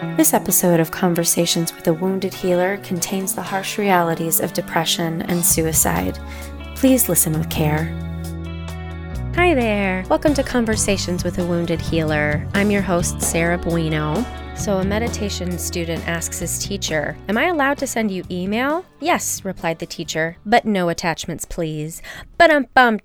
This 0.00 0.32
episode 0.32 0.80
of 0.80 0.90
Conversations 0.90 1.74
with 1.74 1.86
a 1.86 1.92
Wounded 1.92 2.32
Healer 2.32 2.78
contains 2.78 3.34
the 3.34 3.42
harsh 3.42 3.76
realities 3.76 4.40
of 4.40 4.54
depression 4.54 5.20
and 5.22 5.44
suicide. 5.44 6.18
Please 6.74 7.10
listen 7.10 7.34
with 7.34 7.50
care. 7.50 7.84
Hi 9.34 9.52
there. 9.52 10.06
Welcome 10.08 10.32
to 10.34 10.42
Conversations 10.42 11.22
with 11.22 11.38
a 11.38 11.44
Wounded 11.44 11.82
Healer. 11.82 12.48
I'm 12.54 12.70
your 12.70 12.80
host, 12.80 13.20
Sarah 13.20 13.58
Buino. 13.58 14.24
So, 14.54 14.78
a 14.78 14.84
meditation 14.84 15.58
student 15.58 16.06
asks 16.06 16.38
his 16.38 16.58
teacher, 16.58 17.16
Am 17.28 17.38
I 17.38 17.44
allowed 17.46 17.78
to 17.78 17.86
send 17.86 18.10
you 18.10 18.24
email? 18.30 18.84
Yes, 19.00 19.44
replied 19.44 19.78
the 19.78 19.86
teacher, 19.86 20.36
but 20.44 20.66
no 20.66 20.90
attachments, 20.90 21.46
please. 21.46 22.02
But 22.36 22.50
um 22.50 22.66
bum 22.74 22.98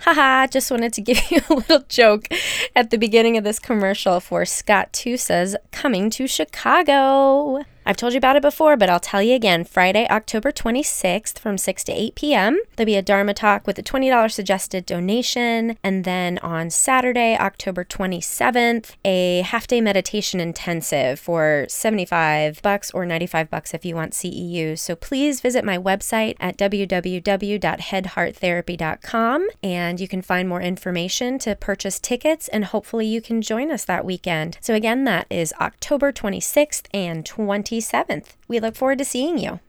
Haha, 0.00 0.46
just 0.46 0.70
wanted 0.70 0.92
to 0.94 1.00
give 1.02 1.30
you 1.30 1.40
a 1.50 1.54
little 1.54 1.84
joke 1.88 2.28
at 2.76 2.90
the 2.90 2.98
beginning 2.98 3.36
of 3.36 3.44
this 3.44 3.58
commercial 3.58 4.20
for 4.20 4.44
Scott 4.44 4.92
Tusa's 4.92 5.56
Coming 5.72 6.08
to 6.10 6.26
Chicago. 6.26 7.64
I've 7.90 7.96
told 7.96 8.12
you 8.12 8.18
about 8.18 8.36
it 8.36 8.42
before, 8.42 8.76
but 8.76 8.88
I'll 8.88 9.00
tell 9.00 9.20
you 9.20 9.34
again. 9.34 9.64
Friday, 9.64 10.06
October 10.08 10.52
26th 10.52 11.40
from 11.40 11.58
6 11.58 11.82
to 11.82 11.92
8 11.92 12.14
p.m., 12.14 12.60
there'll 12.76 12.86
be 12.86 12.94
a 12.94 13.02
Dharma 13.02 13.34
talk 13.34 13.66
with 13.66 13.80
a 13.80 13.82
$20 13.82 14.30
suggested 14.30 14.86
donation. 14.86 15.76
And 15.82 16.04
then 16.04 16.38
on 16.38 16.70
Saturday, 16.70 17.36
October 17.36 17.84
27th, 17.84 18.92
a 19.04 19.40
half 19.40 19.66
day 19.66 19.80
meditation 19.80 20.38
intensive 20.38 21.18
for 21.18 21.66
75 21.68 22.62
bucks 22.62 22.92
or 22.92 23.04
95 23.04 23.50
bucks 23.50 23.74
if 23.74 23.84
you 23.84 23.96
want 23.96 24.12
CEU. 24.12 24.78
So 24.78 24.94
please 24.94 25.40
visit 25.40 25.64
my 25.64 25.76
website 25.76 26.36
at 26.38 26.56
www.headhearttherapy.com 26.58 29.48
and 29.64 29.98
you 29.98 30.06
can 30.06 30.22
find 30.22 30.48
more 30.48 30.62
information 30.62 31.40
to 31.40 31.56
purchase 31.56 31.98
tickets 31.98 32.46
and 32.46 32.66
hopefully 32.66 33.06
you 33.06 33.20
can 33.20 33.42
join 33.42 33.72
us 33.72 33.84
that 33.86 34.04
weekend. 34.04 34.58
So 34.60 34.74
again, 34.74 35.02
that 35.06 35.26
is 35.28 35.52
October 35.60 36.12
26th 36.12 36.84
and 36.94 37.24
27th. 37.24 37.79
27th. 37.80 38.36
We 38.48 38.60
look 38.60 38.76
forward 38.76 38.98
to 38.98 39.04
seeing 39.04 39.38
you. 39.38 39.60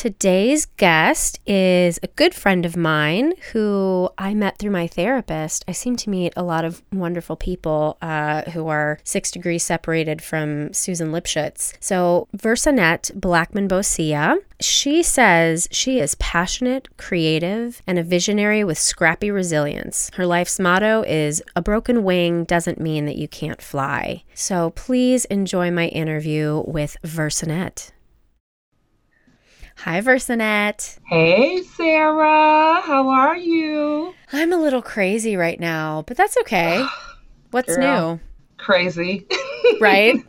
Today's 0.00 0.64
guest 0.64 1.40
is 1.46 2.00
a 2.02 2.06
good 2.06 2.34
friend 2.34 2.64
of 2.64 2.74
mine 2.74 3.34
who 3.52 4.08
I 4.16 4.32
met 4.32 4.56
through 4.56 4.70
my 4.70 4.86
therapist. 4.86 5.62
I 5.68 5.72
seem 5.72 5.94
to 5.96 6.08
meet 6.08 6.32
a 6.38 6.42
lot 6.42 6.64
of 6.64 6.82
wonderful 6.90 7.36
people 7.36 7.98
uh, 8.00 8.50
who 8.52 8.68
are 8.68 8.98
six 9.04 9.30
degrees 9.30 9.62
separated 9.62 10.22
from 10.22 10.72
Susan 10.72 11.12
Lipschutz. 11.12 11.74
So, 11.80 12.28
Versanet 12.34 13.14
Blackman 13.14 13.68
Bosia, 13.68 14.38
she 14.58 15.02
says 15.02 15.68
she 15.70 16.00
is 16.00 16.14
passionate, 16.14 16.88
creative, 16.96 17.82
and 17.86 17.98
a 17.98 18.02
visionary 18.02 18.64
with 18.64 18.78
scrappy 18.78 19.30
resilience. 19.30 20.10
Her 20.14 20.24
life's 20.24 20.58
motto 20.58 21.02
is 21.02 21.42
A 21.54 21.60
broken 21.60 22.04
wing 22.04 22.44
doesn't 22.44 22.80
mean 22.80 23.04
that 23.04 23.18
you 23.18 23.28
can't 23.28 23.60
fly. 23.60 24.24
So, 24.32 24.70
please 24.70 25.26
enjoy 25.26 25.70
my 25.70 25.88
interview 25.88 26.64
with 26.66 26.96
Versanet. 27.04 27.90
Hi, 29.84 30.02
Versanet. 30.02 30.98
Hey, 31.06 31.62
Sarah. 31.62 32.82
How 32.82 33.08
are 33.08 33.38
you? 33.38 34.12
I'm 34.30 34.52
a 34.52 34.58
little 34.58 34.82
crazy 34.82 35.36
right 35.36 35.58
now, 35.58 36.04
but 36.06 36.18
that's 36.18 36.36
okay. 36.42 36.84
What's 37.50 37.74
Girl, 37.74 38.18
new? 38.18 38.20
Crazy. 38.58 39.26
right? 39.80 40.22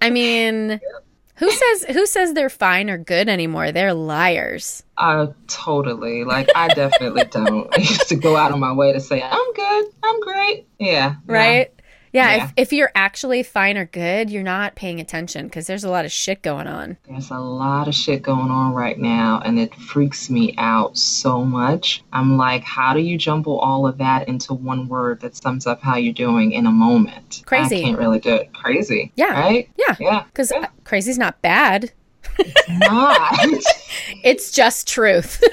I 0.00 0.08
mean, 0.08 0.80
who 1.34 1.50
says 1.50 1.84
who 1.90 2.06
says 2.06 2.32
they're 2.32 2.48
fine 2.48 2.88
or 2.88 2.96
good 2.96 3.28
anymore? 3.28 3.72
They're 3.72 3.92
liars. 3.92 4.82
Uh 4.96 5.26
totally. 5.48 6.24
Like 6.24 6.48
I 6.56 6.68
definitely 6.68 7.24
don't. 7.30 7.68
I 7.76 7.80
used 7.80 8.08
to 8.08 8.16
go 8.16 8.36
out 8.36 8.52
of 8.52 8.58
my 8.58 8.72
way 8.72 8.94
to 8.94 9.00
say 9.00 9.22
I'm 9.22 9.52
good. 9.52 9.86
I'm 10.02 10.20
great. 10.20 10.66
Yeah. 10.78 11.16
Right? 11.26 11.74
Yeah, 12.12 12.36
yeah. 12.36 12.44
If, 12.44 12.52
if 12.56 12.72
you're 12.72 12.92
actually 12.94 13.42
fine 13.42 13.78
or 13.78 13.86
good, 13.86 14.30
you're 14.30 14.42
not 14.42 14.74
paying 14.74 15.00
attention 15.00 15.46
because 15.46 15.66
there's 15.66 15.84
a 15.84 15.88
lot 15.88 16.04
of 16.04 16.12
shit 16.12 16.42
going 16.42 16.66
on. 16.66 16.98
There's 17.08 17.30
a 17.30 17.38
lot 17.38 17.88
of 17.88 17.94
shit 17.94 18.22
going 18.22 18.50
on 18.50 18.74
right 18.74 18.98
now, 18.98 19.40
and 19.44 19.58
it 19.58 19.74
freaks 19.74 20.28
me 20.28 20.54
out 20.58 20.98
so 20.98 21.42
much. 21.42 22.04
I'm 22.12 22.36
like, 22.36 22.64
how 22.64 22.92
do 22.92 23.00
you 23.00 23.16
jumble 23.16 23.58
all 23.58 23.86
of 23.86 23.98
that 23.98 24.28
into 24.28 24.52
one 24.52 24.88
word 24.88 25.20
that 25.20 25.36
sums 25.36 25.66
up 25.66 25.80
how 25.80 25.96
you're 25.96 26.12
doing 26.12 26.52
in 26.52 26.66
a 26.66 26.70
moment? 26.70 27.42
Crazy. 27.46 27.78
I 27.78 27.82
can't 27.82 27.98
really 27.98 28.20
do 28.20 28.34
it. 28.34 28.52
Crazy. 28.52 29.10
Yeah. 29.16 29.32
Right? 29.32 29.70
Yeah. 29.76 29.96
Yeah. 29.98 30.24
Because 30.24 30.50
yeah. 30.50 30.68
crazy's 30.84 31.18
not 31.18 31.40
bad. 31.40 31.92
It's 32.38 32.68
not. 32.68 33.34
it's 34.22 34.52
just 34.52 34.86
truth. 34.86 35.42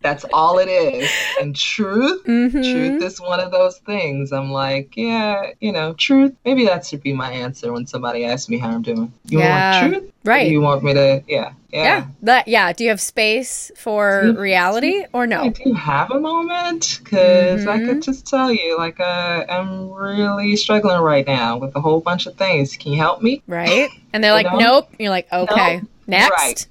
That's 0.00 0.24
all 0.32 0.58
it 0.58 0.68
is. 0.68 1.10
And 1.40 1.56
truth, 1.56 2.24
mm-hmm. 2.24 2.62
truth 2.62 3.02
is 3.02 3.20
one 3.20 3.40
of 3.40 3.50
those 3.50 3.78
things. 3.78 4.32
I'm 4.32 4.52
like, 4.52 4.96
yeah, 4.96 5.50
you 5.60 5.72
know, 5.72 5.92
truth. 5.94 6.34
Maybe 6.44 6.64
that 6.66 6.86
should 6.86 7.02
be 7.02 7.12
my 7.12 7.32
answer 7.32 7.72
when 7.72 7.86
somebody 7.86 8.24
asks 8.24 8.48
me 8.48 8.58
how 8.58 8.70
I'm 8.70 8.82
doing. 8.82 9.12
You 9.24 9.40
yeah. 9.40 9.82
want 9.82 9.94
truth? 9.94 10.12
Right. 10.24 10.50
you 10.50 10.60
want 10.60 10.84
me 10.84 10.94
to, 10.94 11.22
yeah. 11.26 11.52
Yeah. 11.70 11.82
Yeah. 11.82 12.06
That, 12.22 12.48
yeah. 12.48 12.72
Do 12.72 12.84
you 12.84 12.90
have 12.90 13.00
space 13.00 13.72
for 13.76 14.22
do, 14.22 14.38
reality 14.38 15.04
or 15.12 15.26
no? 15.26 15.50
Do 15.50 15.62
you 15.64 15.74
have 15.74 16.10
a 16.12 16.20
moment? 16.20 17.00
Because 17.02 17.62
mm-hmm. 17.62 17.68
I 17.68 17.78
could 17.78 17.88
mm-hmm. 17.88 18.00
just 18.00 18.26
tell 18.26 18.52
you, 18.52 18.78
like, 18.78 19.00
uh, 19.00 19.44
I'm 19.48 19.90
really 19.90 20.54
struggling 20.56 21.00
right 21.00 21.26
now 21.26 21.58
with 21.58 21.74
a 21.74 21.80
whole 21.80 22.00
bunch 22.00 22.26
of 22.26 22.36
things. 22.36 22.76
Can 22.76 22.92
you 22.92 22.98
help 22.98 23.20
me? 23.20 23.42
Right. 23.48 23.88
And 24.12 24.22
they're 24.24 24.32
like, 24.32 24.46
know? 24.46 24.58
nope. 24.58 24.94
You're 24.98 25.10
like, 25.10 25.32
okay, 25.32 25.76
nope. 25.78 25.88
next. 26.06 26.68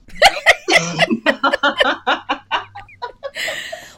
Right. 0.69 2.37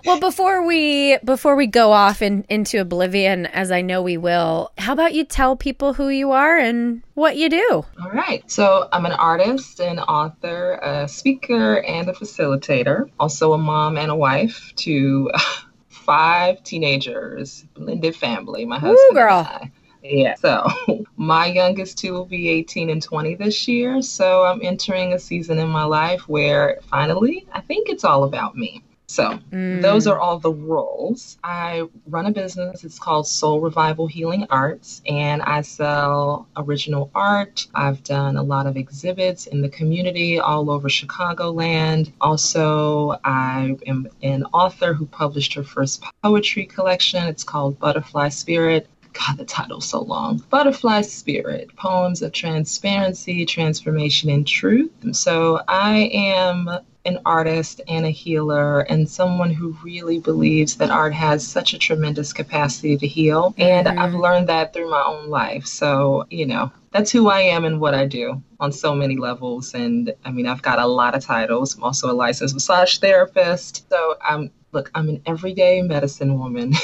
well, 0.05 0.19
before 0.19 0.65
we 0.65 1.17
before 1.23 1.55
we 1.55 1.67
go 1.67 1.91
off 1.91 2.21
in, 2.21 2.45
into 2.49 2.79
oblivion, 2.79 3.45
as 3.47 3.71
I 3.71 3.81
know 3.81 4.01
we 4.01 4.17
will, 4.17 4.71
how 4.77 4.93
about 4.93 5.13
you 5.13 5.23
tell 5.23 5.55
people 5.55 5.93
who 5.93 6.09
you 6.09 6.31
are 6.31 6.57
and 6.57 7.01
what 7.13 7.37
you 7.37 7.49
do? 7.49 7.85
All 8.01 8.11
right. 8.11 8.49
So 8.49 8.87
I'm 8.91 9.05
an 9.05 9.13
artist, 9.13 9.79
an 9.79 9.99
author, 9.99 10.79
a 10.81 11.07
speaker, 11.07 11.81
and 11.83 12.09
a 12.09 12.13
facilitator. 12.13 13.09
Also 13.19 13.53
a 13.53 13.57
mom 13.57 13.97
and 13.97 14.11
a 14.11 14.15
wife 14.15 14.73
to 14.77 15.31
five 15.89 16.63
teenagers, 16.63 17.65
blended 17.73 18.15
family. 18.15 18.65
My 18.65 18.79
husband 18.79 18.99
Ooh, 19.11 19.13
girl. 19.13 19.39
and 19.39 19.47
I. 19.47 19.71
Yeah. 20.01 20.35
So 20.35 20.67
my 21.17 21.47
youngest 21.47 21.97
two 21.97 22.13
will 22.13 22.25
be 22.25 22.49
18 22.49 22.89
and 22.89 23.01
20 23.01 23.35
this 23.35 23.67
year. 23.67 24.01
So 24.01 24.43
I'm 24.45 24.61
entering 24.63 25.13
a 25.13 25.19
season 25.19 25.59
in 25.59 25.67
my 25.67 25.83
life 25.83 26.27
where 26.27 26.79
finally 26.89 27.47
I 27.51 27.61
think 27.61 27.89
it's 27.89 28.03
all 28.03 28.23
about 28.23 28.55
me. 28.55 28.83
So 29.09 29.39
mm. 29.51 29.81
those 29.81 30.05
are 30.05 30.19
all 30.19 30.37
the 30.37 30.53
roles. 30.53 31.39
I 31.43 31.87
run 32.05 32.27
a 32.27 32.31
business. 32.31 32.83
It's 32.83 32.99
called 32.99 33.27
Soul 33.27 33.59
Revival 33.59 34.05
Healing 34.05 34.45
Arts, 34.51 35.01
and 35.07 35.41
I 35.41 35.61
sell 35.61 36.47
original 36.55 37.09
art. 37.15 37.65
I've 37.73 38.03
done 38.03 38.37
a 38.37 38.43
lot 38.43 38.67
of 38.67 38.77
exhibits 38.77 39.47
in 39.47 39.61
the 39.63 39.69
community 39.69 40.37
all 40.37 40.69
over 40.69 40.89
Chicagoland. 40.89 42.11
Also, 42.21 43.19
I 43.25 43.75
am 43.87 44.07
an 44.21 44.43
author 44.53 44.93
who 44.93 45.07
published 45.07 45.55
her 45.55 45.63
first 45.63 46.03
poetry 46.21 46.67
collection. 46.67 47.23
It's 47.23 47.43
called 47.43 47.79
Butterfly 47.79 48.29
Spirit. 48.29 48.87
God, 49.13 49.37
the 49.37 49.45
title's 49.45 49.89
so 49.89 50.01
long. 50.01 50.43
Butterfly 50.51 51.01
Spirit 51.01 51.75
Poems 51.75 52.21
of 52.21 52.31
Transparency, 52.31 53.43
Transformation, 53.43 54.29
and 54.29 54.45
Truth. 54.45 54.91
So 55.13 55.61
I 55.67 56.11
am 56.13 56.69
an 57.05 57.19
artist 57.25 57.81
and 57.87 58.05
a 58.05 58.09
healer 58.09 58.81
and 58.81 59.09
someone 59.09 59.51
who 59.51 59.75
really 59.83 60.19
believes 60.19 60.75
that 60.75 60.89
art 60.89 61.13
has 61.13 61.47
such 61.47 61.73
a 61.73 61.79
tremendous 61.79 62.33
capacity 62.33 62.97
to 62.97 63.07
heal. 63.07 63.53
And 63.57 63.87
mm-hmm. 63.87 63.99
I've 63.99 64.13
learned 64.13 64.49
that 64.49 64.73
through 64.73 64.89
my 64.89 65.03
own 65.05 65.29
life. 65.29 65.65
So, 65.65 66.25
you 66.29 66.45
know, 66.45 66.71
that's 66.91 67.11
who 67.11 67.29
I 67.29 67.41
am 67.41 67.65
and 67.65 67.79
what 67.79 67.93
I 67.93 68.05
do 68.05 68.41
on 68.59 68.71
so 68.71 68.93
many 68.93 69.15
levels. 69.15 69.73
And 69.73 70.13
I 70.25 70.31
mean, 70.31 70.47
I've 70.47 70.61
got 70.61 70.79
a 70.79 70.87
lot 70.87 71.15
of 71.15 71.23
titles. 71.23 71.75
I'm 71.75 71.83
also 71.83 72.11
a 72.11 72.13
licensed 72.13 72.53
massage 72.53 72.97
therapist. 72.97 73.89
So 73.89 74.15
I'm, 74.21 74.51
look, 74.71 74.91
I'm 74.93 75.07
an 75.09 75.21
everyday 75.25 75.81
medicine 75.81 76.37
woman. 76.37 76.73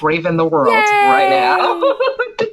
braving 0.00 0.36
the 0.36 0.44
world 0.44 0.74
Yay! 0.74 1.08
right 1.08 1.30
now. 1.30 1.80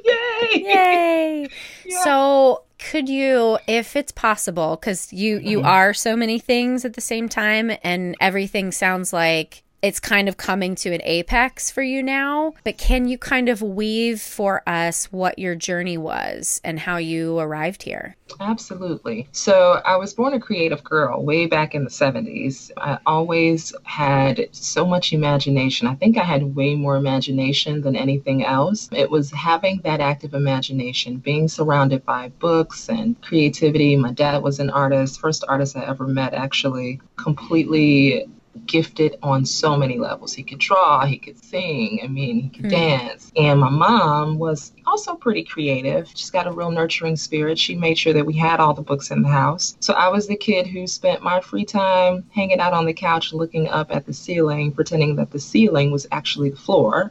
Yay! 0.04 0.62
Yay! 0.64 1.48
Yeah. 1.86 2.02
So 2.02 2.63
could 2.90 3.08
you 3.08 3.58
if 3.66 3.96
it's 3.96 4.12
possible 4.12 4.76
because 4.76 5.12
you 5.12 5.38
you 5.38 5.58
mm-hmm. 5.58 5.66
are 5.66 5.94
so 5.94 6.14
many 6.14 6.38
things 6.38 6.84
at 6.84 6.94
the 6.94 7.00
same 7.00 7.28
time 7.28 7.72
and 7.82 8.14
everything 8.20 8.70
sounds 8.70 9.12
like 9.12 9.63
it's 9.84 10.00
kind 10.00 10.30
of 10.30 10.38
coming 10.38 10.74
to 10.74 10.94
an 10.94 11.02
apex 11.04 11.70
for 11.70 11.82
you 11.82 12.02
now. 12.02 12.54
But 12.64 12.78
can 12.78 13.06
you 13.06 13.18
kind 13.18 13.50
of 13.50 13.60
weave 13.60 14.18
for 14.18 14.62
us 14.66 15.12
what 15.12 15.38
your 15.38 15.54
journey 15.54 15.98
was 15.98 16.58
and 16.64 16.80
how 16.80 16.96
you 16.96 17.38
arrived 17.38 17.82
here? 17.82 18.16
Absolutely. 18.40 19.28
So, 19.32 19.82
I 19.84 19.96
was 19.96 20.14
born 20.14 20.32
a 20.32 20.40
creative 20.40 20.82
girl 20.82 21.22
way 21.22 21.46
back 21.46 21.74
in 21.74 21.84
the 21.84 21.90
70s. 21.90 22.70
I 22.78 22.98
always 23.04 23.74
had 23.82 24.48
so 24.52 24.86
much 24.86 25.12
imagination. 25.12 25.86
I 25.86 25.96
think 25.96 26.16
I 26.16 26.24
had 26.24 26.56
way 26.56 26.74
more 26.74 26.96
imagination 26.96 27.82
than 27.82 27.94
anything 27.94 28.42
else. 28.42 28.88
It 28.90 29.10
was 29.10 29.30
having 29.32 29.82
that 29.84 30.00
active 30.00 30.32
imagination, 30.32 31.18
being 31.18 31.46
surrounded 31.46 32.06
by 32.06 32.30
books 32.40 32.88
and 32.88 33.20
creativity. 33.20 33.96
My 33.96 34.12
dad 34.12 34.42
was 34.42 34.60
an 34.60 34.70
artist, 34.70 35.20
first 35.20 35.44
artist 35.46 35.76
I 35.76 35.84
ever 35.84 36.06
met, 36.06 36.32
actually, 36.32 37.02
completely 37.16 38.26
gifted 38.66 39.16
on 39.22 39.44
so 39.44 39.76
many 39.76 39.98
levels. 39.98 40.32
He 40.32 40.42
could 40.42 40.58
draw, 40.58 41.04
he 41.04 41.18
could 41.18 41.42
sing, 41.42 42.00
I 42.02 42.06
mean, 42.06 42.40
he 42.40 42.48
could 42.48 42.66
mm. 42.66 42.70
dance. 42.70 43.32
And 43.36 43.60
my 43.60 43.70
mom 43.70 44.38
was 44.38 44.72
also 44.86 45.14
pretty 45.14 45.44
creative. 45.44 46.08
She's 46.14 46.30
got 46.30 46.46
a 46.46 46.52
real 46.52 46.70
nurturing 46.70 47.16
spirit. 47.16 47.58
She 47.58 47.74
made 47.74 47.98
sure 47.98 48.12
that 48.12 48.26
we 48.26 48.34
had 48.34 48.60
all 48.60 48.74
the 48.74 48.82
books 48.82 49.10
in 49.10 49.22
the 49.22 49.28
house. 49.28 49.76
So 49.80 49.94
I 49.94 50.08
was 50.08 50.26
the 50.26 50.36
kid 50.36 50.66
who 50.66 50.86
spent 50.86 51.22
my 51.22 51.40
free 51.40 51.64
time 51.64 52.24
hanging 52.30 52.60
out 52.60 52.72
on 52.72 52.86
the 52.86 52.94
couch 52.94 53.32
looking 53.32 53.68
up 53.68 53.94
at 53.94 54.06
the 54.06 54.12
ceiling, 54.12 54.72
pretending 54.72 55.16
that 55.16 55.30
the 55.30 55.40
ceiling 55.40 55.90
was 55.90 56.06
actually 56.12 56.50
the 56.50 56.56
floor. 56.56 57.10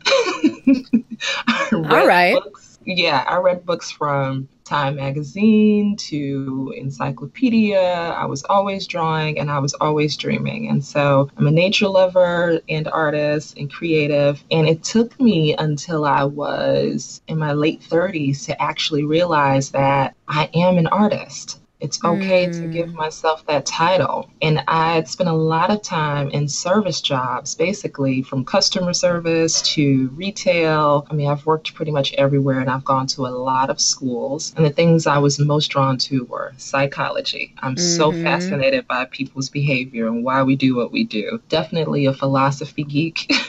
all 1.73 2.07
right. 2.07 2.33
Books 2.33 2.73
yeah, 2.85 3.23
I 3.27 3.37
read 3.37 3.65
books 3.65 3.91
from 3.91 4.47
Time 4.63 4.95
magazine 4.95 5.95
to 5.98 6.74
encyclopedia. 6.77 7.81
I 7.81 8.25
was 8.25 8.44
always 8.44 8.88
drawing 8.88 9.38
and 9.39 9.51
I 9.51 9.60
was 9.60 9.74
always 9.75 10.15
dreaming. 10.15 10.69
And 10.69 10.83
so 10.83 11.30
I'm 11.38 11.48
a 11.48 11.51
nature 11.51 11.88
lover 11.88 12.62
and 12.69 12.88
artist 12.88 13.57
and 13.57 13.71
creative. 13.71 14.44
And 14.51 14.68
it 14.68 14.83
took 14.83 15.19
me 15.19 15.56
until 15.57 16.06
I 16.06 16.24
was 16.24 17.21
in 17.27 17.38
my 17.38 17.54
late 17.54 17.81
30s 17.81 18.45
to 18.45 18.62
actually 18.62 19.04
realize 19.04 19.71
that 19.71 20.15
I 20.27 20.50
am 20.54 20.77
an 20.77 20.88
artist. 20.88 21.60
It's 21.83 22.01
okay 22.01 22.47
mm. 22.47 22.53
to 22.53 22.68
give 22.69 22.94
myself 22.94 23.45
that 23.47 23.65
title. 23.65 24.30
And 24.41 24.63
I'd 24.69 25.09
spent 25.09 25.30
a 25.30 25.33
lot 25.33 25.69
of 25.69 25.81
time 25.81 26.30
in 26.30 26.47
service 26.47 27.01
jobs, 27.01 27.56
basically 27.56 28.21
from 28.21 28.45
customer 28.45 28.94
service 28.94 29.62
to 29.74 30.07
retail. 30.15 31.06
I 31.12 31.13
mean, 31.13 31.27
I've 31.27 31.45
worked 31.45 31.75
pretty 31.75 31.91
much 31.91 32.13
everywhere 32.13 32.62
and 32.62 32.69
I've 32.69 32.85
gone 32.85 33.07
to 33.07 33.27
a 33.27 33.35
lot 33.35 33.69
of 33.69 33.81
schools. 33.81 34.53
And 34.56 34.65
the 34.65 34.69
things 34.69 35.06
I 35.06 35.18
was 35.18 35.38
most 35.39 35.68
drawn 35.68 35.97
to 35.97 36.24
were 36.24 36.53
psychology. 36.56 37.53
I'm 37.59 37.75
mm-hmm. 37.75 37.97
so 37.97 38.13
fascinated 38.13 38.88
by 38.88 39.03
people's 39.06 39.50
behavior 39.50 40.07
and 40.07 40.24
why 40.24 40.41
we 40.41 40.56
do 40.56 40.77
what 40.77 40.94
we 40.94 41.03
do. 41.03 41.41
Definitely 41.50 42.06
a 42.06 42.13
philosophy 42.13 42.86
geek. 42.86 43.29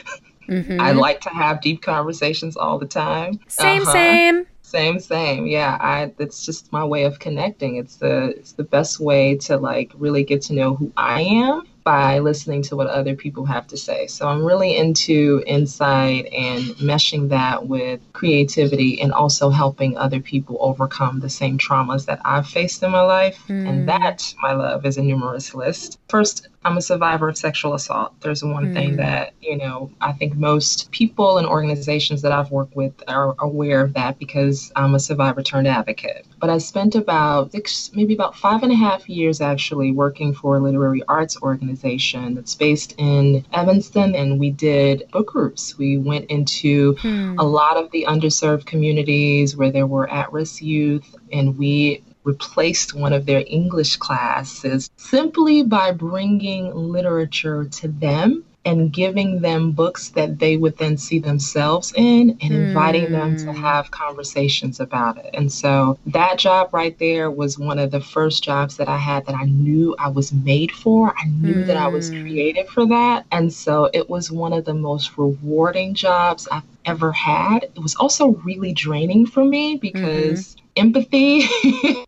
Mm-hmm. 0.47 0.79
I 0.79 0.91
like 0.91 1.21
to 1.21 1.29
have 1.29 1.59
deep 1.59 1.81
conversations 1.81 2.55
all 2.55 2.77
the 2.77 2.85
time. 2.85 3.39
Same, 3.47 3.81
uh-huh. 3.81 3.91
same. 3.91 4.45
Same, 4.75 4.99
same. 4.99 5.47
Yeah, 5.47 5.77
I 5.79 6.11
it's 6.19 6.45
just 6.45 6.73
my 6.73 6.83
way 6.83 7.05
of 7.05 7.19
connecting. 7.19 7.77
It's 7.77 7.95
the 7.95 8.35
it's 8.37 8.51
the 8.51 8.65
best 8.65 8.99
way 8.99 9.37
to 9.37 9.55
like 9.55 9.93
really 9.95 10.25
get 10.25 10.41
to 10.43 10.53
know 10.53 10.75
who 10.75 10.91
I 10.97 11.21
am 11.21 11.63
by 11.85 12.19
listening 12.19 12.63
to 12.63 12.75
what 12.75 12.87
other 12.87 13.15
people 13.15 13.45
have 13.45 13.67
to 13.67 13.77
say. 13.77 14.07
So 14.07 14.27
I'm 14.27 14.43
really 14.43 14.75
into 14.75 15.41
insight 15.45 16.25
and 16.33 16.63
meshing 16.77 17.29
that 17.29 17.67
with 17.67 18.01
creativity 18.11 18.99
and 18.99 19.13
also 19.13 19.49
helping 19.51 19.95
other 19.95 20.19
people 20.19 20.57
overcome 20.59 21.19
the 21.19 21.29
same 21.29 21.57
traumas 21.59 22.05
that 22.07 22.19
I've 22.25 22.47
faced 22.47 22.81
in 22.81 22.91
my 22.91 23.01
life. 23.01 23.37
Mm. 23.47 23.69
And 23.69 23.87
that, 23.87 24.33
my 24.41 24.53
love, 24.53 24.83
is 24.85 24.97
a 24.97 25.03
numerous 25.03 25.53
list. 25.53 25.99
First, 26.09 26.47
I'm 26.65 26.77
a 26.77 26.81
survivor 26.81 27.29
of 27.29 27.37
sexual 27.37 27.75
assault. 27.75 28.19
There's 28.21 28.43
one 28.43 28.67
mm. 28.67 28.73
thing 28.73 28.95
that, 28.95 29.33
you 29.39 29.55
know, 29.55 29.91
I 30.01 30.13
think 30.13 30.35
most 30.35 30.89
people 30.89 31.37
and 31.37 31.45
organizations 31.45 32.23
that 32.23 32.31
I've 32.31 32.49
worked 32.49 32.75
with 32.75 33.03
are 33.07 33.35
aware 33.37 33.81
of 33.81 33.93
that 33.93 34.17
because 34.17 34.71
I'm 34.75 34.95
a 34.95 34.99
survivor 34.99 35.43
turned 35.43 35.67
advocate. 35.67 36.25
But 36.39 36.49
I 36.49 36.57
spent 36.57 36.95
about 36.95 37.51
six, 37.51 37.91
maybe 37.93 38.15
about 38.15 38.35
five 38.35 38.63
and 38.63 38.71
a 38.71 38.75
half 38.75 39.07
years 39.07 39.41
actually 39.41 39.91
working 39.91 40.33
for 40.33 40.57
a 40.57 40.59
literary 40.59 41.03
arts 41.07 41.39
organization 41.39 42.33
that's 42.33 42.55
based 42.55 42.95
in 42.97 43.45
Evanston. 43.53 44.15
And 44.15 44.39
we 44.39 44.49
did 44.49 45.03
book 45.11 45.27
groups. 45.27 45.77
We 45.77 45.99
went 45.99 46.31
into 46.31 46.95
mm. 46.95 47.35
a 47.37 47.43
lot 47.43 47.77
of 47.77 47.91
the 47.91 48.05
underserved 48.09 48.65
communities 48.65 49.55
where 49.55 49.71
there 49.71 49.87
were 49.87 50.09
at 50.09 50.33
risk 50.33 50.63
youth 50.63 51.15
and 51.31 51.59
we 51.59 52.03
replaced 52.25 52.93
one 52.93 53.13
of 53.13 53.25
their 53.25 53.43
English 53.47 53.95
classes 53.97 54.89
simply 54.97 55.63
by 55.63 55.91
bringing 55.91 56.73
literature 56.75 57.65
to 57.65 57.87
them 57.87 58.43
and 58.65 58.91
giving 58.91 59.41
them 59.41 59.71
books 59.71 60.09
that 60.09 60.39
they 60.39 60.57
would 60.57 60.75
then 60.77 60.97
see 60.97 61.19
themselves 61.19 61.93
in 61.95 62.35
and 62.41 62.51
inviting 62.51 63.05
mm. 63.05 63.11
them 63.11 63.37
to 63.37 63.53
hmm. 63.53 63.61
have 63.61 63.91
conversations 63.91 64.79
about 64.79 65.17
it. 65.17 65.29
And 65.35 65.51
so 65.51 65.99
that 66.07 66.39
job 66.39 66.73
right 66.73 66.97
there 66.97 67.29
was 67.29 67.59
one 67.59 67.77
of 67.77 67.91
the 67.91 68.01
first 68.01 68.43
jobs 68.43 68.77
that 68.77 68.89
I 68.89 68.97
had 68.97 69.27
that 69.27 69.35
I 69.35 69.45
knew 69.45 69.95
I 69.99 70.09
was 70.09 70.33
made 70.33 70.71
for. 70.71 71.13
I 71.15 71.27
knew 71.27 71.57
mm. 71.57 71.67
that 71.67 71.77
I 71.77 71.87
was 71.87 72.09
hmm. 72.09 72.21
created 72.21 72.67
for 72.67 72.87
that. 72.87 73.27
And 73.31 73.53
so 73.53 73.89
it 73.93 74.09
was 74.09 74.31
one 74.31 74.51
of 74.51 74.65
the 74.65 74.73
most 74.73 75.15
rewarding 75.15 75.93
jobs 75.93 76.47
I've 76.51 76.63
ever 76.85 77.11
had. 77.11 77.63
It 77.63 77.81
was 77.81 77.95
also 77.95 78.29
really 78.43 78.73
draining 78.73 79.25
for 79.25 79.43
me 79.43 79.77
because. 79.77 80.55
Mm-hmm 80.55 80.61
empathy. 80.75 81.45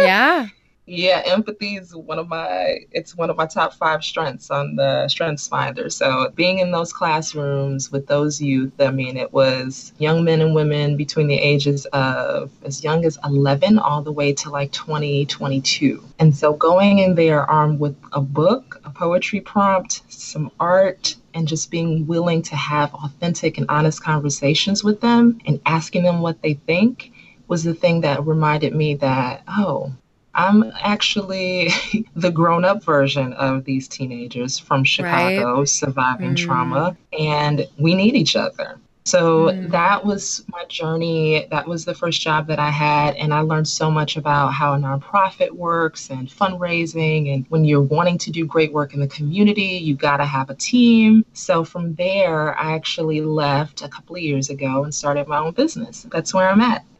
yeah. 0.00 0.48
Yeah, 0.86 1.22
empathy 1.24 1.76
is 1.76 1.96
one 1.96 2.18
of 2.18 2.28
my 2.28 2.80
it's 2.90 3.16
one 3.16 3.30
of 3.30 3.38
my 3.38 3.46
top 3.46 3.72
five 3.72 4.04
strengths 4.04 4.50
on 4.50 4.76
the 4.76 5.08
strengths 5.08 5.48
finder. 5.48 5.88
So 5.88 6.30
being 6.34 6.58
in 6.58 6.72
those 6.72 6.92
classrooms 6.92 7.90
with 7.90 8.06
those 8.06 8.38
youth, 8.38 8.74
I 8.78 8.90
mean 8.90 9.16
it 9.16 9.32
was 9.32 9.94
young 9.96 10.24
men 10.24 10.42
and 10.42 10.54
women 10.54 10.98
between 10.98 11.26
the 11.26 11.38
ages 11.38 11.86
of 11.94 12.50
as 12.64 12.84
young 12.84 13.06
as 13.06 13.18
11 13.24 13.78
all 13.78 14.02
the 14.02 14.12
way 14.12 14.34
to 14.34 14.50
like 14.50 14.72
20, 14.72 15.24
22. 15.24 16.04
And 16.18 16.36
so 16.36 16.52
going 16.52 16.98
in 16.98 17.14
there 17.14 17.50
armed 17.50 17.80
with 17.80 17.96
a 18.12 18.20
book, 18.20 18.78
a 18.84 18.90
poetry 18.90 19.40
prompt, 19.40 20.02
some 20.12 20.50
art, 20.60 21.16
and 21.34 21.48
just 21.48 21.70
being 21.70 22.06
willing 22.06 22.42
to 22.42 22.56
have 22.56 22.94
authentic 22.94 23.58
and 23.58 23.66
honest 23.68 24.02
conversations 24.02 24.82
with 24.84 25.00
them 25.00 25.38
and 25.46 25.60
asking 25.66 26.04
them 26.04 26.20
what 26.20 26.40
they 26.42 26.54
think 26.54 27.12
was 27.48 27.64
the 27.64 27.74
thing 27.74 28.00
that 28.00 28.24
reminded 28.26 28.74
me 28.74 28.94
that, 28.94 29.42
oh, 29.48 29.92
I'm 30.34 30.72
actually 30.80 31.70
the 32.16 32.30
grown 32.30 32.64
up 32.64 32.82
version 32.82 33.32
of 33.34 33.64
these 33.64 33.88
teenagers 33.88 34.58
from 34.58 34.84
Chicago 34.84 35.58
right. 35.58 35.68
surviving 35.68 36.34
mm. 36.34 36.36
trauma, 36.36 36.96
and 37.18 37.66
we 37.78 37.94
need 37.94 38.14
each 38.14 38.36
other. 38.36 38.78
So 39.06 39.48
mm. 39.48 39.70
that 39.70 40.04
was 40.04 40.44
my 40.48 40.64
journey. 40.64 41.46
That 41.50 41.68
was 41.68 41.84
the 41.84 41.94
first 41.94 42.22
job 42.22 42.46
that 42.46 42.58
I 42.58 42.70
had. 42.70 43.14
And 43.16 43.34
I 43.34 43.40
learned 43.40 43.68
so 43.68 43.90
much 43.90 44.16
about 44.16 44.54
how 44.54 44.72
a 44.72 44.78
nonprofit 44.78 45.50
works 45.50 46.08
and 46.08 46.26
fundraising. 46.26 47.32
And 47.32 47.44
when 47.50 47.66
you're 47.66 47.82
wanting 47.82 48.16
to 48.18 48.30
do 48.30 48.46
great 48.46 48.72
work 48.72 48.94
in 48.94 49.00
the 49.00 49.06
community, 49.08 49.62
you 49.62 49.94
got 49.94 50.18
to 50.18 50.24
have 50.24 50.48
a 50.48 50.54
team. 50.54 51.24
So 51.34 51.64
from 51.64 51.94
there, 51.96 52.58
I 52.58 52.72
actually 52.72 53.20
left 53.20 53.82
a 53.82 53.88
couple 53.88 54.16
of 54.16 54.22
years 54.22 54.48
ago 54.48 54.84
and 54.84 54.94
started 54.94 55.28
my 55.28 55.38
own 55.38 55.52
business. 55.52 56.06
That's 56.10 56.32
where 56.32 56.48
I'm 56.48 56.62
at. 56.62 56.84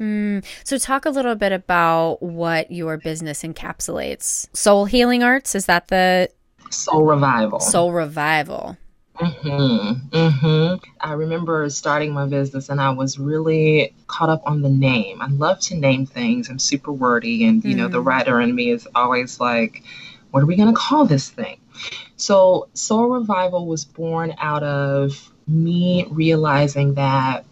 mm. 0.00 0.44
So, 0.64 0.78
talk 0.78 1.06
a 1.06 1.10
little 1.10 1.36
bit 1.36 1.52
about 1.52 2.20
what 2.22 2.70
your 2.70 2.96
business 2.96 3.42
encapsulates. 3.42 4.48
Soul 4.56 4.86
Healing 4.86 5.22
Arts, 5.22 5.54
is 5.54 5.66
that 5.66 5.88
the 5.88 6.30
Soul 6.70 7.04
Revival? 7.04 7.60
Soul 7.60 7.92
Revival. 7.92 8.76
Mm-hmm. 9.16 10.08
Mm-hmm. 10.16 10.84
I 11.00 11.12
remember 11.12 11.70
starting 11.70 12.12
my 12.12 12.26
business 12.26 12.68
and 12.68 12.80
I 12.80 12.90
was 12.90 13.18
really 13.18 13.94
caught 14.08 14.28
up 14.28 14.42
on 14.44 14.62
the 14.62 14.68
name. 14.68 15.22
I 15.22 15.28
love 15.28 15.60
to 15.60 15.76
name 15.76 16.04
things. 16.06 16.48
I'm 16.48 16.58
super 16.58 16.92
wordy 16.92 17.44
and 17.44 17.64
you 17.64 17.76
know 17.76 17.88
the 17.88 18.02
mm. 18.02 18.06
writer 18.06 18.40
in 18.40 18.54
me 18.54 18.70
is 18.70 18.88
always 18.94 19.38
like, 19.38 19.84
what 20.30 20.42
are 20.42 20.46
we 20.46 20.56
gonna 20.56 20.72
call 20.72 21.04
this 21.04 21.30
thing? 21.30 21.60
So 22.16 22.68
Soul 22.74 23.08
Revival 23.08 23.66
was 23.66 23.84
born 23.84 24.34
out 24.38 24.62
of 24.62 25.32
me 25.46 26.06
realizing 26.10 26.94
that 26.94 27.44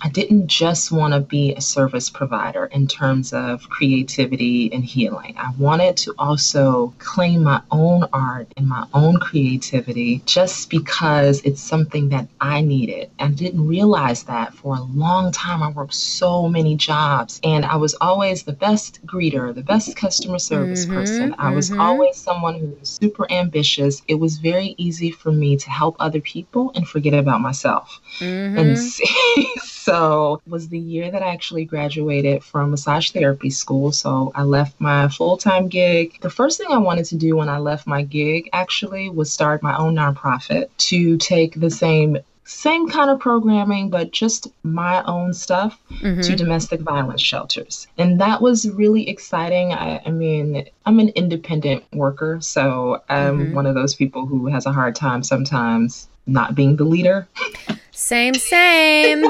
I 0.00 0.08
didn't 0.08 0.46
just 0.46 0.92
want 0.92 1.14
to 1.14 1.20
be 1.20 1.54
a 1.54 1.60
service 1.60 2.08
provider 2.08 2.66
in 2.66 2.86
terms 2.86 3.32
of 3.32 3.68
creativity 3.68 4.72
and 4.72 4.84
healing. 4.84 5.34
I 5.36 5.52
wanted 5.58 5.96
to 5.98 6.14
also 6.18 6.94
claim 6.98 7.42
my 7.42 7.60
own 7.70 8.04
art 8.12 8.52
and 8.56 8.68
my 8.68 8.86
own 8.94 9.18
creativity 9.18 10.22
just 10.24 10.70
because 10.70 11.40
it's 11.42 11.60
something 11.60 12.10
that 12.10 12.28
I 12.40 12.60
needed. 12.60 13.10
I 13.18 13.28
didn't 13.28 13.66
realize 13.66 14.22
that 14.24 14.54
for 14.54 14.76
a 14.76 14.82
long 14.82 15.32
time. 15.32 15.62
I 15.62 15.70
worked 15.70 15.94
so 15.94 16.48
many 16.48 16.76
jobs 16.76 17.40
and 17.42 17.64
I 17.64 17.76
was 17.76 17.94
always 18.00 18.44
the 18.44 18.52
best 18.52 19.04
greeter, 19.04 19.54
the 19.54 19.62
best 19.62 19.96
customer 19.96 20.38
service 20.38 20.84
mm-hmm, 20.84 20.94
person. 20.94 21.34
I 21.38 21.52
was 21.54 21.70
mm-hmm. 21.70 21.80
always 21.80 22.16
someone 22.16 22.58
who 22.58 22.68
was 22.78 22.88
super 22.88 23.30
ambitious. 23.30 24.02
It 24.06 24.14
was 24.14 24.38
very 24.38 24.74
easy 24.78 25.10
for 25.10 25.32
me 25.32 25.56
to 25.56 25.70
help 25.70 25.96
other 25.98 26.20
people 26.20 26.70
and 26.74 26.88
forget 26.88 27.14
about 27.14 27.40
myself. 27.40 28.00
Mm-hmm. 28.20 28.58
And 28.58 29.58
So 29.88 30.42
it 30.44 30.50
was 30.50 30.68
the 30.68 30.78
year 30.78 31.10
that 31.10 31.22
I 31.22 31.32
actually 31.32 31.64
graduated 31.64 32.44
from 32.44 32.72
massage 32.72 33.10
therapy 33.10 33.48
school. 33.48 33.90
So 33.90 34.32
I 34.34 34.42
left 34.42 34.78
my 34.80 35.08
full-time 35.08 35.68
gig. 35.68 36.20
The 36.20 36.28
first 36.28 36.58
thing 36.58 36.66
I 36.70 36.76
wanted 36.76 37.06
to 37.06 37.16
do 37.16 37.36
when 37.36 37.48
I 37.48 37.56
left 37.56 37.86
my 37.86 38.02
gig 38.02 38.50
actually 38.52 39.08
was 39.08 39.32
start 39.32 39.62
my 39.62 39.74
own 39.78 39.94
nonprofit 39.94 40.68
to 40.90 41.16
take 41.16 41.58
the 41.58 41.70
same 41.70 42.18
same 42.44 42.88
kind 42.88 43.10
of 43.10 43.18
programming, 43.18 43.90
but 43.90 44.10
just 44.10 44.48
my 44.62 45.02
own 45.04 45.34
stuff 45.34 45.78
mm-hmm. 46.00 46.22
to 46.22 46.34
domestic 46.34 46.80
violence 46.80 47.20
shelters. 47.20 47.86
And 47.98 48.18
that 48.22 48.40
was 48.40 48.70
really 48.70 49.06
exciting. 49.08 49.74
I, 49.74 50.00
I 50.04 50.10
mean, 50.10 50.66
I'm 50.86 50.98
an 50.98 51.10
independent 51.10 51.84
worker, 51.92 52.38
so 52.40 53.02
I'm 53.10 53.38
mm-hmm. 53.38 53.54
one 53.54 53.66
of 53.66 53.74
those 53.74 53.94
people 53.94 54.24
who 54.24 54.46
has 54.46 54.64
a 54.64 54.72
hard 54.72 54.94
time 54.94 55.22
sometimes 55.22 56.08
not 56.26 56.54
being 56.54 56.76
the 56.76 56.84
leader. 56.84 57.28
Same, 57.98 58.34
same. 58.34 59.24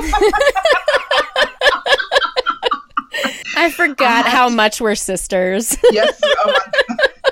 I 3.56 3.70
forgot 3.74 4.26
I 4.26 4.28
how 4.28 4.50
much 4.50 4.78
we're 4.78 4.94
sisters. 4.94 5.74
yes. 5.90 6.20
Oh 6.22 6.60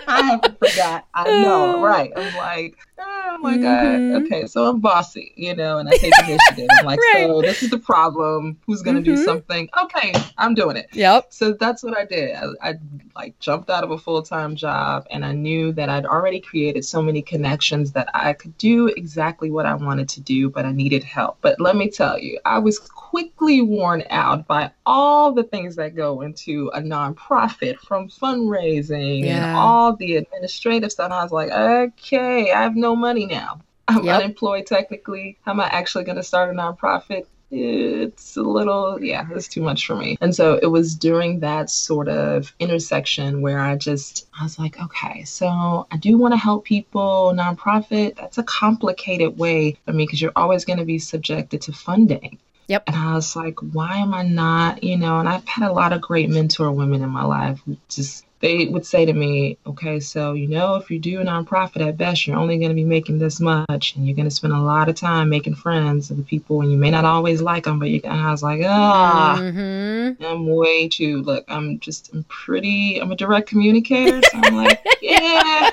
I 0.09 0.38
forgot. 0.59 1.07
I 1.14 1.25
know, 1.43 1.83
right? 1.83 2.11
I'm 2.16 2.35
like, 2.37 2.78
oh 2.98 3.38
my 3.40 3.56
mm-hmm. 3.56 4.12
God. 4.12 4.22
Okay, 4.24 4.46
so 4.46 4.66
I'm 4.66 4.80
bossy, 4.80 5.32
you 5.36 5.54
know, 5.54 5.78
and 5.78 5.88
I 5.88 5.92
take 5.92 6.12
initiative. 6.24 6.68
I'm 6.78 6.86
like, 6.86 7.00
right. 7.14 7.26
so 7.26 7.42
this 7.42 7.62
is 7.62 7.70
the 7.70 7.78
problem. 7.78 8.58
Who's 8.66 8.82
going 8.82 9.02
to 9.02 9.02
mm-hmm. 9.02 9.16
do 9.16 9.24
something? 9.24 9.68
Okay, 9.82 10.14
I'm 10.38 10.54
doing 10.54 10.76
it. 10.76 10.88
Yep. 10.92 11.26
So 11.30 11.52
that's 11.52 11.82
what 11.82 11.96
I 11.96 12.04
did. 12.04 12.34
I, 12.34 12.46
I 12.62 12.74
like 13.14 13.38
jumped 13.38 13.70
out 13.70 13.84
of 13.84 13.90
a 13.90 13.98
full 13.98 14.22
time 14.22 14.56
job 14.56 15.06
and 15.10 15.24
I 15.24 15.32
knew 15.32 15.72
that 15.72 15.88
I'd 15.88 16.06
already 16.06 16.40
created 16.40 16.84
so 16.84 17.02
many 17.02 17.22
connections 17.22 17.92
that 17.92 18.08
I 18.14 18.32
could 18.32 18.56
do 18.58 18.88
exactly 18.88 19.50
what 19.50 19.66
I 19.66 19.74
wanted 19.74 20.08
to 20.10 20.20
do, 20.20 20.50
but 20.50 20.64
I 20.64 20.72
needed 20.72 21.04
help. 21.04 21.38
But 21.40 21.60
let 21.60 21.76
me 21.76 21.90
tell 21.90 22.18
you, 22.18 22.38
I 22.44 22.58
was 22.58 22.78
quickly 22.78 23.62
worn 23.62 24.04
out 24.10 24.46
by 24.46 24.70
all 24.84 25.32
the 25.32 25.44
things 25.44 25.76
that 25.76 25.94
go 25.94 26.20
into 26.20 26.70
a 26.74 26.80
nonprofit 26.80 27.78
from 27.78 28.08
fundraising 28.08 29.24
yeah. 29.24 29.36
and 29.36 29.56
all 29.56 29.96
the 29.96 30.16
administrative 30.16 30.92
stuff. 30.92 31.06
And 31.06 31.14
I 31.14 31.22
was 31.22 31.32
like, 31.32 31.50
okay, 31.50 32.52
I 32.52 32.62
have 32.62 32.76
no 32.76 32.86
money 32.95 33.26
now. 33.26 33.61
I'm 33.88 34.05
yep. 34.05 34.21
unemployed 34.21 34.66
technically. 34.66 35.38
How 35.45 35.52
am 35.52 35.61
I 35.61 35.66
actually 35.66 36.05
going 36.05 36.16
to 36.16 36.23
start 36.23 36.50
a 36.50 36.52
nonprofit? 36.52 37.26
It's 37.49 38.37
a 38.37 38.43
little, 38.43 39.00
yeah, 39.00 39.25
it's 39.31 39.47
too 39.47 39.62
much 39.62 39.87
for 39.87 39.95
me. 39.95 40.19
And 40.21 40.35
so 40.35 40.59
it 40.61 40.66
was 40.66 40.97
during 40.97 41.40
that 41.40 41.71
sort 41.71 42.09
of 42.09 42.52
intersection 42.59 43.40
where 43.40 43.61
I 43.61 43.76
just, 43.76 44.26
I 44.38 44.43
was 44.43 44.59
like, 44.59 44.81
okay, 44.83 45.23
so 45.23 45.87
I 45.93 45.97
do 45.97 46.19
want 46.19 46.35
to 46.35 46.38
help 46.38 46.64
people, 46.64 47.33
nonprofit. 47.37 48.16
That's 48.16 48.38
a 48.38 48.43
complicated 48.43 49.38
way 49.38 49.78
for 49.85 49.93
me 49.93 50.05
because 50.05 50.21
you're 50.21 50.33
always 50.35 50.64
going 50.64 50.81
to 50.81 50.85
be 50.85 50.99
subjected 50.99 51.62
to 51.62 51.73
funding. 51.73 52.38
Yep. 52.66 52.83
And 52.88 52.97
I 52.97 53.14
was 53.14 53.37
like, 53.37 53.61
why 53.61 53.99
am 53.99 54.12
I 54.12 54.25
not, 54.25 54.83
you 54.83 54.97
know, 54.97 55.21
and 55.21 55.28
I've 55.28 55.47
had 55.47 55.71
a 55.71 55.73
lot 55.73 55.93
of 55.93 56.00
great 56.00 56.28
mentor 56.28 56.73
women 56.73 57.00
in 57.00 57.11
my 57.11 57.25
life 57.25 57.61
who 57.64 57.76
just 57.88 58.25
they 58.40 58.66
would 58.66 58.85
say 58.85 59.07
to 59.07 59.12
me, 59.12 59.57
okay, 59.66 59.99
so 59.99 60.35
you 60.35 60.47
know, 60.47 60.75
if 60.76 60.90
you 60.90 60.99
do 60.99 61.21
a 61.21 61.25
nonprofit 61.25 61.87
at 61.87 61.97
best, 61.97 62.26
you're 62.26 62.37
only 62.37 62.59
going 62.59 62.69
to 62.69 62.75
be 62.75 62.85
making 62.85 63.19
this 63.19 63.40
much, 63.40 63.95
and 63.95 64.07
you're 64.07 64.16
going 64.16 64.28
to 64.28 64.35
spend 64.35 64.52
a 64.52 64.61
lot 64.61 64.88
of 64.88 64.95
time 64.95 65.28
making 65.28 65.55
friends 65.55 66.11
with 66.11 66.26
people, 66.26 66.61
and 66.61 66.71
you 66.71 66.76
may 66.76 66.90
not 66.90 67.05
always 67.05 67.40
like 67.40 67.64
them, 67.64 67.78
but 67.78 67.88
you. 67.88 68.00
And 68.05 68.21
I 68.21 68.31
was 68.31 68.43
like, 68.43 68.61
ah, 68.64 69.38
mm-hmm. 69.40 70.23
I'm 70.23 70.47
way 70.47 70.88
too. 70.88 71.23
Look, 71.23 71.45
I'm 71.49 71.78
just, 71.81 72.12
I'm 72.12 72.25
pretty. 72.25 72.99
I'm 72.99 73.11
a 73.11 73.16
direct 73.16 73.49
communicator, 73.49 74.21
so 74.23 74.40
I'm 74.43 74.55
like, 74.55 74.85
yeah, 75.02 75.71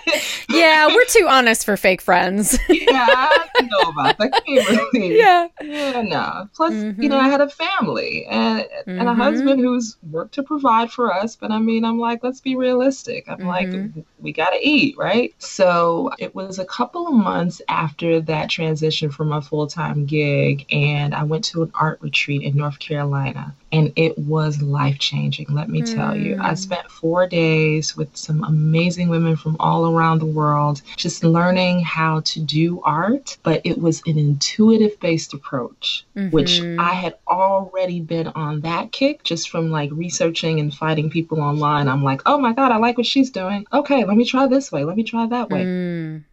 yeah, 0.49 0.87
we're 0.87 1.05
too 1.05 1.27
honest 1.29 1.65
for 1.65 1.75
fake 1.75 2.01
friends. 2.01 2.57
yeah, 2.69 3.07
I 3.09 3.61
know 3.61 3.89
about 3.89 4.17
that. 4.19 4.41
Really, 4.47 5.17
yeah, 5.17 5.47
yeah, 5.61 6.01
no. 6.01 6.47
Plus, 6.55 6.73
mm-hmm. 6.73 7.01
you 7.01 7.09
know, 7.09 7.17
I 7.17 7.23
mm-hmm. 7.23 7.31
had 7.31 7.41
a 7.41 7.49
family 7.49 8.25
and 8.25 8.61
mm-hmm. 8.61 8.89
and 8.91 9.01
a 9.01 9.11
mm-hmm. 9.11 9.21
husband 9.21 9.59
who's 9.59 9.97
worked 10.11 10.35
to 10.35 10.43
provide 10.43 10.91
for 10.91 11.13
us, 11.13 11.35
but 11.35 11.51
I 11.51 11.59
mean, 11.59 11.83
I'm 11.83 11.99
like, 11.99 12.23
let's 12.23 12.39
be 12.39 12.52
realistic. 12.55 13.25
I'm 13.27 13.39
mm-hmm. 13.39 13.47
like, 13.47 14.05
we 14.19 14.31
got 14.31 14.51
to 14.51 14.59
eat, 14.67 14.97
right? 14.97 15.33
So 15.39 16.11
it 16.19 16.33
was 16.33 16.59
a 16.59 16.65
couple 16.65 17.07
of 17.07 17.13
months 17.13 17.61
after 17.67 18.21
that 18.21 18.49
transition 18.49 19.11
from 19.11 19.31
a 19.31 19.41
full 19.41 19.67
time 19.67 20.05
gig, 20.05 20.65
and 20.71 21.13
I 21.13 21.23
went 21.23 21.45
to 21.45 21.63
an 21.63 21.71
art 21.73 22.01
retreat 22.01 22.43
in 22.43 22.57
North 22.57 22.79
Carolina 22.79 23.53
and 23.73 23.91
it 23.95 24.17
was 24.19 24.61
life 24.61 24.99
changing. 24.99 25.47
Let 25.49 25.67
me 25.67 25.81
mm. 25.81 25.95
tell 25.95 26.15
you, 26.15 26.35
I 26.39 26.51
mm. 26.51 26.57
spent 26.57 26.89
four 26.91 27.27
days 27.27 27.97
with 27.97 28.15
some 28.15 28.43
amazing 28.43 29.09
women 29.09 29.35
from 29.35 29.57
all 29.59 29.91
around 29.91 30.19
the 30.19 30.27
world, 30.27 30.83
just 30.95 31.23
learning 31.23 31.79
how 31.79 32.21
to 32.21 32.39
do 32.39 32.81
art. 32.83 33.35
But 33.41 33.61
it 33.63 33.79
was 33.79 34.03
an 34.05 34.19
intuitive 34.19 34.99
based 34.99 35.33
approach, 35.33 36.05
mm-hmm. 36.15 36.29
which 36.29 36.61
I 36.61 36.93
had 36.93 37.15
already 37.27 37.99
been 37.99 38.27
on 38.27 38.61
that 38.61 38.91
kick 38.91 39.23
just 39.23 39.49
from 39.49 39.71
like 39.71 39.89
researching 39.91 40.59
and 40.59 40.71
finding 40.71 41.09
people 41.09 41.41
online. 41.41 41.87
I'm 41.87 42.03
like, 42.03 42.21
oh 42.27 42.37
my 42.43 42.53
God, 42.53 42.71
I 42.71 42.77
like 42.77 42.97
what 42.97 43.07
she's 43.07 43.31
doing. 43.31 43.65
Okay, 43.73 44.03
let 44.03 44.15
me 44.15 44.25
try 44.25 44.45
this 44.47 44.71
way. 44.71 44.83
Let 44.83 44.95
me 44.95 45.03
try 45.03 45.25
that 45.27 45.49
way. 45.49 45.63
Mm 45.63 46.23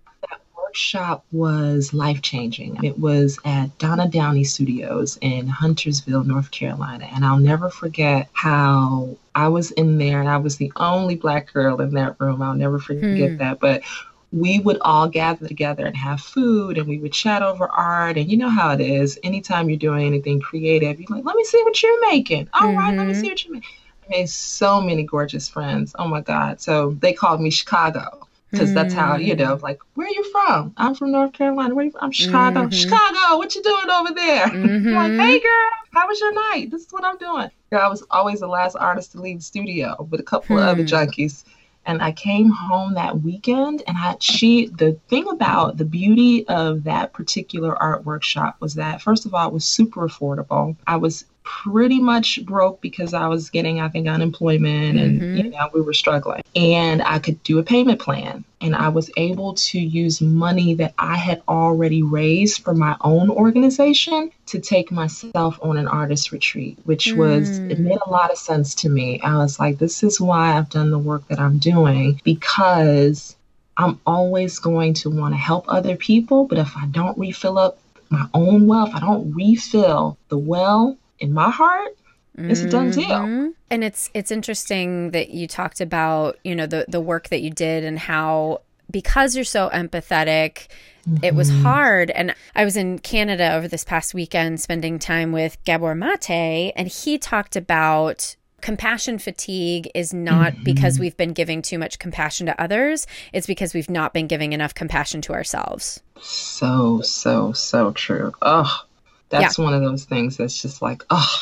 workshop 0.71 1.25
was 1.33 1.93
life 1.93 2.23
changing. 2.23 2.79
It 2.85 2.97
was 2.97 3.41
at 3.45 3.77
Donna 3.79 4.07
Downey 4.09 4.45
Studios 4.45 5.19
in 5.21 5.49
Huntersville, 5.49 6.23
North 6.23 6.53
Carolina. 6.53 7.09
And 7.13 7.25
I'll 7.25 7.41
never 7.41 7.71
forget 7.71 8.29
how 8.35 9.17
I 9.35 9.49
was 9.49 9.73
in 9.73 9.99
there 9.99 10.21
and 10.21 10.29
I 10.29 10.37
was 10.37 10.59
the 10.59 10.71
only 10.77 11.17
black 11.17 11.53
girl 11.53 11.81
in 11.81 11.93
that 11.95 12.21
room. 12.21 12.41
I'll 12.41 12.55
never 12.55 12.79
forget 12.79 13.31
hmm. 13.31 13.37
that. 13.39 13.59
But 13.59 13.83
we 14.31 14.61
would 14.61 14.79
all 14.83 15.09
gather 15.09 15.49
together 15.49 15.85
and 15.87 15.97
have 15.97 16.21
food 16.21 16.79
and 16.79 16.87
we 16.87 16.99
would 16.99 17.13
chat 17.13 17.43
over 17.43 17.67
art. 17.67 18.17
And 18.17 18.31
you 18.31 18.37
know 18.37 18.49
how 18.49 18.71
it 18.71 18.81
is. 18.81 19.19
Anytime 19.25 19.69
you're 19.69 19.77
doing 19.77 20.07
anything 20.07 20.39
creative, 20.41 21.01
you're 21.01 21.17
like, 21.17 21.25
let 21.25 21.35
me 21.35 21.43
see 21.43 21.61
what 21.65 21.83
you're 21.83 22.11
making. 22.13 22.49
All 22.55 22.69
mm-hmm. 22.69 22.79
right, 22.79 22.97
let 22.97 23.09
me 23.09 23.13
mm-hmm. 23.13 23.23
see 23.23 23.29
what 23.29 23.45
you're 23.45 23.55
making. 23.55 23.80
Made 24.11 24.29
so 24.29 24.81
many 24.81 25.05
gorgeous 25.05 25.49
friends. 25.49 25.95
Oh 25.99 26.09
my 26.09 26.21
God. 26.21 26.61
So 26.61 26.91
they 27.01 27.13
called 27.13 27.41
me 27.41 27.51
Chicago 27.51 28.27
because 28.51 28.75
that's 28.75 28.93
how 28.93 29.17
you 29.17 29.35
know 29.37 29.57
mm. 29.57 29.63
like 29.63 29.81
where 29.95 30.07
are 30.07 30.11
you 30.11 30.25
from 30.31 30.73
i'm 30.77 30.95
from 30.95 31.13
north 31.13 31.33
carolina 31.33 31.75
where 31.75 31.83
are 31.83 31.87
you 31.87 31.91
from 31.93 32.03
i'm 32.03 32.11
chicago 32.11 32.61
mm-hmm. 32.63 32.71
chicago 32.71 33.39
what 33.39 33.55
you 33.55 33.63
doing 33.63 33.91
over 33.91 34.13
there 34.13 34.47
mm-hmm. 34.49 34.93
like 34.93 35.13
hey 35.13 35.39
girl 35.39 35.71
how 35.93 36.07
was 36.09 36.21
your 36.21 36.33
night 36.33 36.71
this 36.71 36.83
is 36.83 36.93
what 36.93 37.05
i'm 37.05 37.17
doing 37.19 37.49
i 37.73 37.89
was 37.89 38.03
always 38.11 38.41
the 38.41 38.47
last 38.47 38.77
artist 38.77 39.13
to 39.13 39.21
leave 39.21 39.39
the 39.39 39.43
studio 39.45 40.07
with 40.11 40.21
a 40.21 40.25
couple 40.25 40.59
of 40.59 40.65
other 40.65 40.83
hmm. 40.83 40.89
junkies 40.89 41.45
and 41.87 42.03
I 42.03 42.13
came 42.13 42.51
home 42.51 42.95
that 42.95 43.23
weekend 43.23 43.83
and 43.87 43.97
I 43.97 44.17
she 44.21 44.67
the 44.67 44.99
thing 45.09 45.27
about 45.29 45.79
the 45.79 45.85
beauty 45.85 46.47
of 46.47 46.85
that 46.85 47.15
particular 47.15 47.75
art 47.75 48.05
workshop 48.05 48.57
was 48.61 48.75
that 48.75 49.01
first 49.01 49.25
of 49.25 49.35
all 49.35 49.49
it 49.49 49.53
was 49.53 49.65
super 49.65 50.07
affordable. 50.07 50.77
I 50.87 50.97
was 50.99 51.25
pretty 51.43 52.01
much 52.01 52.45
broke 52.45 52.81
because 52.81 53.15
I 53.15 53.27
was 53.29 53.51
getting, 53.51 53.81
I 53.81 53.89
think, 53.89 54.09
unemployment 54.09 54.99
and 54.99 55.21
mm-hmm. 55.21 55.37
you 55.37 55.51
know, 55.51 55.71
we 55.73 55.81
were 55.81 55.93
struggling. 55.93 56.43
And 56.55 57.03
I 57.03 57.19
could 57.19 57.43
do 57.43 57.59
a 57.59 57.63
payment 57.63 58.01
plan. 58.01 58.45
And 58.61 58.77
I 58.77 58.89
was 58.89 59.11
able 59.17 59.55
to 59.55 59.79
use 59.79 60.21
money 60.21 60.75
that 60.75 60.93
I 60.99 61.17
had 61.17 61.43
already 61.49 62.03
raised 62.03 62.63
for 62.63 62.75
my 62.75 62.97
own 63.01 63.31
organization 63.31 64.31
to 64.47 64.61
take 64.61 64.93
myself 64.93 65.59
on 65.63 65.79
an 65.79 65.89
artist 65.89 66.31
retreat, 66.31 66.79
which 66.85 67.07
mm. 67.07 67.17
was, 67.17 67.59
it 67.59 67.79
mm. 67.79 67.81
made 67.81 67.99
a 68.07 68.11
lot 68.11 68.31
of 68.31 68.37
sense 68.37 68.75
to 68.77 68.91
me. 68.91 69.21
I 69.23 69.39
was 69.39 69.59
like, 69.59 69.79
this 69.79 70.03
is 70.03 70.21
why 70.21 70.59
I've 70.59 70.69
done 70.69 70.91
the 70.91 70.99
work 70.99 71.27
that 71.29 71.41
I'm 71.41 71.59
doing 71.59 72.21
because 72.23 73.35
I'm 73.79 73.99
always 74.07 74.59
going 74.59 74.93
to 74.95 75.11
want 75.11 75.33
to 75.33 75.39
help 75.39 75.65
other 75.69 75.97
people. 75.97 76.45
But 76.45 76.59
if 76.59 76.77
I 76.77 76.87
don't 76.87 77.17
refill 77.17 77.59
up 77.59 77.79
my 78.11 78.27
own 78.35 78.67
well, 78.67 78.87
if 78.87 78.95
I 78.95 79.01
don't 79.01 79.33
refill 79.33 80.19
the 80.29 80.37
well 80.39 80.99
in 81.21 81.33
my 81.33 81.51
heart, 81.51 81.97
it's 82.39 82.61
a 82.61 82.71
done 82.71 82.91
deal. 82.91 83.09
Mm-hmm. 83.09 83.49
And 83.71 83.85
it's 83.85 84.11
it's 84.15 84.31
interesting 84.31 85.11
that 85.11 85.31
you 85.31 85.47
talked 85.47 85.81
about, 85.81 86.39
you 86.45 86.55
know, 86.55 86.67
the 86.67 86.87
the 86.89 87.01
work 87.01 87.29
that 87.29 87.43
you 87.43 87.51
did 87.51 87.85
and 87.85 87.99
how 87.99 88.63
because 88.91 89.37
you're 89.37 89.45
so 89.45 89.69
empathetic, 89.71 90.69
mm-hmm. 91.07 91.23
it 91.23 91.35
was 91.35 91.51
mm-hmm. 91.51 91.63
hard. 91.63 92.11
And 92.11 92.35
I 92.55 92.65
was 92.65 92.77
in 92.77 92.99
Canada 92.99 93.53
over 93.55 93.69
this 93.69 93.85
past 93.85 94.15
weekend 94.15 94.61
spending 94.61 94.99
time 94.99 95.33
with 95.33 95.63
Gabor 95.65 95.95
Mate, 95.95 96.73
and 96.77 96.89
he 96.89 97.19
talked 97.19 97.57
about 97.57 98.37
compassion 98.61 99.19
fatigue 99.19 99.91
is 99.95 100.13
not 100.13 100.53
mm-hmm. 100.53 100.65
because 100.65 100.99
we've 100.99 101.17
been 101.17 101.33
giving 101.33 101.63
too 101.63 101.79
much 101.79 101.99
compassion 101.99 102.47
to 102.47 102.63
others, 102.63 103.07
it's 103.33 103.47
because 103.47 103.73
we've 103.73 103.89
not 103.89 104.13
been 104.13 104.27
giving 104.27 104.53
enough 104.53 104.75
compassion 104.75 105.23
to 105.23 105.33
ourselves. 105.33 106.03
So, 106.21 107.01
so, 107.01 107.53
so 107.53 107.93
true. 107.93 108.33
Oh, 108.43 108.85
that's 109.31 109.59
yeah. 109.59 109.65
one 109.65 109.75
of 109.75 109.81
those 109.81 110.05
things 110.05 110.37
that's 110.37 110.61
just 110.61 110.83
like, 110.83 111.05
oh, 111.11 111.37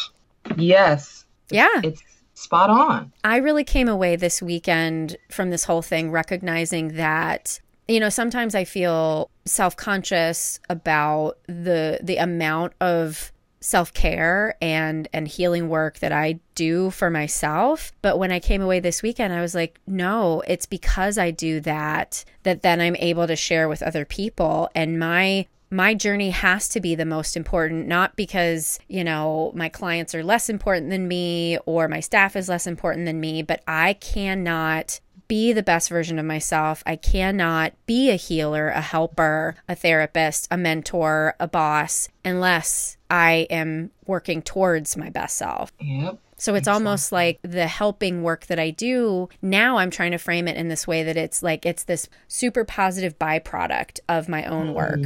yes. 0.57 1.25
Yeah. 1.50 1.80
It's 1.83 2.02
spot 2.35 2.71
on. 2.71 3.12
I 3.25 3.38
really 3.38 3.64
came 3.64 3.88
away 3.88 4.16
this 4.16 4.40
weekend 4.40 5.16
from 5.30 5.50
this 5.50 5.64
whole 5.64 5.83
thing 5.83 6.11
recognizing 6.11 6.95
that 6.95 7.61
you 7.88 7.99
know 7.99 8.11
sometimes 8.11 8.54
i 8.54 8.64
feel 8.64 9.30
self-conscious 9.47 10.61
about 10.68 11.38
the 11.47 11.99
the 12.02 12.18
amount 12.18 12.75
of 12.80 13.33
self-care 13.61 14.54
and 14.61 15.09
and 15.12 15.26
healing 15.26 15.68
work 15.68 15.99
that 15.99 16.12
I 16.12 16.38
do 16.54 16.90
for 16.90 17.11
myself 17.11 17.90
but 18.02 18.16
when 18.16 18.30
I 18.30 18.38
came 18.38 18.62
away 18.62 18.78
this 18.78 19.02
weekend 19.02 19.33
I 19.33 19.40
was 19.40 19.54
like 19.54 19.80
no 19.85 20.42
it's 20.47 20.66
because 20.66 21.18
I 21.18 21.33
do 21.33 21.59
that 21.61 22.25
that 22.45 22.62
then 22.62 22.80
I'm 22.80 22.95
able 22.97 23.26
to 23.26 23.35
share 23.35 23.68
with 23.68 23.83
other 23.83 24.04
people 24.04 24.71
and 24.76 25.00
my 25.00 25.47
my 25.70 25.94
journey 25.94 26.30
has 26.30 26.68
to 26.70 26.80
be 26.80 26.94
the 26.94 27.04
most 27.04 27.37
important, 27.37 27.87
not 27.87 28.16
because, 28.16 28.78
you 28.88 29.04
know, 29.04 29.52
my 29.54 29.68
clients 29.68 30.14
are 30.14 30.25
less 30.25 30.48
important 30.48 30.90
than 30.90 31.08
me 31.08 31.58
or 31.66 31.88
my 31.88 32.00
staff 32.00 32.37
is 32.37 32.48
less 32.48 32.66
important 32.66 33.06
than 33.06 33.20
me, 33.20 33.42
but 33.42 33.62
I 33.66 33.94
cannot 33.94 35.00
be 35.28 35.52
the 35.52 35.62
best 35.62 35.90
version 35.90 36.18
of 36.18 36.25
myself. 36.25 36.82
I 36.87 36.96
cannot 36.96 37.75
be 37.84 38.10
a 38.10 38.16
healer, 38.16 38.68
a 38.68 38.80
helper, 38.80 39.56
a 39.68 39.75
therapist, 39.75 40.48
a 40.50 40.56
mentor, 40.56 41.34
a 41.38 41.46
boss, 41.46 42.08
unless 42.25 42.96
I 43.10 43.46
am 43.50 43.90
working 44.06 44.40
towards 44.40 44.96
my 44.96 45.10
best 45.10 45.37
self. 45.37 45.70
Yep. 45.80 46.18
So 46.38 46.54
it's 46.54 46.68
almost 46.68 47.10
like 47.10 47.40
the 47.42 47.66
helping 47.66 48.22
work 48.22 48.46
that 48.46 48.60
I 48.60 48.70
do. 48.70 49.28
Now 49.42 49.78
I'm 49.78 49.90
trying 49.90 50.12
to 50.12 50.18
frame 50.18 50.46
it 50.46 50.56
in 50.56 50.68
this 50.68 50.87
way 50.87 51.02
that 51.02 51.16
it's 51.16 51.42
like 51.42 51.66
it's 51.66 51.84
this 51.84 52.08
super 52.28 52.64
positive 52.64 53.18
byproduct 53.18 53.98
of 54.08 54.28
my 54.28 54.44
own 54.44 54.68
mm. 54.68 54.75
work. 54.75 55.00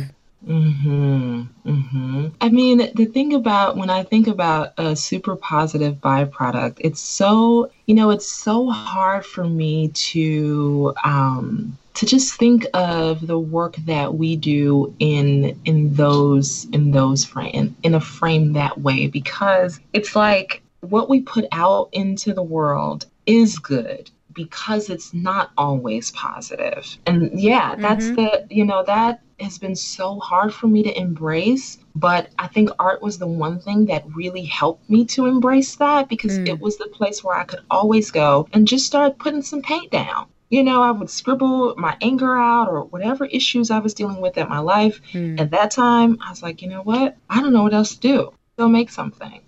Mm. 0.47 0.73
Mm-hmm. 0.73 1.71
Mm-hmm. 1.71 2.29
I 2.41 2.49
mean, 2.49 2.91
the 2.95 3.07
thing 3.07 3.35
about 3.35 3.77
when 3.77 3.91
I 3.91 4.03
think 4.03 4.27
about 4.27 4.73
a 4.77 4.97
super 4.97 5.37
positive 5.37 5.97
byproduct, 5.97 6.79
it's 6.81 7.01
so, 7.01 7.71
you 7.87 7.95
know, 7.95 8.11
it's 8.11 8.31
so 8.31 8.71
hard 8.71 9.25
for 9.25 9.45
me 9.45 9.89
to 9.89 10.95
um, 11.05 11.79
to 11.95 12.07
just 12.07 12.35
think 12.35 12.67
of 12.75 13.27
the 13.27 13.39
work 13.39 13.77
that 13.87 14.15
we 14.15 14.37
do 14.37 14.95
in 14.99 15.61
in 15.65 15.95
those 15.95 16.65
in 16.73 16.91
those 16.91 17.25
frame 17.25 17.77
in 17.83 17.95
a 17.95 18.01
frame 18.01 18.55
that 18.55 18.81
way 18.81 19.07
because 19.07 19.79
it's 19.93 20.17
like 20.17 20.63
what 20.81 21.09
we 21.09 21.21
put 21.21 21.45
out 21.53 21.89
into 21.93 22.33
the 22.33 22.43
world 22.43 23.07
is 23.27 23.59
good 23.59 24.11
because 24.35 24.91
it's 24.91 25.13
not 25.13 25.51
always 25.57 26.11
positive. 26.11 26.99
And 27.07 27.39
yeah, 27.39 27.75
that's 27.77 28.07
mm-hmm. 28.07 28.15
the, 28.17 28.47
you 28.51 28.65
know, 28.65 28.83
that 28.85 29.23
has 29.41 29.59
been 29.59 29.77
so 29.77 30.19
hard 30.21 30.55
for 30.55 30.67
me 30.67 30.83
to 30.85 30.99
embrace. 30.99 31.79
But 31.95 32.31
I 32.39 32.47
think 32.47 32.71
art 32.79 33.03
was 33.03 33.19
the 33.19 33.27
one 33.27 33.61
thing 33.61 33.87
that 33.87 34.05
really 34.15 34.45
helped 34.45 34.89
me 34.89 35.05
to 35.07 35.27
embrace 35.27 35.77
that 35.77 36.09
because 36.09 36.39
mm. 36.39 36.49
it 36.49 36.61
was 36.61 36.79
the 36.79 36.87
place 36.87 37.23
where 37.23 37.37
I 37.37 37.45
could 37.45 37.61
always 37.71 38.11
go 38.11 38.49
and 38.53 38.67
just 38.67 38.87
start 38.87 39.19
putting 39.19 39.43
some 39.43 39.63
paint 39.63 39.91
down. 39.91 40.27
You 40.49 40.63
know, 40.63 40.83
I 40.83 40.91
would 40.91 41.09
scribble 41.09 41.75
my 41.77 41.97
anger 42.03 42.37
out 42.37 42.69
or 42.69 42.85
whatever 42.85 43.25
issues 43.25 43.71
I 43.71 43.79
was 43.79 43.95
dealing 43.95 44.21
with 44.21 44.37
in 44.37 44.49
my 44.49 44.59
life. 44.59 45.01
Mm. 45.13 45.41
At 45.41 45.51
that 45.51 45.71
time, 45.71 46.19
I 46.25 46.31
was 46.31 46.43
like, 46.43 46.61
you 46.61 46.69
know 46.69 46.83
what? 46.83 47.17
I 47.29 47.41
don't 47.41 47.55
know 47.55 47.63
what 47.63 47.75
else 47.75 47.95
to 47.95 48.01
do. 48.01 48.35
Go 48.59 48.69
make 48.69 48.91
something. 48.91 49.41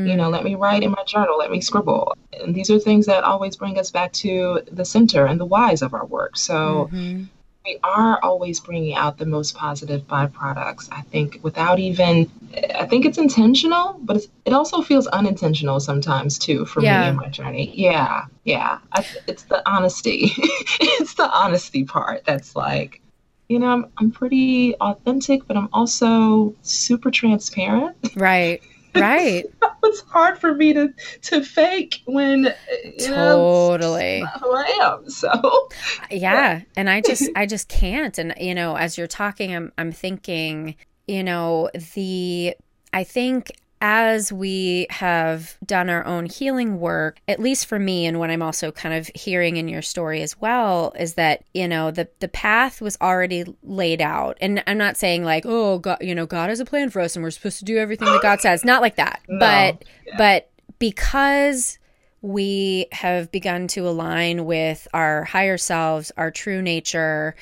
Mm-hmm. 0.00 0.10
You 0.10 0.16
know, 0.16 0.30
let 0.30 0.44
me 0.44 0.54
write 0.54 0.82
in 0.82 0.90
my 0.90 1.04
journal, 1.04 1.38
let 1.38 1.50
me 1.50 1.60
scribble. 1.60 2.16
And 2.32 2.54
these 2.54 2.70
are 2.70 2.78
things 2.78 3.06
that 3.06 3.24
always 3.24 3.56
bring 3.56 3.78
us 3.78 3.90
back 3.90 4.12
to 4.14 4.62
the 4.70 4.84
center 4.84 5.26
and 5.26 5.38
the 5.38 5.44
whys 5.44 5.82
of 5.82 5.94
our 5.94 6.06
work. 6.06 6.36
So 6.36 6.88
mm-hmm. 6.92 7.24
we 7.64 7.78
are 7.82 8.18
always 8.22 8.60
bringing 8.60 8.94
out 8.94 9.18
the 9.18 9.26
most 9.26 9.54
positive 9.54 10.06
byproducts. 10.06 10.88
I 10.90 11.02
think 11.02 11.40
without 11.42 11.78
even, 11.78 12.30
I 12.74 12.86
think 12.86 13.04
it's 13.04 13.18
intentional, 13.18 13.98
but 14.02 14.16
it's, 14.16 14.28
it 14.44 14.52
also 14.52 14.82
feels 14.82 15.06
unintentional 15.08 15.80
sometimes 15.80 16.38
too 16.38 16.64
for 16.64 16.82
yeah. 16.82 17.02
me 17.02 17.08
in 17.10 17.16
my 17.16 17.28
journey. 17.28 17.72
Yeah, 17.74 18.24
yeah. 18.44 18.78
I, 18.92 19.04
it's 19.26 19.44
the 19.44 19.68
honesty. 19.68 20.32
it's 20.80 21.14
the 21.14 21.30
honesty 21.30 21.84
part 21.84 22.24
that's 22.24 22.56
like, 22.56 23.02
you 23.50 23.58
know, 23.58 23.66
I'm, 23.66 23.86
I'm 23.98 24.10
pretty 24.12 24.76
authentic, 24.76 25.46
but 25.48 25.56
I'm 25.56 25.68
also 25.72 26.54
super 26.62 27.10
transparent. 27.10 27.96
Right. 28.14 28.62
Right. 28.94 29.44
it's 29.84 30.00
hard 30.02 30.38
for 30.38 30.54
me 30.54 30.72
to 30.72 30.92
to 31.22 31.44
fake 31.44 32.00
when 32.04 32.48
uh, 32.48 32.52
totally 32.98 34.20
know, 34.20 34.26
who 34.40 34.54
I 34.54 34.78
am. 34.82 35.10
So 35.10 35.28
uh, 35.28 35.68
yeah. 36.10 36.18
yeah, 36.18 36.60
and 36.76 36.90
I 36.90 37.00
just 37.00 37.28
I 37.36 37.46
just 37.46 37.68
can't. 37.68 38.16
And 38.18 38.34
you 38.38 38.54
know, 38.54 38.76
as 38.76 38.98
you're 38.98 39.06
talking, 39.06 39.54
I'm 39.54 39.72
I'm 39.78 39.92
thinking, 39.92 40.76
you 41.06 41.22
know, 41.22 41.70
the 41.94 42.54
I 42.92 43.04
think 43.04 43.52
as 43.80 44.30
we 44.30 44.86
have 44.90 45.56
done 45.64 45.88
our 45.88 46.04
own 46.04 46.26
healing 46.26 46.78
work, 46.80 47.20
at 47.26 47.40
least 47.40 47.66
for 47.66 47.78
me, 47.78 48.04
and 48.04 48.18
what 48.18 48.30
I'm 48.30 48.42
also 48.42 48.70
kind 48.70 48.94
of 48.94 49.10
hearing 49.14 49.56
in 49.56 49.68
your 49.68 49.80
story 49.80 50.20
as 50.20 50.38
well, 50.38 50.92
is 50.98 51.14
that, 51.14 51.44
you 51.54 51.66
know, 51.66 51.90
the, 51.90 52.08
the 52.18 52.28
path 52.28 52.82
was 52.82 52.98
already 53.00 53.44
laid 53.62 54.02
out. 54.02 54.36
And 54.40 54.62
I'm 54.66 54.76
not 54.76 54.98
saying 54.98 55.24
like, 55.24 55.44
oh, 55.46 55.78
God, 55.78 55.98
you 56.02 56.14
know, 56.14 56.26
God 56.26 56.50
has 56.50 56.60
a 56.60 56.66
plan 56.66 56.90
for 56.90 57.00
us 57.00 57.16
and 57.16 57.22
we're 57.22 57.30
supposed 57.30 57.58
to 57.60 57.64
do 57.64 57.78
everything 57.78 58.08
that 58.08 58.22
God 58.22 58.40
says. 58.42 58.64
Not 58.64 58.82
like 58.82 58.96
that. 58.96 59.22
No. 59.28 59.38
But, 59.38 59.84
yeah. 60.06 60.14
but 60.18 60.50
because 60.78 61.78
we 62.20 62.86
have 62.92 63.32
begun 63.32 63.66
to 63.68 63.88
align 63.88 64.44
with 64.44 64.86
our 64.92 65.24
higher 65.24 65.56
selves, 65.56 66.12
our 66.18 66.30
true 66.30 66.60
nature, 66.60 67.34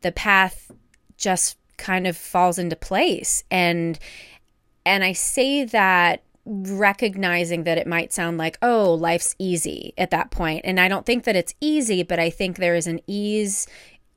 the 0.00 0.12
path 0.12 0.70
just 1.18 1.58
kind 1.76 2.06
of 2.06 2.16
falls 2.16 2.58
into 2.58 2.76
place. 2.76 3.44
And, 3.50 3.98
and 4.84 5.04
I 5.04 5.12
say 5.12 5.64
that 5.64 6.22
recognizing 6.44 7.64
that 7.64 7.78
it 7.78 7.86
might 7.86 8.12
sound 8.12 8.36
like, 8.36 8.58
oh, 8.62 8.94
life's 8.94 9.34
easy 9.38 9.94
at 9.96 10.10
that 10.10 10.30
point. 10.30 10.62
And 10.64 10.80
I 10.80 10.88
don't 10.88 11.06
think 11.06 11.24
that 11.24 11.36
it's 11.36 11.54
easy, 11.60 12.02
but 12.02 12.18
I 12.18 12.30
think 12.30 12.56
there 12.56 12.74
is 12.74 12.86
an 12.86 13.00
ease 13.06 13.66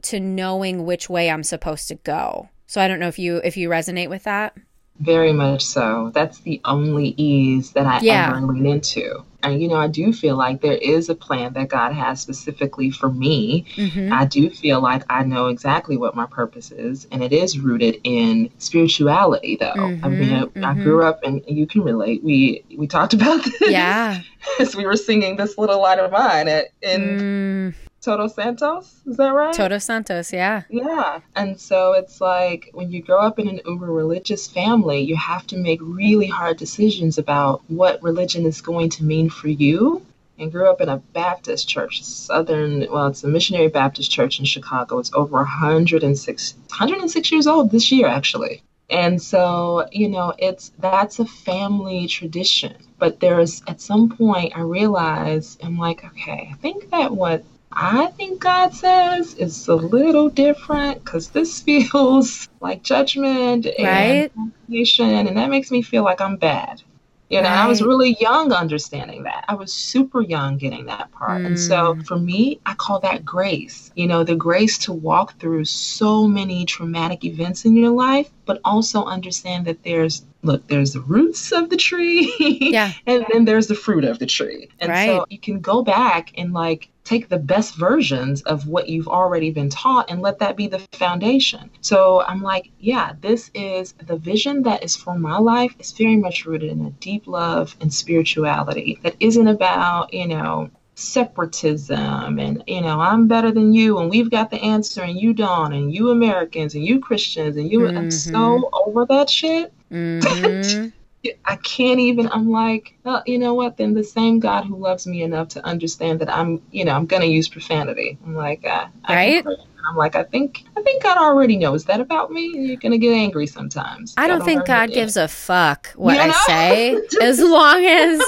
to 0.03 0.19
knowing 0.19 0.85
which 0.85 1.09
way 1.09 1.29
I'm 1.29 1.43
supposed 1.43 1.87
to 1.89 1.95
go. 1.95 2.49
So 2.67 2.81
I 2.81 2.87
don't 2.87 2.99
know 2.99 3.07
if 3.07 3.19
you 3.19 3.37
if 3.43 3.57
you 3.57 3.69
resonate 3.69 4.09
with 4.09 4.23
that. 4.23 4.55
Very 4.99 5.33
much 5.33 5.65
so. 5.65 6.11
That's 6.13 6.39
the 6.39 6.61
only 6.63 7.13
ease 7.17 7.71
that 7.71 7.85
I 7.85 7.99
yeah. 7.99 8.29
ever 8.29 8.41
lean 8.45 8.65
into. 8.65 9.23
And, 9.43 9.61
you 9.61 9.67
know, 9.67 9.75
I 9.75 9.87
do 9.87 10.13
feel 10.13 10.37
like 10.37 10.61
there 10.61 10.77
is 10.77 11.09
a 11.09 11.15
plan 11.15 11.53
that 11.53 11.67
God 11.67 11.93
has 11.93 12.21
specifically 12.21 12.89
for 12.89 13.11
me. 13.11 13.65
Mm-hmm. 13.75 14.11
I 14.11 14.25
do 14.25 14.49
feel 14.49 14.81
like 14.81 15.03
I 15.09 15.23
know 15.23 15.47
exactly 15.47 15.97
what 15.97 16.15
my 16.15 16.25
purpose 16.25 16.71
is. 16.71 17.07
And 17.11 17.21
it 17.21 17.33
is 17.33 17.59
rooted 17.59 17.99
in 18.03 18.49
spirituality, 18.57 19.57
though. 19.57 19.73
Mm-hmm. 19.75 20.05
I 20.05 20.09
mean, 20.09 20.33
I, 20.33 20.41
mm-hmm. 20.45 20.65
I, 20.65 20.73
grew 20.73 21.03
up, 21.03 21.23
and 21.23 21.43
you 21.47 21.67
can 21.67 21.81
relate. 21.81 22.23
We 22.23 22.63
we 22.75 22.87
talked 22.87 23.13
about 23.13 23.43
this. 23.59 23.69
Yeah. 23.69 24.21
as 24.59 24.75
we 24.77 24.85
were 24.85 24.97
singing 24.97 25.35
This 25.35 25.57
Little 25.57 25.81
Light 25.81 25.99
of 25.99 26.11
Mine 26.11 26.47
at, 26.47 26.67
in. 26.81 27.01
Mm 27.01 27.84
Todos 28.05 28.35
Santos. 28.35 29.01
Is 29.07 29.17
that 29.17 29.33
right? 29.33 29.51
Toto 29.51 29.79
Santos, 29.79 30.31
yeah. 30.31 30.61
Yeah. 30.69 31.21
And 31.35 31.59
so 31.59 31.93
it's 31.93 32.21
like 32.21 32.69
when 32.73 32.91
you 32.91 33.01
grow 33.01 33.19
up 33.19 33.39
in 33.39 33.47
an 33.47 33.61
uber 33.65 33.87
religious 33.87 34.47
family, 34.47 34.99
you 35.01 35.15
have 35.15 35.47
to 35.47 35.57
make 35.57 35.79
really 35.81 36.27
hard 36.27 36.57
decisions 36.57 37.17
about 37.17 37.63
what 37.67 38.03
religion 38.03 38.45
is 38.45 38.61
going 38.61 38.91
to 38.91 39.03
mean 39.03 39.31
for 39.31 39.47
you. 39.47 40.05
And 40.37 40.51
grew 40.51 40.69
up 40.69 40.81
in 40.81 40.89
a 40.89 40.97
Baptist 40.97 41.67
church, 41.69 42.03
Southern, 42.03 42.85
well, 42.91 43.07
it's 43.07 43.23
a 43.23 43.27
missionary 43.27 43.69
Baptist 43.69 44.11
church 44.11 44.37
in 44.37 44.43
Chicago. 44.45 44.99
It's 44.99 45.13
over 45.13 45.37
106, 45.37 46.53
106 46.67 47.31
years 47.31 47.47
old 47.47 47.71
this 47.71 47.89
year, 47.89 48.07
actually. 48.07 48.61
And 48.89 49.19
so, 49.21 49.87
you 49.91 50.09
know, 50.09 50.33
it's 50.37 50.73
that's 50.77 51.19
a 51.19 51.25
family 51.25 52.07
tradition. 52.07 52.75
But 52.99 53.19
there's 53.21 53.63
at 53.67 53.81
some 53.81 54.09
point 54.09 54.55
I 54.55 54.61
realized 54.61 55.63
I'm 55.63 55.77
like, 55.77 56.03
okay, 56.03 56.49
I 56.51 56.55
think 56.57 56.91
that 56.91 57.11
what 57.11 57.43
I 57.71 58.07
think 58.07 58.41
God 58.41 58.73
says 58.73 59.33
is 59.35 59.67
a 59.67 59.75
little 59.75 60.29
different 60.29 61.03
because 61.03 61.29
this 61.29 61.61
feels 61.63 62.49
like 62.61 62.83
judgment 62.83 63.67
right? 63.79 64.31
and 64.35 65.27
and 65.27 65.37
that 65.37 65.49
makes 65.49 65.71
me 65.71 65.81
feel 65.81 66.03
like 66.03 66.21
I'm 66.21 66.37
bad. 66.37 66.81
You 67.29 67.41
know, 67.41 67.49
right. 67.49 67.63
I 67.63 67.67
was 67.67 67.81
really 67.81 68.15
young 68.19 68.53
understanding 68.53 69.23
that. 69.23 69.45
I 69.47 69.55
was 69.55 69.73
super 69.73 70.21
young 70.21 70.57
getting 70.57 70.85
that 70.85 71.11
part. 71.11 71.41
Mm. 71.41 71.45
And 71.47 71.59
so 71.59 71.95
mm. 71.95 72.05
for 72.05 72.17
me, 72.17 72.59
I 72.67 72.75
call 72.75 72.99
that 72.99 73.25
grace. 73.25 73.91
You 73.95 74.05
know, 74.05 74.23
the 74.23 74.35
grace 74.35 74.77
to 74.79 74.93
walk 74.93 75.39
through 75.39 75.65
so 75.65 76.27
many 76.27 76.65
traumatic 76.65 77.25
events 77.25 77.65
in 77.65 77.75
your 77.75 77.89
life, 77.89 78.29
but 78.45 78.61
also 78.63 79.05
understand 79.05 79.65
that 79.65 79.81
there's 79.81 80.23
look, 80.45 80.67
there's 80.67 80.93
the 80.93 81.01
roots 81.01 81.51
of 81.51 81.69
the 81.69 81.77
tree. 81.77 82.33
yeah. 82.71 82.93
And 83.05 83.25
then 83.31 83.45
there's 83.45 83.67
the 83.67 83.75
fruit 83.75 84.03
of 84.03 84.19
the 84.19 84.25
tree. 84.25 84.69
And 84.79 84.89
right. 84.89 85.07
so 85.07 85.25
you 85.29 85.39
can 85.39 85.59
go 85.59 85.83
back 85.83 86.31
and 86.37 86.53
like 86.53 86.89
take 87.03 87.29
the 87.29 87.37
best 87.37 87.75
versions 87.75 88.41
of 88.43 88.67
what 88.67 88.89
you've 88.89 89.07
already 89.07 89.51
been 89.51 89.69
taught 89.69 90.09
and 90.09 90.21
let 90.21 90.39
that 90.39 90.57
be 90.57 90.67
the 90.67 90.79
foundation. 90.91 91.69
So 91.81 92.23
I'm 92.23 92.41
like, 92.41 92.71
yeah, 92.79 93.13
this 93.21 93.51
is 93.53 93.93
the 93.93 94.17
vision 94.17 94.63
that 94.63 94.83
is 94.83 94.95
for 94.95 95.17
my 95.17 95.37
life 95.37 95.73
is 95.79 95.91
very 95.91 96.17
much 96.17 96.45
rooted 96.45 96.71
in 96.71 96.85
a 96.85 96.91
deep 96.91 97.27
love 97.27 97.75
and 97.79 97.93
spirituality 97.93 98.99
that 99.03 99.15
isn't 99.19 99.47
about, 99.47 100.13
you 100.13 100.27
know, 100.27 100.71
separatism 100.95 102.39
and 102.39 102.63
you 102.67 102.81
know 102.81 103.01
i'm 103.01 103.27
better 103.27 103.51
than 103.51 103.73
you 103.73 103.99
and 103.99 104.09
we've 104.09 104.31
got 104.31 104.49
the 104.49 104.61
answer 104.61 105.03
and 105.03 105.19
you 105.19 105.33
don't 105.33 105.73
and 105.73 105.93
you 105.93 106.09
americans 106.09 106.73
and 106.73 106.85
you 106.85 106.99
christians 106.99 107.57
and 107.57 107.69
you 107.69 107.79
mm-hmm. 107.79 107.97
i'm 107.97 108.11
so 108.11 108.31
mm-hmm. 108.31 108.89
over 108.89 109.05
that 109.05 109.29
shit 109.29 109.73
mm-hmm. 109.91 110.87
I 111.45 111.55
can't 111.55 111.99
even, 111.99 112.29
I'm 112.31 112.51
like, 112.51 112.93
well, 113.03 113.23
you 113.25 113.39
know 113.39 113.53
what? 113.53 113.77
Then 113.77 113.93
the 113.93 114.03
same 114.03 114.39
God 114.39 114.65
who 114.65 114.77
loves 114.77 115.07
me 115.07 115.23
enough 115.23 115.49
to 115.49 115.65
understand 115.65 116.21
that 116.21 116.29
I'm, 116.29 116.61
you 116.71 116.85
know, 116.85 116.93
I'm 116.93 117.07
to 117.07 117.27
use 117.27 117.49
profanity. 117.49 118.17
I'm 118.25 118.35
like, 118.35 118.65
uh, 118.65 118.87
right? 119.09 119.43
I'm 119.87 119.95
like, 119.95 120.15
I 120.15 120.23
think, 120.23 120.63
I 120.77 120.81
think 120.81 121.03
God 121.03 121.17
already 121.17 121.57
knows 121.57 121.85
that 121.85 121.99
about 121.99 122.31
me. 122.31 122.51
You're 122.55 122.77
going 122.77 122.91
to 122.91 122.97
get 122.97 123.13
angry 123.13 123.47
sometimes. 123.47 124.13
I 124.17 124.27
don't 124.27 124.43
think 124.43 124.65
God 124.65 124.91
gives 124.91 125.17
a 125.17 125.27
fuck 125.27 125.89
what 125.95 126.13
you 126.13 126.27
know? 126.27 126.33
I 126.33 126.45
say 126.47 127.01
as 127.21 127.39
long 127.39 127.85
as 127.85 128.21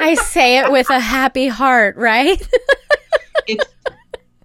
I 0.00 0.14
say 0.14 0.58
it 0.58 0.70
with 0.70 0.90
a 0.90 1.00
happy 1.00 1.48
heart, 1.48 1.96
right? 1.96 2.40
it's, 3.46 3.64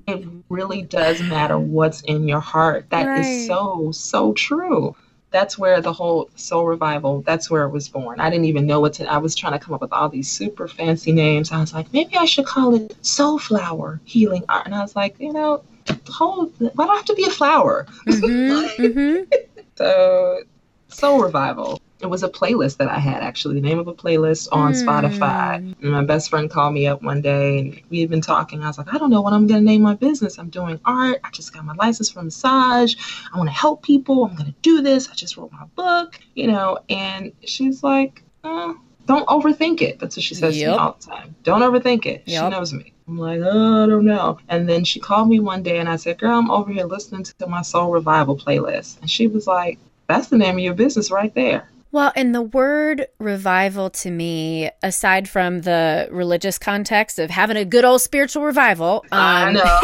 it 0.07 0.27
really 0.49 0.81
does 0.81 1.21
matter 1.21 1.57
what's 1.59 2.01
in 2.01 2.27
your 2.27 2.39
heart. 2.39 2.89
That 2.89 3.05
right. 3.05 3.25
is 3.25 3.47
so, 3.47 3.91
so 3.91 4.33
true 4.33 4.95
that's 5.31 5.57
where 5.57 5.81
the 5.81 5.91
whole 5.91 6.29
soul 6.35 6.65
revival 6.65 7.21
that's 7.21 7.49
where 7.49 7.63
it 7.63 7.69
was 7.69 7.89
born 7.89 8.19
i 8.19 8.29
didn't 8.29 8.45
even 8.45 8.65
know 8.65 8.79
what 8.79 8.93
to 8.93 9.05
i 9.11 9.17
was 9.17 9.35
trying 9.35 9.53
to 9.53 9.59
come 9.59 9.73
up 9.73 9.81
with 9.81 9.91
all 9.91 10.09
these 10.09 10.31
super 10.31 10.67
fancy 10.67 11.11
names 11.11 11.51
i 11.51 11.59
was 11.59 11.73
like 11.73 11.91
maybe 11.93 12.15
i 12.15 12.25
should 12.25 12.45
call 12.45 12.73
it 12.75 12.95
soul 13.05 13.37
flower 13.37 13.99
healing 14.05 14.43
art 14.49 14.65
and 14.65 14.73
i 14.73 14.81
was 14.81 14.95
like 14.95 15.19
you 15.19 15.33
know 15.33 15.61
whole 16.09 16.47
why 16.75 16.85
do 16.85 16.91
i 16.91 16.95
have 16.95 17.05
to 17.05 17.15
be 17.15 17.23
a 17.23 17.29
flower 17.29 17.85
mm-hmm, 18.07 18.81
mm-hmm. 18.83 19.59
so 19.75 20.41
soul 20.87 21.21
revival 21.21 21.81
it 21.99 22.07
was 22.07 22.23
a 22.23 22.29
playlist 22.29 22.77
that 22.77 22.89
I 22.89 22.99
had 22.99 23.23
actually, 23.23 23.55
the 23.55 23.61
name 23.61 23.79
of 23.79 23.87
a 23.87 23.93
playlist 23.93 24.49
on 24.51 24.73
mm. 24.73 24.85
Spotify. 24.85 25.55
And 25.55 25.75
my 25.81 26.03
best 26.03 26.29
friend 26.29 26.49
called 26.49 26.73
me 26.73 26.85
up 26.85 27.01
one 27.01 27.21
day 27.21 27.59
and 27.59 27.81
we 27.89 28.01
had 28.01 28.09
been 28.09 28.21
talking. 28.21 28.63
I 28.63 28.67
was 28.67 28.77
like, 28.77 28.93
I 28.93 28.97
don't 28.97 29.09
know 29.09 29.21
what 29.21 29.33
I'm 29.33 29.47
going 29.47 29.61
to 29.61 29.65
name 29.65 29.81
my 29.81 29.95
business. 29.95 30.37
I'm 30.37 30.49
doing 30.49 30.79
art. 30.85 31.19
I 31.23 31.31
just 31.31 31.53
got 31.53 31.65
my 31.65 31.73
license 31.73 32.09
for 32.11 32.21
massage. 32.21 32.95
I 33.33 33.37
want 33.37 33.49
to 33.49 33.55
help 33.55 33.81
people. 33.83 34.25
I'm 34.25 34.35
going 34.35 34.51
to 34.51 34.55
do 34.61 34.81
this. 34.81 35.09
I 35.09 35.15
just 35.15 35.37
wrote 35.37 35.51
my 35.51 35.65
book, 35.75 36.19
you 36.35 36.47
know. 36.47 36.77
And 36.89 37.33
she's 37.43 37.81
like, 37.81 38.23
oh, 38.43 38.79
don't 39.07 39.27
overthink 39.27 39.81
it. 39.81 39.99
That's 39.99 40.17
what 40.17 40.23
she 40.23 40.35
says 40.35 40.55
yep. 40.55 40.67
to 40.67 40.71
me 40.71 40.77
all 40.77 40.97
the 40.99 41.05
time. 41.05 41.35
Don't 41.43 41.61
overthink 41.61 42.05
it. 42.05 42.23
Yep. 42.25 42.43
She 42.43 42.49
knows 42.49 42.73
me. 42.73 42.93
I'm 43.07 43.17
like, 43.17 43.39
oh, 43.41 43.83
I 43.83 43.87
don't 43.87 44.05
know. 44.05 44.37
And 44.49 44.67
then 44.67 44.83
she 44.83 44.99
called 44.99 45.29
me 45.29 45.39
one 45.39 45.63
day 45.63 45.79
and 45.79 45.87
I 45.87 45.95
said, 45.95 46.19
Girl, 46.19 46.37
I'm 46.37 46.51
over 46.51 46.71
here 46.71 46.85
listening 46.85 47.23
to 47.23 47.47
my 47.47 47.61
Soul 47.61 47.91
Revival 47.91 48.37
playlist. 48.37 48.99
And 49.01 49.09
she 49.09 49.27
was 49.27 49.47
like, 49.47 49.79
That's 50.07 50.27
the 50.27 50.37
name 50.37 50.55
of 50.55 50.59
your 50.59 50.73
business 50.73 51.09
right 51.09 51.33
there. 51.33 51.69
Well, 51.91 52.11
and 52.15 52.35
the 52.35 52.41
word 52.41 53.07
revival 53.17 53.89
to 53.91 54.11
me, 54.11 54.69
aside 54.83 55.29
from 55.29 55.61
the 55.61 56.09
religious 56.11 56.57
context 56.57 57.17
of 57.17 57.29
having 57.29 57.55
a 57.55 57.63
good 57.63 57.85
old 57.85 58.01
spiritual 58.01 58.43
revival, 58.43 59.05
um, 59.11 59.19
I 59.21 59.51
know. 59.53 59.63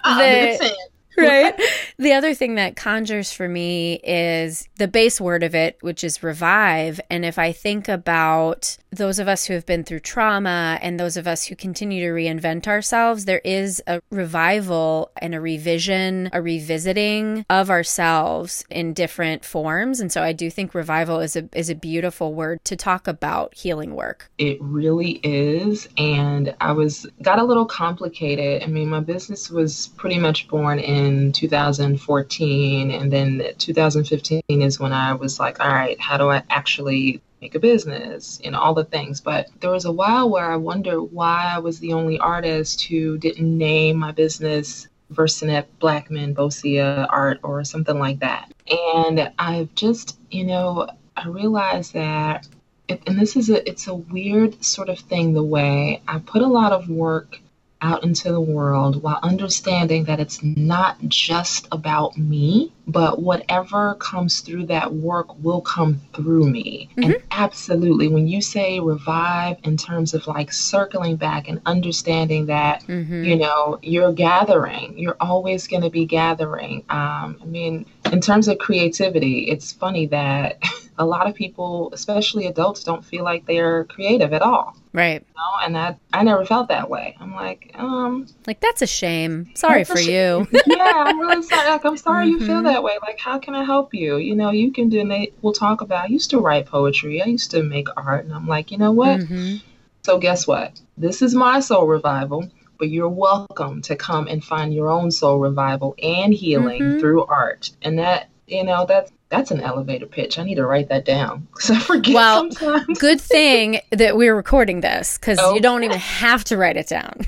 the, 0.04 0.76
right? 1.18 1.60
the 1.98 2.12
other 2.12 2.34
thing 2.34 2.56
that 2.56 2.76
conjures 2.76 3.32
for 3.32 3.48
me 3.48 3.94
is 4.04 4.68
the 4.76 4.88
base 4.88 5.20
word 5.20 5.42
of 5.42 5.54
it, 5.54 5.78
which 5.80 6.04
is 6.04 6.22
revive. 6.22 7.00
And 7.10 7.24
if 7.24 7.38
I 7.38 7.52
think 7.52 7.88
about 7.88 8.76
those 8.90 9.18
of 9.18 9.28
us 9.28 9.44
who 9.44 9.54
have 9.54 9.66
been 9.66 9.84
through 9.84 10.00
trauma 10.00 10.78
and 10.82 10.98
those 10.98 11.16
of 11.16 11.26
us 11.26 11.44
who 11.44 11.56
continue 11.56 12.06
to 12.06 12.12
reinvent 12.12 12.66
ourselves, 12.66 13.24
there 13.24 13.40
is 13.44 13.82
a 13.86 14.00
revival 14.10 15.10
and 15.20 15.34
a 15.34 15.40
revision, 15.40 16.30
a 16.32 16.42
revisiting 16.42 17.44
of 17.50 17.70
ourselves 17.70 18.64
in 18.70 18.92
different 18.92 19.44
forms. 19.44 20.00
And 20.00 20.10
so 20.10 20.22
I 20.22 20.32
do 20.32 20.50
think 20.50 20.74
revival 20.74 21.20
is 21.20 21.36
a 21.36 21.48
is 21.52 21.70
a 21.70 21.74
beautiful 21.74 22.34
word 22.34 22.64
to 22.64 22.76
talk 22.76 23.06
about 23.06 23.54
healing 23.54 23.94
work. 23.94 24.30
It 24.38 24.58
really 24.60 25.20
is. 25.22 25.88
And 25.96 26.54
I 26.60 26.72
was 26.72 27.06
got 27.22 27.38
a 27.38 27.44
little 27.44 27.66
complicated. 27.66 28.62
I 28.62 28.66
mean, 28.66 28.88
my 28.88 29.00
business 29.00 29.50
was 29.50 29.88
pretty 29.96 30.18
much 30.18 30.48
born 30.48 30.78
in 30.78 31.05
2014 31.32 32.90
and 32.90 33.12
then 33.12 33.42
2015 33.58 34.42
is 34.48 34.80
when 34.80 34.92
I 34.92 35.14
was 35.14 35.38
like, 35.38 35.60
all 35.60 35.68
right, 35.68 36.00
how 36.00 36.16
do 36.16 36.30
I 36.30 36.42
actually 36.50 37.20
make 37.40 37.54
a 37.54 37.60
business 37.60 38.40
and 38.44 38.56
all 38.56 38.74
the 38.74 38.84
things. 38.84 39.20
But 39.20 39.48
there 39.60 39.70
was 39.70 39.84
a 39.84 39.92
while 39.92 40.30
where 40.30 40.50
I 40.50 40.56
wondered 40.56 41.02
why 41.02 41.52
I 41.54 41.58
was 41.58 41.78
the 41.78 41.92
only 41.92 42.18
artist 42.18 42.82
who 42.82 43.18
didn't 43.18 43.56
name 43.56 43.98
my 43.98 44.12
business 44.12 44.88
Versanet 45.12 45.66
Blackman 45.78 46.34
Bosia 46.34 47.06
Art 47.08 47.38
or 47.42 47.64
something 47.64 47.98
like 47.98 48.18
that. 48.20 48.52
And 48.96 49.30
I've 49.38 49.74
just, 49.74 50.18
you 50.30 50.44
know, 50.44 50.88
I 51.16 51.28
realized 51.28 51.94
that, 51.94 52.48
and 52.88 53.18
this 53.18 53.36
is 53.36 53.50
a, 53.50 53.68
it's 53.68 53.86
a 53.86 53.94
weird 53.94 54.64
sort 54.64 54.88
of 54.88 54.98
thing 54.98 55.32
the 55.32 55.42
way 55.42 56.02
I 56.08 56.18
put 56.18 56.42
a 56.42 56.48
lot 56.48 56.72
of 56.72 56.88
work 56.88 57.38
out 57.82 58.04
into 58.04 58.32
the 58.32 58.40
world 58.40 59.02
while 59.02 59.18
understanding 59.22 60.04
that 60.04 60.20
it's 60.20 60.42
not 60.42 60.96
just 61.08 61.68
about 61.72 62.16
me, 62.16 62.72
but 62.86 63.20
whatever 63.20 63.94
comes 63.96 64.40
through 64.40 64.66
that 64.66 64.92
work 64.92 65.26
will 65.42 65.60
come 65.60 66.00
through 66.14 66.48
me. 66.48 66.88
Mm-hmm. 66.92 67.02
And 67.02 67.22
absolutely, 67.30 68.08
when 68.08 68.26
you 68.26 68.40
say 68.40 68.80
revive 68.80 69.58
in 69.64 69.76
terms 69.76 70.14
of 70.14 70.26
like 70.26 70.52
circling 70.52 71.16
back 71.16 71.48
and 71.48 71.60
understanding 71.66 72.46
that, 72.46 72.82
mm-hmm. 72.84 73.24
you 73.24 73.36
know, 73.36 73.78
you're 73.82 74.12
gathering, 74.12 74.98
you're 74.98 75.16
always 75.20 75.66
going 75.66 75.82
to 75.82 75.90
be 75.90 76.06
gathering. 76.06 76.84
Um, 76.88 77.38
I 77.42 77.44
mean, 77.44 77.86
in 78.10 78.20
terms 78.20 78.48
of 78.48 78.58
creativity, 78.58 79.50
it's 79.50 79.72
funny 79.72 80.06
that 80.06 80.62
a 80.98 81.04
lot 81.04 81.28
of 81.28 81.34
people, 81.34 81.90
especially 81.92 82.46
adults, 82.46 82.84
don't 82.84 83.04
feel 83.04 83.24
like 83.24 83.44
they're 83.46 83.84
creative 83.84 84.32
at 84.32 84.42
all. 84.42 84.76
Right. 84.96 85.20
You 85.20 85.34
know? 85.36 85.66
And 85.66 85.76
I, 85.76 85.96
I 86.14 86.24
never 86.24 86.46
felt 86.46 86.68
that 86.68 86.88
way. 86.88 87.18
I'm 87.20 87.34
like, 87.34 87.70
um, 87.74 88.26
like 88.46 88.60
that's 88.60 88.80
a 88.80 88.86
shame. 88.86 89.50
Sorry 89.54 89.84
for 89.84 89.98
you. 89.98 90.48
yeah, 90.66 90.92
I'm 90.94 91.20
really 91.20 91.42
sorry. 91.42 91.68
Like, 91.68 91.84
I'm 91.84 91.98
sorry 91.98 92.24
mm-hmm. 92.24 92.40
you 92.40 92.46
feel 92.46 92.56
mm-hmm. 92.56 92.64
that 92.64 92.82
way. 92.82 92.96
Like, 93.02 93.20
how 93.20 93.38
can 93.38 93.54
I 93.54 93.62
help 93.62 93.92
you? 93.92 94.16
You 94.16 94.34
know, 94.34 94.52
you 94.52 94.72
can 94.72 94.88
do. 94.88 95.00
And 95.00 95.28
we'll 95.42 95.52
talk 95.52 95.82
about. 95.82 96.04
I 96.04 96.06
used 96.06 96.30
to 96.30 96.40
write 96.40 96.64
poetry. 96.64 97.20
I 97.20 97.26
used 97.26 97.50
to 97.50 97.62
make 97.62 97.88
art, 97.94 98.24
and 98.24 98.32
I'm 98.32 98.48
like, 98.48 98.70
you 98.70 98.78
know 98.78 98.92
what? 98.92 99.20
Mm-hmm. 99.20 99.56
So 100.02 100.18
guess 100.18 100.46
what? 100.46 100.80
This 100.96 101.20
is 101.20 101.34
my 101.34 101.60
soul 101.60 101.86
revival 101.86 102.50
but 102.78 102.90
you're 102.90 103.08
welcome 103.08 103.80
to 103.80 103.96
come 103.96 104.26
and 104.28 104.44
find 104.44 104.74
your 104.74 104.90
own 104.90 105.10
soul 105.10 105.38
revival 105.38 105.94
and 106.02 106.34
healing 106.34 106.82
mm-hmm. 106.82 107.00
through 107.00 107.24
art. 107.24 107.70
And 107.80 107.98
that, 107.98 108.28
you 108.46 108.64
know, 108.64 108.84
that's 108.86 109.10
that's 109.28 109.50
an 109.50 109.60
elevator 109.60 110.06
pitch. 110.06 110.38
I 110.38 110.44
need 110.44 110.54
to 110.56 110.66
write 110.66 110.88
that 110.88 111.04
down 111.04 111.48
because 111.52 111.70
I 111.70 111.78
forget. 111.78 112.14
Well, 112.14 112.50
sometimes. 112.52 112.98
good 112.98 113.20
thing 113.36 113.80
that 113.90 114.16
we're 114.16 114.34
recording 114.34 114.80
this 114.80 115.18
because 115.18 115.38
okay. 115.38 115.54
you 115.54 115.60
don't 115.60 115.84
even 115.84 115.98
have 115.98 116.44
to 116.44 116.56
write 116.56 116.76
it 116.76 116.88
down. 116.88 117.20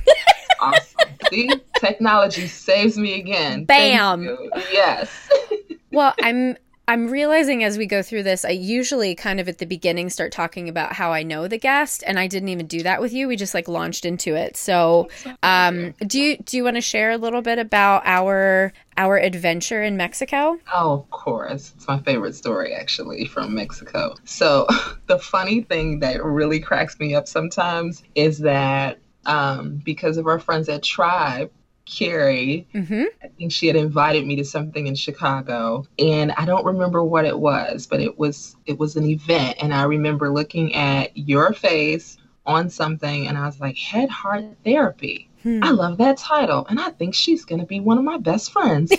awesome. 0.60 1.10
See, 1.30 1.50
technology 1.78 2.46
saves 2.46 2.96
me 2.96 3.14
again. 3.14 3.64
Bam. 3.64 4.38
Yes. 4.72 5.10
well, 5.92 6.14
I'm 6.22 6.56
I'm 6.88 7.08
realizing 7.08 7.62
as 7.64 7.76
we 7.76 7.84
go 7.84 8.02
through 8.02 8.22
this, 8.22 8.46
I 8.46 8.50
usually 8.50 9.14
kind 9.14 9.40
of 9.40 9.48
at 9.48 9.58
the 9.58 9.66
beginning 9.66 10.08
start 10.08 10.32
talking 10.32 10.70
about 10.70 10.94
how 10.94 11.12
I 11.12 11.22
know 11.22 11.46
the 11.46 11.58
guest, 11.58 12.02
and 12.06 12.18
I 12.18 12.26
didn't 12.28 12.48
even 12.48 12.66
do 12.66 12.82
that 12.82 13.02
with 13.02 13.12
you. 13.12 13.28
We 13.28 13.36
just 13.36 13.52
like 13.52 13.68
launched 13.68 14.06
into 14.06 14.34
it. 14.34 14.56
So, 14.56 15.10
um, 15.42 15.92
do 16.06 16.18
you 16.18 16.38
do 16.38 16.56
you 16.56 16.64
want 16.64 16.76
to 16.76 16.80
share 16.80 17.10
a 17.10 17.18
little 17.18 17.42
bit 17.42 17.58
about 17.58 18.04
our 18.06 18.72
our 18.96 19.18
adventure 19.18 19.82
in 19.82 19.98
Mexico? 19.98 20.58
Oh, 20.72 20.94
of 20.94 21.10
course. 21.10 21.74
It's 21.76 21.86
my 21.86 21.98
favorite 22.00 22.34
story 22.34 22.74
actually 22.74 23.26
from 23.26 23.54
Mexico. 23.54 24.14
So, 24.24 24.66
the 25.08 25.18
funny 25.18 25.60
thing 25.60 26.00
that 26.00 26.24
really 26.24 26.58
cracks 26.58 26.98
me 26.98 27.14
up 27.14 27.28
sometimes 27.28 28.02
is 28.14 28.38
that 28.38 28.98
um, 29.26 29.82
because 29.84 30.16
of 30.16 30.26
our 30.26 30.38
friends 30.38 30.70
at 30.70 30.82
Tribe, 30.82 31.50
Carrie. 31.88 32.68
Mm-hmm. 32.74 33.04
I 33.22 33.28
think 33.28 33.52
she 33.52 33.66
had 33.66 33.76
invited 33.76 34.26
me 34.26 34.36
to 34.36 34.44
something 34.44 34.86
in 34.86 34.94
Chicago, 34.94 35.86
and 35.98 36.32
I 36.32 36.44
don't 36.44 36.64
remember 36.64 37.02
what 37.02 37.24
it 37.24 37.38
was, 37.38 37.86
but 37.86 38.00
it 38.00 38.18
was 38.18 38.56
it 38.66 38.78
was 38.78 38.96
an 38.96 39.06
event, 39.06 39.56
and 39.60 39.72
I 39.72 39.84
remember 39.84 40.30
looking 40.30 40.74
at 40.74 41.16
your 41.16 41.52
face 41.52 42.18
on 42.46 42.70
something, 42.70 43.26
and 43.26 43.36
I 43.36 43.46
was 43.46 43.60
like, 43.60 43.76
Head 43.76 44.10
Heart 44.10 44.44
Therapy. 44.64 45.28
Hmm. 45.42 45.60
I 45.62 45.70
love 45.70 45.98
that 45.98 46.18
title, 46.18 46.66
and 46.68 46.80
I 46.80 46.90
think 46.90 47.14
she's 47.14 47.44
going 47.44 47.60
to 47.60 47.66
be 47.66 47.80
one 47.80 47.98
of 47.98 48.04
my 48.04 48.18
best 48.18 48.52
friends. 48.52 48.92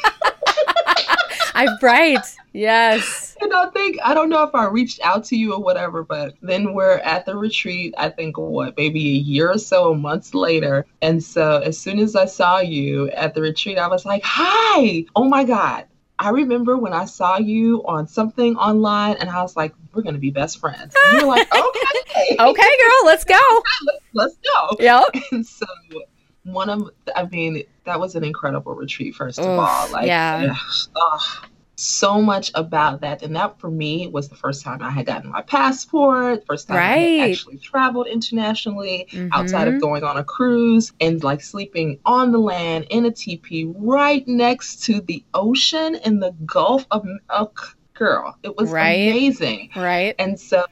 I'm 1.56 1.78
right. 1.80 2.36
Yes. 2.52 3.22
And 3.38 3.52
I 3.52 3.66
think 3.66 3.98
I 4.02 4.14
don't 4.14 4.30
know 4.30 4.42
if 4.44 4.54
I 4.54 4.64
reached 4.64 4.98
out 5.04 5.22
to 5.24 5.36
you 5.36 5.52
or 5.52 5.62
whatever, 5.62 6.02
but 6.02 6.34
then 6.40 6.72
we're 6.72 6.98
at 7.00 7.26
the 7.26 7.36
retreat. 7.36 7.94
I 7.98 8.08
think 8.08 8.38
what 8.38 8.74
maybe 8.78 9.08
a 9.08 9.18
year 9.18 9.52
or 9.52 9.58
so, 9.58 9.94
months 9.94 10.32
later, 10.32 10.86
and 11.02 11.22
so 11.22 11.58
as 11.58 11.78
soon 11.78 11.98
as 11.98 12.16
I 12.16 12.24
saw 12.24 12.60
you 12.60 13.10
at 13.10 13.34
the 13.34 13.42
retreat, 13.42 13.76
I 13.76 13.88
was 13.88 14.06
like, 14.06 14.22
"Hi! 14.24 15.04
Oh 15.14 15.24
my 15.28 15.44
God!" 15.44 15.84
I 16.18 16.30
remember 16.30 16.78
when 16.78 16.94
I 16.94 17.04
saw 17.04 17.36
you 17.36 17.84
on 17.86 18.08
something 18.08 18.56
online, 18.56 19.16
and 19.20 19.28
I 19.28 19.42
was 19.42 19.54
like, 19.54 19.74
"We're 19.92 20.02
gonna 20.02 20.16
be 20.18 20.30
best 20.30 20.58
friends." 20.58 20.94
And 21.04 21.20
you're 21.20 21.28
like, 21.28 21.46
"Okay, 21.54 22.36
okay, 22.40 22.76
girl, 22.78 23.00
let's 23.04 23.24
go. 23.24 23.40
let's, 23.84 23.98
let's 24.14 24.36
go." 24.38 24.76
Yep. 24.80 25.04
And 25.32 25.46
so 25.46 25.66
one 26.46 26.70
of 26.70 26.90
I 27.14 27.24
mean 27.26 27.64
that 27.84 27.98
was 27.98 28.14
an 28.14 28.24
incredible 28.24 28.74
retreat 28.74 29.14
first 29.14 29.38
of 29.38 29.46
all 29.46 29.90
like 29.90 30.06
yeah 30.06 30.54
oh, 30.96 31.42
so 31.76 32.22
much 32.22 32.50
about 32.54 33.02
that 33.02 33.22
and 33.22 33.36
that 33.36 33.58
for 33.60 33.70
me 33.70 34.08
was 34.08 34.28
the 34.28 34.34
first 34.34 34.62
time 34.62 34.80
I 34.80 34.90
had 34.90 35.06
gotten 35.06 35.30
my 35.30 35.42
passport 35.42 36.46
first 36.46 36.68
time 36.68 36.76
right. 36.78 36.96
I 36.96 36.98
had 36.98 37.30
actually 37.32 37.58
traveled 37.58 38.06
internationally 38.06 39.06
mm-hmm. 39.10 39.28
outside 39.32 39.68
of 39.68 39.80
going 39.80 40.02
on 40.02 40.16
a 40.16 40.24
cruise 40.24 40.92
and 41.00 41.22
like 41.22 41.42
sleeping 41.42 41.98
on 42.06 42.32
the 42.32 42.38
land 42.38 42.86
in 42.90 43.04
a 43.04 43.10
teepee 43.10 43.72
right 43.76 44.26
next 44.26 44.84
to 44.84 45.00
the 45.02 45.22
ocean 45.34 45.96
in 45.96 46.20
the 46.20 46.32
Gulf 46.46 46.86
of, 46.90 47.06
of 47.28 47.75
girl. 47.96 48.36
It 48.42 48.56
was 48.56 48.70
right. 48.70 49.08
amazing. 49.10 49.70
Right. 49.74 50.14
And 50.18 50.38
so 50.38 50.64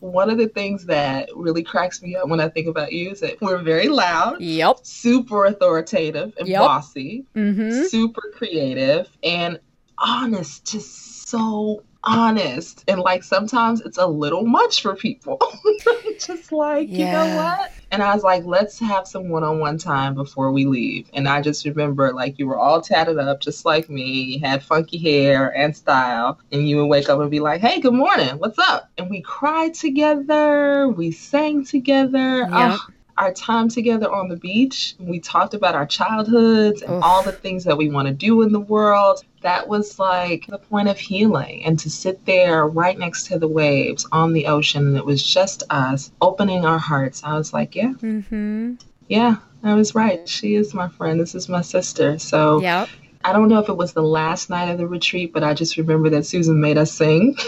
one 0.00 0.30
of 0.30 0.38
the 0.38 0.48
things 0.48 0.86
that 0.86 1.28
really 1.34 1.62
cracks 1.62 2.02
me 2.02 2.16
up 2.16 2.28
when 2.28 2.40
I 2.40 2.48
think 2.48 2.68
about 2.68 2.92
you 2.92 3.10
is 3.10 3.20
that 3.20 3.40
we're 3.40 3.62
very 3.62 3.88
loud. 3.88 4.40
Yep. 4.40 4.80
Super 4.82 5.46
authoritative 5.46 6.34
and 6.38 6.48
yep. 6.48 6.60
bossy. 6.60 7.24
Mm-hmm. 7.34 7.84
Super 7.84 8.32
creative 8.34 9.08
and 9.22 9.58
honest, 9.98 10.70
just 10.70 11.28
so 11.28 11.82
honest. 12.06 12.84
And 12.88 13.00
like 13.00 13.22
sometimes 13.22 13.80
it's 13.80 13.98
a 13.98 14.06
little 14.06 14.46
much 14.46 14.82
for 14.82 14.94
people. 14.94 15.40
just 16.18 16.52
like, 16.52 16.88
yeah. 16.88 16.98
you 16.98 17.12
know 17.12 17.36
what? 17.36 17.72
And 17.90 18.02
I 18.02 18.14
was 18.14 18.24
like, 18.24 18.44
let's 18.44 18.78
have 18.80 19.06
some 19.06 19.28
one 19.28 19.44
on 19.44 19.58
one 19.58 19.78
time 19.78 20.14
before 20.14 20.50
we 20.52 20.66
leave. 20.66 21.08
And 21.14 21.28
I 21.28 21.40
just 21.40 21.64
remember 21.64 22.12
like 22.12 22.38
you 22.38 22.46
were 22.46 22.58
all 22.58 22.80
tatted 22.80 23.18
up 23.18 23.40
just 23.40 23.64
like 23.64 23.88
me, 23.88 24.22
you 24.22 24.40
had 24.40 24.62
funky 24.62 24.98
hair 24.98 25.56
and 25.56 25.76
style. 25.76 26.38
And 26.52 26.68
you 26.68 26.78
would 26.78 26.86
wake 26.86 27.08
up 27.08 27.20
and 27.20 27.30
be 27.30 27.40
like, 27.40 27.60
hey, 27.60 27.80
good 27.80 27.94
morning. 27.94 28.38
What's 28.38 28.58
up? 28.58 28.90
And 28.98 29.10
we 29.10 29.20
cried 29.22 29.74
together. 29.74 30.88
We 30.88 31.12
sang 31.12 31.64
together. 31.64 32.38
Yep. 32.38 32.50
Oh, 32.52 32.86
our 33.18 33.32
time 33.32 33.68
together 33.68 34.10
on 34.12 34.28
the 34.28 34.36
beach. 34.36 34.94
We 34.98 35.20
talked 35.20 35.54
about 35.54 35.74
our 35.74 35.86
childhoods 35.86 36.82
and 36.82 36.92
Oof. 36.92 37.02
all 37.02 37.22
the 37.22 37.32
things 37.32 37.64
that 37.64 37.76
we 37.76 37.88
want 37.88 38.08
to 38.08 38.14
do 38.14 38.42
in 38.42 38.52
the 38.52 38.60
world. 38.60 39.24
That 39.42 39.68
was 39.68 39.98
like 39.98 40.46
the 40.46 40.58
point 40.58 40.88
of 40.88 40.98
healing. 40.98 41.64
And 41.64 41.78
to 41.78 41.90
sit 41.90 42.24
there 42.26 42.66
right 42.66 42.98
next 42.98 43.26
to 43.26 43.38
the 43.38 43.48
waves 43.48 44.06
on 44.12 44.32
the 44.32 44.46
ocean, 44.46 44.86
and 44.86 44.96
it 44.96 45.04
was 45.04 45.22
just 45.22 45.62
us 45.70 46.10
opening 46.20 46.64
our 46.64 46.78
hearts. 46.78 47.22
I 47.24 47.36
was 47.36 47.52
like, 47.52 47.74
yeah. 47.74 47.92
Mm-hmm. 47.92 48.74
Yeah, 49.08 49.36
I 49.62 49.74
was 49.74 49.94
right. 49.94 50.28
She 50.28 50.54
is 50.54 50.74
my 50.74 50.88
friend. 50.88 51.20
This 51.20 51.34
is 51.34 51.48
my 51.48 51.60
sister. 51.60 52.18
So 52.18 52.60
yep. 52.60 52.88
I 53.24 53.32
don't 53.32 53.48
know 53.48 53.60
if 53.60 53.68
it 53.68 53.76
was 53.76 53.92
the 53.92 54.02
last 54.02 54.50
night 54.50 54.68
of 54.68 54.78
the 54.78 54.86
retreat, 54.86 55.32
but 55.32 55.44
I 55.44 55.54
just 55.54 55.76
remember 55.76 56.10
that 56.10 56.26
Susan 56.26 56.60
made 56.60 56.78
us 56.78 56.92
sing. 56.92 57.36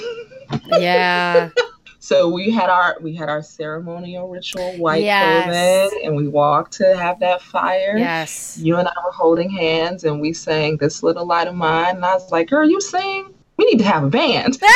Yeah. 0.66 1.50
So 2.08 2.26
we 2.26 2.48
had 2.50 2.70
our 2.70 2.96
we 3.02 3.14
had 3.14 3.28
our 3.28 3.42
ceremonial 3.42 4.28
ritual 4.30 4.74
white 4.78 5.04
Yes. 5.04 5.90
clothing, 5.90 6.06
and 6.06 6.16
we 6.16 6.26
walked 6.26 6.72
to 6.78 6.96
have 6.96 7.20
that 7.20 7.42
fire. 7.42 7.98
Yes. 7.98 8.56
You 8.58 8.76
and 8.76 8.88
I 8.88 8.92
were 9.04 9.12
holding 9.12 9.50
hands, 9.50 10.04
and 10.04 10.18
we 10.18 10.32
sang 10.32 10.78
"This 10.78 11.02
Little 11.02 11.26
Light 11.26 11.48
of 11.48 11.54
Mine." 11.54 11.96
And 11.96 12.04
I 12.06 12.14
was 12.14 12.32
like, 12.32 12.48
"Girl, 12.48 12.66
you 12.66 12.80
sing? 12.80 13.34
We 13.58 13.66
need 13.66 13.76
to 13.80 13.84
have 13.84 14.04
a 14.04 14.08
band." 14.08 14.56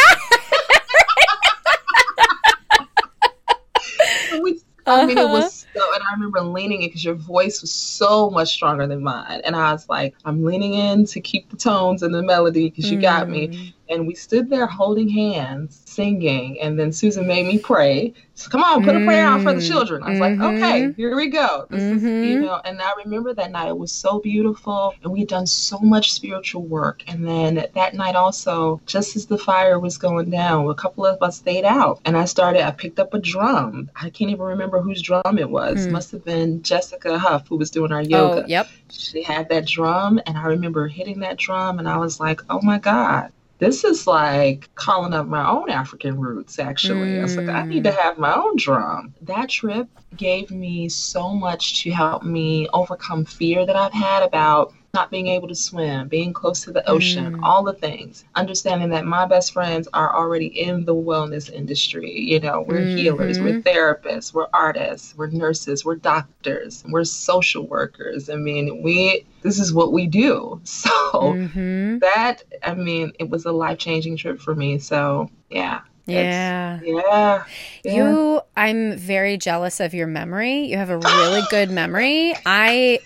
we, 4.42 4.60
I 4.86 5.06
mean, 5.06 5.16
it 5.16 5.24
Uh-huh. 5.24 5.32
was 5.32 5.66
so, 5.74 5.94
and 5.94 6.02
I 6.02 6.12
remember 6.12 6.40
leaning 6.42 6.82
in 6.82 6.88
because 6.88 7.02
your 7.02 7.14
voice 7.14 7.62
was 7.62 7.72
so 7.72 8.28
much 8.28 8.52
stronger 8.52 8.86
than 8.86 9.02
mine. 9.02 9.40
And 9.44 9.56
I 9.56 9.72
was 9.72 9.88
like, 9.88 10.14
I'm 10.26 10.44
leaning 10.44 10.74
in 10.74 11.06
to 11.06 11.20
keep 11.20 11.50
the 11.50 11.56
tones 11.56 12.02
and 12.02 12.14
the 12.14 12.22
melody 12.22 12.68
because 12.68 12.90
you 12.90 13.00
got 13.00 13.30
me. 13.30 13.72
Mm. 13.88 13.94
And 13.94 14.06
we 14.06 14.14
stood 14.14 14.48
there 14.48 14.66
holding 14.66 15.08
hands, 15.08 15.80
singing. 15.84 16.60
And 16.60 16.78
then 16.78 16.92
Susan 16.92 17.26
made 17.26 17.46
me 17.46 17.58
pray. 17.58 18.14
So, 18.34 18.48
come 18.48 18.62
on, 18.62 18.82
put 18.82 18.96
a 18.96 19.04
prayer 19.04 19.26
out 19.26 19.42
for 19.42 19.52
the 19.52 19.60
Mm. 19.60 19.68
children. 19.68 20.02
I 20.02 20.10
was 20.10 20.18
like, 20.20 20.32
Mhm. 20.32 20.56
okay, 20.56 20.92
here 20.96 21.14
we 21.14 21.28
go. 21.28 21.66
This 21.68 21.82
is, 21.82 22.02
you 22.02 22.08
Mhm. 22.38 22.40
know, 22.40 22.60
and 22.64 22.80
I 22.80 22.90
remember 23.04 23.34
that 23.34 23.50
night. 23.52 23.68
It 23.68 23.78
was 23.78 23.92
so 23.92 24.18
beautiful. 24.20 24.94
And 25.02 25.12
we 25.12 25.20
had 25.20 25.28
done 25.28 25.46
so 25.46 25.78
much 25.78 26.12
spiritual 26.12 26.62
work. 26.62 27.02
And 27.06 27.26
then 27.28 27.66
that 27.74 27.94
night 27.94 28.16
also, 28.16 28.80
just 28.86 29.14
as 29.16 29.26
the 29.26 29.36
fire 29.38 29.78
was 29.78 29.98
going 29.98 30.30
down, 30.30 30.68
a 30.70 30.74
couple 30.74 31.04
of 31.04 31.22
us 31.22 31.36
stayed 31.36 31.64
out. 31.64 32.00
And 32.04 32.16
I 32.16 32.24
started, 32.24 32.66
I 32.66 32.70
picked 32.70 32.98
up 32.98 33.12
a 33.14 33.18
drum. 33.18 33.90
I 34.00 34.08
can't 34.10 34.30
even 34.30 34.46
remember 34.46 34.80
whose 34.80 35.02
drum 35.02 35.38
it 35.38 35.50
was. 35.50 35.84
Hmm. 35.86 35.92
Must 35.92 36.10
have 36.12 36.24
been 36.24 36.62
Jessica 36.62 37.18
Huff, 37.18 37.46
who 37.48 37.56
was 37.56 37.70
doing 37.70 37.92
our 37.92 38.00
Oh, 38.00 38.02
yoga 38.02 38.44
yep. 38.48 38.66
she 38.90 39.22
had 39.22 39.48
that 39.50 39.66
drum 39.66 40.20
and 40.26 40.36
i 40.36 40.44
remember 40.44 40.86
hitting 40.88 41.20
that 41.20 41.36
drum 41.38 41.78
and 41.78 41.88
i 41.88 41.96
was 41.96 42.20
like 42.20 42.40
oh 42.50 42.60
my 42.62 42.78
god 42.78 43.30
this 43.62 43.84
is 43.84 44.08
like 44.08 44.68
calling 44.74 45.14
up 45.14 45.28
my 45.28 45.48
own 45.48 45.70
african 45.70 46.18
roots 46.18 46.58
actually. 46.58 47.20
I 47.20 47.22
was 47.22 47.36
like 47.36 47.48
i 47.48 47.64
need 47.64 47.84
to 47.84 47.92
mm. 47.92 47.96
have 47.96 48.18
my 48.18 48.34
own 48.34 48.56
drum. 48.56 49.14
That 49.22 49.48
trip 49.48 49.88
gave 50.16 50.50
me 50.50 50.88
so 50.88 51.32
much 51.32 51.80
to 51.82 51.92
help 51.92 52.24
me 52.24 52.68
overcome 52.72 53.24
fear 53.24 53.64
that 53.64 53.76
i've 53.76 53.92
had 53.92 54.24
about 54.24 54.74
not 54.94 55.10
being 55.10 55.28
able 55.28 55.48
to 55.48 55.54
swim, 55.54 56.06
being 56.06 56.34
close 56.34 56.60
to 56.64 56.70
the 56.70 56.86
ocean, 56.86 57.32
Mm. 57.32 57.40
all 57.42 57.62
the 57.62 57.72
things. 57.72 58.24
Understanding 58.34 58.90
that 58.90 59.06
my 59.06 59.24
best 59.24 59.54
friends 59.54 59.88
are 59.94 60.14
already 60.14 60.48
in 60.48 60.84
the 60.84 60.94
wellness 60.94 61.50
industry. 61.50 62.10
You 62.20 62.40
know, 62.40 62.60
we're 62.68 62.84
healers, 62.84 63.40
we're 63.40 63.54
Mhm. 63.54 63.62
therapists, 63.64 64.34
we're 64.34 64.48
artists, 64.52 65.14
we're 65.16 65.28
nurses, 65.28 65.82
we're 65.82 65.94
doctors, 65.96 66.84
we're 66.90 67.04
social 67.04 67.66
workers. 67.66 68.28
I 68.28 68.34
mean, 68.36 68.82
we 68.82 69.24
this 69.42 69.58
is 69.58 69.72
what 69.72 69.92
we 69.94 70.06
do. 70.06 70.60
So 70.82 70.90
Mhm. 71.14 72.00
that 72.00 72.42
I 72.62 72.74
mean, 72.74 73.12
it 73.18 73.30
was 73.30 73.46
a 73.46 73.52
life 73.52 73.78
changing 73.78 74.18
trip 74.18 74.40
for 74.42 74.54
me. 74.54 74.78
So 74.78 75.30
yeah. 75.50 75.80
Yeah. 76.04 76.80
Yeah. 76.84 77.44
yeah. 77.84 77.94
You, 77.94 78.40
I'm 78.58 78.98
very 78.98 79.38
jealous 79.38 79.80
of 79.80 79.94
your 79.94 80.06
memory. 80.08 80.64
You 80.66 80.76
have 80.76 80.90
a 80.90 80.98
really 80.98 81.42
good 81.48 81.70
memory. 81.70 82.34
I, 82.44 82.98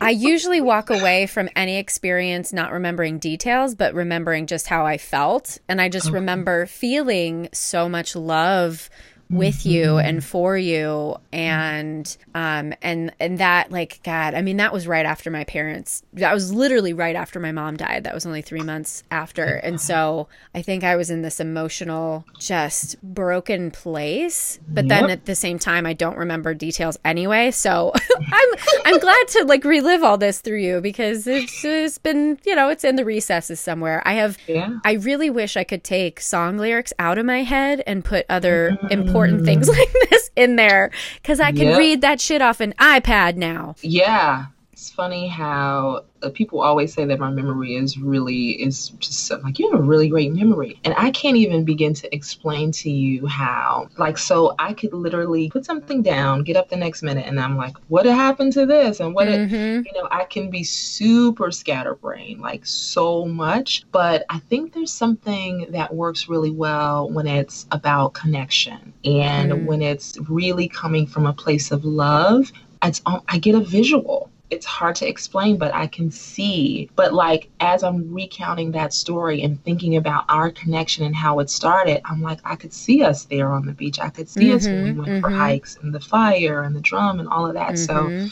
I 0.00 0.10
usually 0.10 0.60
walk 0.60 0.90
away 0.90 1.26
from 1.26 1.48
any 1.54 1.76
experience 1.76 2.52
not 2.52 2.72
remembering 2.72 3.18
details, 3.18 3.74
but 3.74 3.94
remembering 3.94 4.46
just 4.46 4.66
how 4.66 4.86
I 4.86 4.98
felt. 4.98 5.58
And 5.68 5.80
I 5.80 5.88
just 5.88 6.08
Okay. 6.08 6.14
remember 6.14 6.66
feeling 6.66 7.48
so 7.52 7.88
much 7.88 8.16
love 8.16 8.88
with 9.32 9.66
you 9.66 9.98
and 9.98 10.22
for 10.24 10.56
you. 10.56 11.16
And 11.32 12.14
um 12.34 12.74
and 12.82 13.12
and 13.18 13.38
that 13.38 13.70
like 13.70 14.00
god 14.04 14.34
i 14.34 14.42
mean 14.42 14.58
that 14.58 14.72
was 14.72 14.86
right 14.86 15.04
after 15.06 15.30
my 15.30 15.44
parents 15.44 16.02
that 16.12 16.32
was 16.32 16.52
literally 16.52 16.92
right 16.92 17.16
after 17.16 17.40
my 17.40 17.52
mom 17.52 17.76
died. 17.76 18.04
That 18.04 18.14
was 18.14 18.26
only 18.26 18.42
3 18.42 18.60
months 18.62 19.02
after. 19.10 19.44
And 19.44 19.80
so 19.80 20.28
i 20.54 20.62
think 20.62 20.84
i 20.84 20.96
was 20.96 21.10
in 21.10 21.22
this 21.22 21.40
emotional 21.40 22.24
just 22.38 23.00
broken 23.02 23.70
place 23.70 24.58
but 24.68 24.88
then 24.88 25.02
Yep. 25.04 25.10
at 25.10 25.24
the 25.24 25.34
same 25.34 25.58
time 25.58 25.86
i 25.86 25.92
don't 25.94 26.16
remember 26.18 26.54
details 26.54 26.98
anyway. 27.04 27.50
So 27.50 27.92
i'm 28.32 28.48
i'm 28.84 28.98
glad 28.98 29.28
to 29.28 29.44
like 29.46 29.64
relive 29.64 30.02
all 30.02 30.18
this 30.18 30.40
through 30.40 30.60
you 30.60 30.80
because 30.80 31.26
it's 31.26 31.64
it's 31.64 31.98
been 31.98 32.38
you 32.44 32.54
know 32.54 32.68
it's 32.68 32.84
in 32.84 32.96
the 32.96 33.04
recesses 33.04 33.58
somewhere. 33.60 34.02
I 34.04 34.14
have 34.14 34.36
yeah. 34.46 34.78
I 34.84 34.92
really 34.92 35.30
wish 35.30 35.56
I 35.56 35.64
could 35.64 35.82
take 35.84 36.20
song 36.20 36.58
lyrics 36.58 36.92
out 36.98 37.16
of 37.18 37.24
my 37.26 37.42
head 37.42 37.82
and 37.86 38.04
put 38.04 38.26
other 38.28 38.76
important 38.90 39.21
things 39.28 39.68
mm-hmm. 39.68 39.78
like 39.78 40.10
this 40.10 40.30
in 40.36 40.56
there 40.56 40.90
because 41.16 41.40
I 41.40 41.52
can 41.52 41.68
Yep. 41.68 41.78
read 41.78 42.00
that 42.02 42.20
shit 42.20 42.42
off 42.42 42.60
an 42.60 42.74
iPad 42.78 43.36
now. 43.36 43.74
Yeah. 43.82 44.46
It's 44.82 44.90
funny 44.90 45.28
how 45.28 46.02
uh, 46.24 46.30
people 46.30 46.60
always 46.60 46.92
say 46.92 47.04
that 47.04 47.20
my 47.20 47.30
memory 47.30 47.76
is 47.76 47.96
really 47.98 48.60
is 48.60 48.88
just 48.98 49.30
like 49.44 49.60
you 49.60 49.70
have 49.70 49.78
a 49.78 49.82
really 49.84 50.08
great 50.08 50.32
memory, 50.34 50.76
and 50.82 50.92
I 50.98 51.12
can't 51.12 51.36
even 51.36 51.64
begin 51.64 51.94
to 51.94 52.12
explain 52.12 52.72
to 52.72 52.90
you 52.90 53.24
how. 53.28 53.86
Like, 53.96 54.18
so 54.18 54.56
I 54.58 54.72
could 54.72 54.92
literally 54.92 55.48
put 55.50 55.64
something 55.64 56.02
down, 56.02 56.42
get 56.42 56.56
up 56.56 56.68
the 56.68 56.74
next 56.76 57.04
minute, 57.04 57.26
and 57.28 57.38
I'm 57.38 57.56
like, 57.56 57.76
what 57.86 58.06
happened 58.06 58.54
to 58.54 58.66
this, 58.66 58.98
and 58.98 59.14
what 59.14 59.28
it, 59.28 59.48
Mhm. 59.48 59.84
you 59.86 59.92
know, 60.02 60.08
I 60.10 60.24
can 60.24 60.50
be 60.50 60.64
super 60.64 61.52
scatterbrained, 61.52 62.40
like 62.40 62.66
so 62.66 63.24
much. 63.24 63.84
But 63.92 64.24
I 64.30 64.40
think 64.40 64.72
there's 64.72 64.90
something 64.92 65.66
that 65.68 65.94
works 65.94 66.28
really 66.28 66.50
well 66.50 67.08
when 67.08 67.28
it's 67.28 67.66
about 67.70 68.14
connection 68.14 68.92
and 69.04 69.52
Mm. 69.52 69.62
when 69.62 69.80
it's 69.80 70.18
really 70.28 70.66
coming 70.66 71.06
from 71.06 71.24
a 71.24 71.32
place 71.32 71.70
of 71.70 71.84
love. 71.84 72.50
It's 72.84 73.00
I 73.06 73.38
get 73.38 73.54
a 73.54 73.60
visual. 73.60 74.28
It's 74.52 74.66
hard 74.66 74.94
to 74.96 75.08
explain, 75.08 75.56
but 75.56 75.74
I 75.74 75.86
can 75.86 76.10
see. 76.10 76.90
But 76.94 77.14
like 77.14 77.48
as 77.60 77.82
I'm 77.82 78.12
recounting 78.12 78.70
that 78.72 78.92
story 78.92 79.42
and 79.42 79.62
thinking 79.64 79.96
about 79.96 80.24
our 80.28 80.50
connection 80.50 81.04
and 81.04 81.16
how 81.16 81.38
it 81.40 81.48
started, 81.48 82.02
I'm 82.04 82.20
like, 82.20 82.38
I 82.44 82.54
could 82.56 82.72
see 82.72 83.02
us 83.02 83.24
there 83.24 83.50
on 83.50 83.64
the 83.64 83.72
beach. 83.72 83.98
I 83.98 84.10
could 84.10 84.28
see 84.28 84.52
us 84.52 84.68
when 84.68 84.82
we 84.82 84.90
Mhm, 84.92 84.98
went 84.98 85.20
for 85.20 85.30
mhm. 85.30 85.38
hikes 85.38 85.78
and 85.82 85.94
the 85.94 86.00
fire 86.00 86.62
and 86.64 86.76
the 86.76 86.82
drum 86.82 87.18
and 87.18 87.28
all 87.30 87.46
of 87.46 87.54
that. 87.54 87.78
So 87.78 87.94
Mhm. 88.10 88.30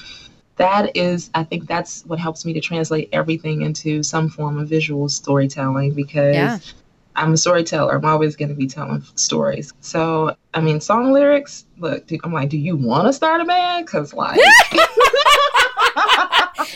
that 0.56 0.94
is 0.94 1.30
i 1.34 1.42
think 1.42 1.66
that's 1.66 2.04
what 2.04 2.18
helps 2.18 2.44
me 2.44 2.52
to 2.52 2.60
translate 2.60 3.08
everything 3.12 3.62
into 3.62 4.02
some 4.02 4.28
form 4.28 4.58
of 4.58 4.68
visual 4.68 5.08
storytelling 5.08 5.94
because 5.94 6.34
Yeah. 6.34 6.58
i'm 7.16 7.32
a 7.32 7.36
storyteller 7.38 7.94
i'm 7.96 8.04
always 8.04 8.36
going 8.36 8.50
to 8.50 8.54
be 8.54 8.66
telling 8.66 9.02
stories 9.14 9.72
so 9.80 10.36
i 10.52 10.60
mean 10.60 10.78
song 10.78 11.12
lyrics 11.12 11.64
look 11.78 12.04
i'm 12.24 12.32
like 12.34 12.50
do 12.50 12.58
you 12.58 12.76
want 12.76 13.06
to 13.06 13.12
start 13.12 13.40
a 13.40 13.44
band 13.46 13.86
because 13.86 14.12
like 14.12 14.38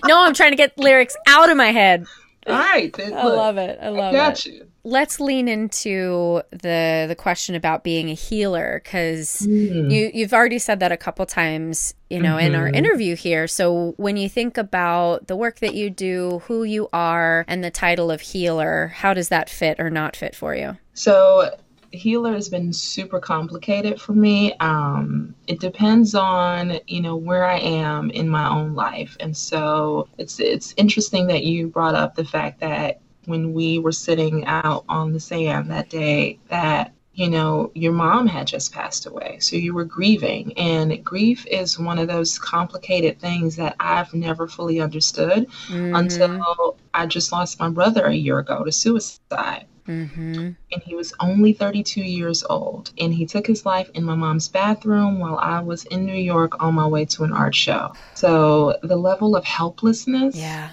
no, 0.04 0.24
I'm 0.24 0.34
trying 0.34 0.52
to 0.52 0.56
get 0.56 0.76
lyrics 0.78 1.16
out 1.26 1.50
of 1.50 1.56
my 1.56 1.72
head. 1.72 2.06
all 2.46 2.52
right 2.54 2.92
then, 2.94 3.14
I 3.14 3.24
love 3.24 3.56
it. 3.56 3.78
I 3.80 3.86
I 3.86 3.88
love 3.88 4.12
got 4.12 4.38
it. 4.38 4.46
you 4.46 4.66
Let's 4.86 5.18
lean 5.18 5.48
into 5.48 6.42
the 6.50 7.06
the 7.08 7.14
question 7.16 7.54
about 7.54 7.84
being 7.84 8.10
a 8.10 8.14
healer 8.14 8.82
because 8.84 9.46
Mm. 9.48 9.90
you 9.90 10.10
you've 10.12 10.34
already 10.34 10.58
said 10.58 10.78
that 10.80 10.92
a 10.92 10.96
couple 10.98 11.24
times 11.24 11.94
you 12.10 12.20
know 12.20 12.36
in 12.36 12.54
our 12.54 12.68
Mhm. 12.68 12.76
interview 12.76 13.16
here 13.16 13.46
so 13.48 13.94
when 13.96 14.18
you 14.18 14.28
think 14.28 14.58
about 14.58 15.26
the 15.26 15.36
work 15.36 15.60
that 15.60 15.74
you 15.74 15.88
do 15.88 16.42
who 16.48 16.64
you 16.64 16.90
are 16.92 17.46
and 17.48 17.64
the 17.64 17.70
title 17.70 18.10
of 18.10 18.20
healer 18.20 18.88
how 18.96 19.14
does 19.14 19.30
that 19.30 19.48
fit 19.48 19.80
or 19.80 19.88
not 19.88 20.14
fit 20.16 20.34
for 20.36 20.54
you 20.54 20.76
So 20.92 21.50
healer 21.94 22.32
has 22.32 22.48
been 22.48 22.72
super 22.72 23.18
complicated 23.20 24.00
for 24.00 24.12
me. 24.12 24.52
Um, 24.60 25.34
it 25.46 25.60
depends 25.60 26.14
on 26.14 26.78
you 26.86 27.00
know 27.00 27.16
where 27.16 27.44
I 27.44 27.58
am 27.58 28.10
in 28.10 28.28
my 28.28 28.48
own 28.48 28.74
life, 28.74 29.16
and 29.20 29.36
so 29.36 30.08
it's 30.18 30.40
it's 30.40 30.74
interesting 30.76 31.26
that 31.28 31.44
you 31.44 31.68
brought 31.68 31.94
up 31.94 32.14
the 32.14 32.24
fact 32.24 32.60
that 32.60 33.00
when 33.26 33.52
we 33.54 33.78
were 33.78 33.92
sitting 33.92 34.44
out 34.46 34.84
on 34.88 35.12
the 35.12 35.20
sand 35.20 35.70
that 35.70 35.88
day, 35.90 36.38
that 36.48 36.92
you 37.14 37.28
know 37.30 37.70
your 37.74 37.92
mom 37.92 38.26
had 38.26 38.46
just 38.46 38.72
passed 38.72 39.06
away, 39.06 39.38
so 39.40 39.56
you 39.56 39.72
were 39.74 39.84
grieving, 39.84 40.52
and 40.58 41.02
grief 41.04 41.46
is 41.46 41.78
one 41.78 41.98
of 41.98 42.08
those 42.08 42.38
complicated 42.38 43.18
things 43.20 43.56
that 43.56 43.76
I've 43.80 44.12
never 44.14 44.46
fully 44.48 44.80
understood 44.80 45.46
Mhm, 45.68 45.94
until 45.94 46.76
I 46.92 47.06
just 47.06 47.32
lost 47.32 47.60
my 47.60 47.68
brother 47.70 48.04
a 48.06 48.14
year 48.14 48.38
ago 48.38 48.64
to 48.64 48.72
suicide 48.72 49.66
mhm. 49.86 50.56
and 50.72 50.82
he 50.82 50.94
was 50.94 51.12
only 51.20 51.52
32 51.52 52.00
years 52.00 52.44
old. 52.48 52.92
And 52.98 53.12
he 53.12 53.26
took 53.26 53.46
his 53.46 53.64
life 53.66 53.90
in 53.94 54.04
my 54.04 54.14
mom's 54.14 54.48
bathroom 54.48 55.18
while 55.18 55.38
I 55.38 55.60
was 55.60 55.84
in 55.84 56.04
New 56.06 56.12
York 56.12 56.62
on 56.62 56.74
my 56.74 56.86
way 56.86 57.04
to 57.06 57.24
an 57.24 57.32
art 57.32 57.54
show. 57.54 57.92
So 58.14 58.78
the 58.82 58.96
level 58.96 59.36
of 59.36 59.44
helplessness, 59.44 60.36
yeah 60.36 60.70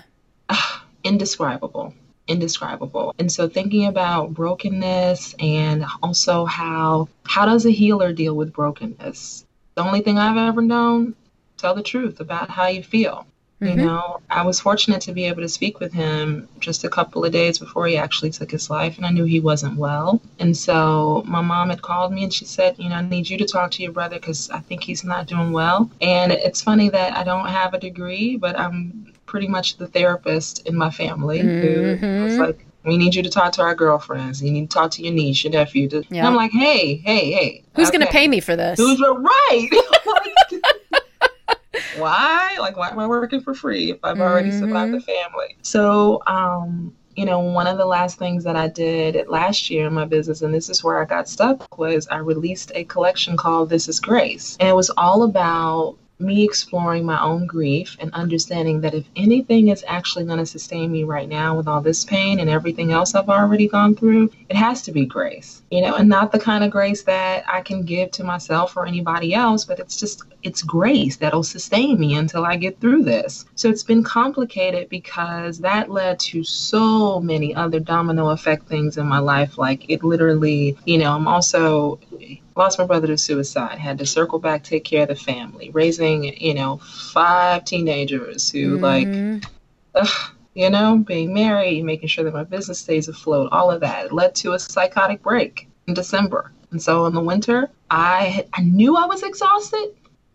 ah, 0.51 0.85
indescribable. 1.03 1.93
Indescribable. 2.27 3.15
And 3.17 3.31
so 3.31 3.49
thinking 3.49 3.87
about 3.87 4.33
brokenness 4.33 5.35
and 5.39 5.85
also 6.03 6.45
how 6.45 7.09
how 7.23 7.45
does 7.45 7.65
a 7.65 7.71
healer 7.71 8.13
deal 8.13 8.35
with 8.35 8.53
brokenness? 8.53 9.45
The 9.75 9.83
only 9.83 10.01
thing 10.01 10.17
I've 10.17 10.37
ever 10.37 10.61
known, 10.61 11.15
tell 11.57 11.73
the 11.73 11.83
truth 11.83 12.19
about 12.19 12.49
how 12.49 12.67
you 12.67 12.83
feel. 12.83 13.25
You 13.61 13.75
Mhm. 13.75 13.77
know, 13.77 14.19
I 14.29 14.41
was 14.43 14.59
fortunate 14.59 15.01
to 15.01 15.11
be 15.11 15.25
able 15.25 15.43
to 15.43 15.47
speak 15.49 15.79
with 15.79 15.93
him 15.93 16.47
just 16.59 16.83
a 16.83 16.89
couple 16.89 17.23
of 17.23 17.31
days 17.31 17.59
before 17.59 17.85
he 17.85 17.95
actually 17.95 18.31
took 18.31 18.49
his 18.49 18.71
life, 18.71 18.97
and 18.97 19.05
I 19.05 19.11
knew 19.11 19.23
he 19.23 19.39
wasn't 19.39 19.77
well. 19.77 20.19
And 20.39 20.57
so 20.57 21.23
my 21.27 21.41
mom 21.41 21.69
had 21.69 21.83
called 21.83 22.11
me 22.11 22.23
and 22.23 22.33
she 22.33 22.45
said, 22.45 22.75
You 22.79 22.89
know, 22.89 22.95
I 22.95 23.01
need 23.03 23.29
you 23.29 23.37
to 23.37 23.45
talk 23.45 23.69
to 23.71 23.83
your 23.83 23.91
brother 23.91 24.15
because 24.17 24.49
I 24.49 24.59
think 24.61 24.83
he's 24.83 25.03
not 25.03 25.27
doing 25.27 25.51
well. 25.51 25.91
And 26.01 26.31
it's 26.31 26.61
funny 26.63 26.89
that 26.89 27.15
I 27.15 27.23
don't 27.23 27.45
have 27.47 27.75
a 27.75 27.79
degree, 27.79 28.35
but 28.35 28.59
I'm 28.59 29.13
pretty 29.27 29.47
much 29.47 29.77
the 29.77 29.87
therapist 29.87 30.67
in 30.67 30.75
my 30.75 30.89
family 30.89 31.41
who 31.61 31.99
was 32.23 32.39
like, 32.39 32.65
We 32.83 32.97
need 32.97 33.13
you 33.13 33.21
to 33.21 33.29
talk 33.29 33.51
to 33.53 33.61
our 33.61 33.75
girlfriends. 33.75 34.41
You 34.41 34.49
need 34.51 34.71
to 34.71 34.73
talk 34.73 34.89
to 34.91 35.03
your 35.03 35.13
niece, 35.13 35.43
your 35.43 35.53
nephew. 35.53 35.87
Yeah. 36.09 36.27
I'm 36.27 36.33
like, 36.35 36.51
hey, 36.51 36.95
hey, 36.95 37.31
hey. 37.31 37.63
Who's 37.75 37.91
going 37.91 38.01
to 38.01 38.07
pay 38.07 38.27
me 38.27 38.39
for 38.39 38.55
this? 38.55 38.79
Who's 38.79 38.99
right? 38.99 39.69
why? 42.01 42.57
Like, 42.59 42.77
why 42.77 42.89
am 42.89 42.99
I 42.99 43.07
working 43.07 43.41
for 43.41 43.53
free 43.53 43.91
if 43.91 43.99
I've 44.03 44.19
already 44.19 44.51
survived 44.51 44.93
the 44.93 44.99
family? 44.99 45.57
So, 45.61 46.21
um, 46.27 46.95
you 47.15 47.25
know, 47.25 47.39
one 47.39 47.67
of 47.67 47.77
the 47.77 47.85
last 47.85 48.17
things 48.17 48.43
that 48.43 48.55
I 48.55 48.67
did 48.67 49.27
last 49.27 49.69
year 49.69 49.87
in 49.87 49.93
my 49.93 50.05
business, 50.05 50.41
and 50.41 50.53
this 50.53 50.69
is 50.69 50.83
where 50.83 51.01
I 51.01 51.05
got 51.05 51.27
stuck, 51.27 51.77
was 51.77 52.07
I 52.07 52.17
released 52.17 52.71
a 52.75 52.83
collection 52.85 53.37
called 53.37 53.69
This 53.69 53.87
is 53.87 53.99
Grace. 53.99 54.57
And 54.59 54.69
it 54.69 54.75
was 54.75 54.89
all 54.97 55.23
about 55.23 55.97
me 56.21 56.43
exploring 56.43 57.05
my 57.05 57.21
own 57.21 57.45
grief 57.45 57.97
and 57.99 58.13
understanding 58.13 58.81
that 58.81 58.93
if 58.93 59.05
anything 59.15 59.69
is 59.69 59.83
actually 59.87 60.25
going 60.25 60.37
to 60.39 60.45
sustain 60.45 60.91
me 60.91 61.03
right 61.03 61.27
now 61.27 61.55
with 61.55 61.67
all 61.67 61.81
this 61.81 62.05
pain 62.05 62.39
and 62.39 62.49
everything 62.49 62.91
else 62.91 63.15
I've 63.15 63.29
already 63.29 63.67
gone 63.67 63.95
through, 63.95 64.31
it 64.49 64.55
has 64.55 64.81
to 64.83 64.91
be 64.91 65.05
grace, 65.05 65.61
you 65.71 65.81
know, 65.81 65.95
and 65.95 66.07
not 66.07 66.31
the 66.31 66.39
kind 66.39 66.63
of 66.63 66.71
grace 66.71 67.03
that 67.03 67.43
I 67.47 67.61
can 67.61 67.83
give 67.83 68.11
to 68.11 68.23
myself 68.23 68.77
or 68.77 68.85
anybody 68.85 69.33
else, 69.33 69.65
but 69.65 69.79
it's 69.79 69.97
just, 69.97 70.23
it's 70.43 70.61
grace 70.61 71.17
that'll 71.17 71.43
sustain 71.43 71.99
me 71.99 72.15
until 72.15 72.45
I 72.45 72.55
get 72.55 72.79
through 72.79 73.03
this. 73.03 73.45
So 73.55 73.69
it's 73.69 73.83
been 73.83 74.03
complicated 74.03 74.89
because 74.89 75.59
that 75.59 75.89
led 75.89 76.19
to 76.19 76.43
so 76.43 77.19
many 77.19 77.55
other 77.55 77.79
domino 77.79 78.29
effect 78.29 78.67
things 78.67 78.97
in 78.97 79.07
my 79.07 79.19
life. 79.19 79.57
Like 79.57 79.89
it 79.89 80.03
literally, 80.03 80.77
you 80.85 80.97
know, 80.97 81.13
I'm 81.13 81.27
also 81.27 81.99
lost 82.55 82.77
my 82.77 82.85
brother 82.85 83.07
to 83.07 83.17
suicide, 83.17 83.77
had 83.77 83.97
to 83.99 84.05
circle 84.05 84.39
back, 84.39 84.63
take 84.63 84.83
care 84.83 85.03
of 85.03 85.07
the 85.09 85.15
family, 85.15 85.69
raising, 85.71 86.35
you 86.39 86.53
know, 86.53 86.77
five 86.77 87.63
teenagers 87.65 88.51
who 88.51 88.77
like, 88.77 89.07
Mhm. 89.07 89.45
ugh, 89.95 90.31
you 90.53 90.69
know, 90.69 90.97
being 90.97 91.33
married, 91.33 91.83
making 91.83 92.09
sure 92.09 92.23
that 92.23 92.33
my 92.33 92.43
business 92.43 92.79
stays 92.79 93.07
afloat, 93.07 93.49
all 93.51 93.71
of 93.71 93.81
that 93.81 94.05
it 94.05 94.11
led 94.11 94.35
to 94.35 94.53
a 94.53 94.59
psychotic 94.59 95.21
break 95.21 95.67
in 95.87 95.93
December. 95.93 96.51
And 96.71 96.81
so 96.81 97.05
in 97.05 97.13
the 97.13 97.21
winter, 97.21 97.69
I 97.89 98.25
had- 98.25 98.47
I 98.53 98.61
knew 98.61 98.95
I 98.95 99.05
was 99.05 99.23
exhausted, 99.23 99.89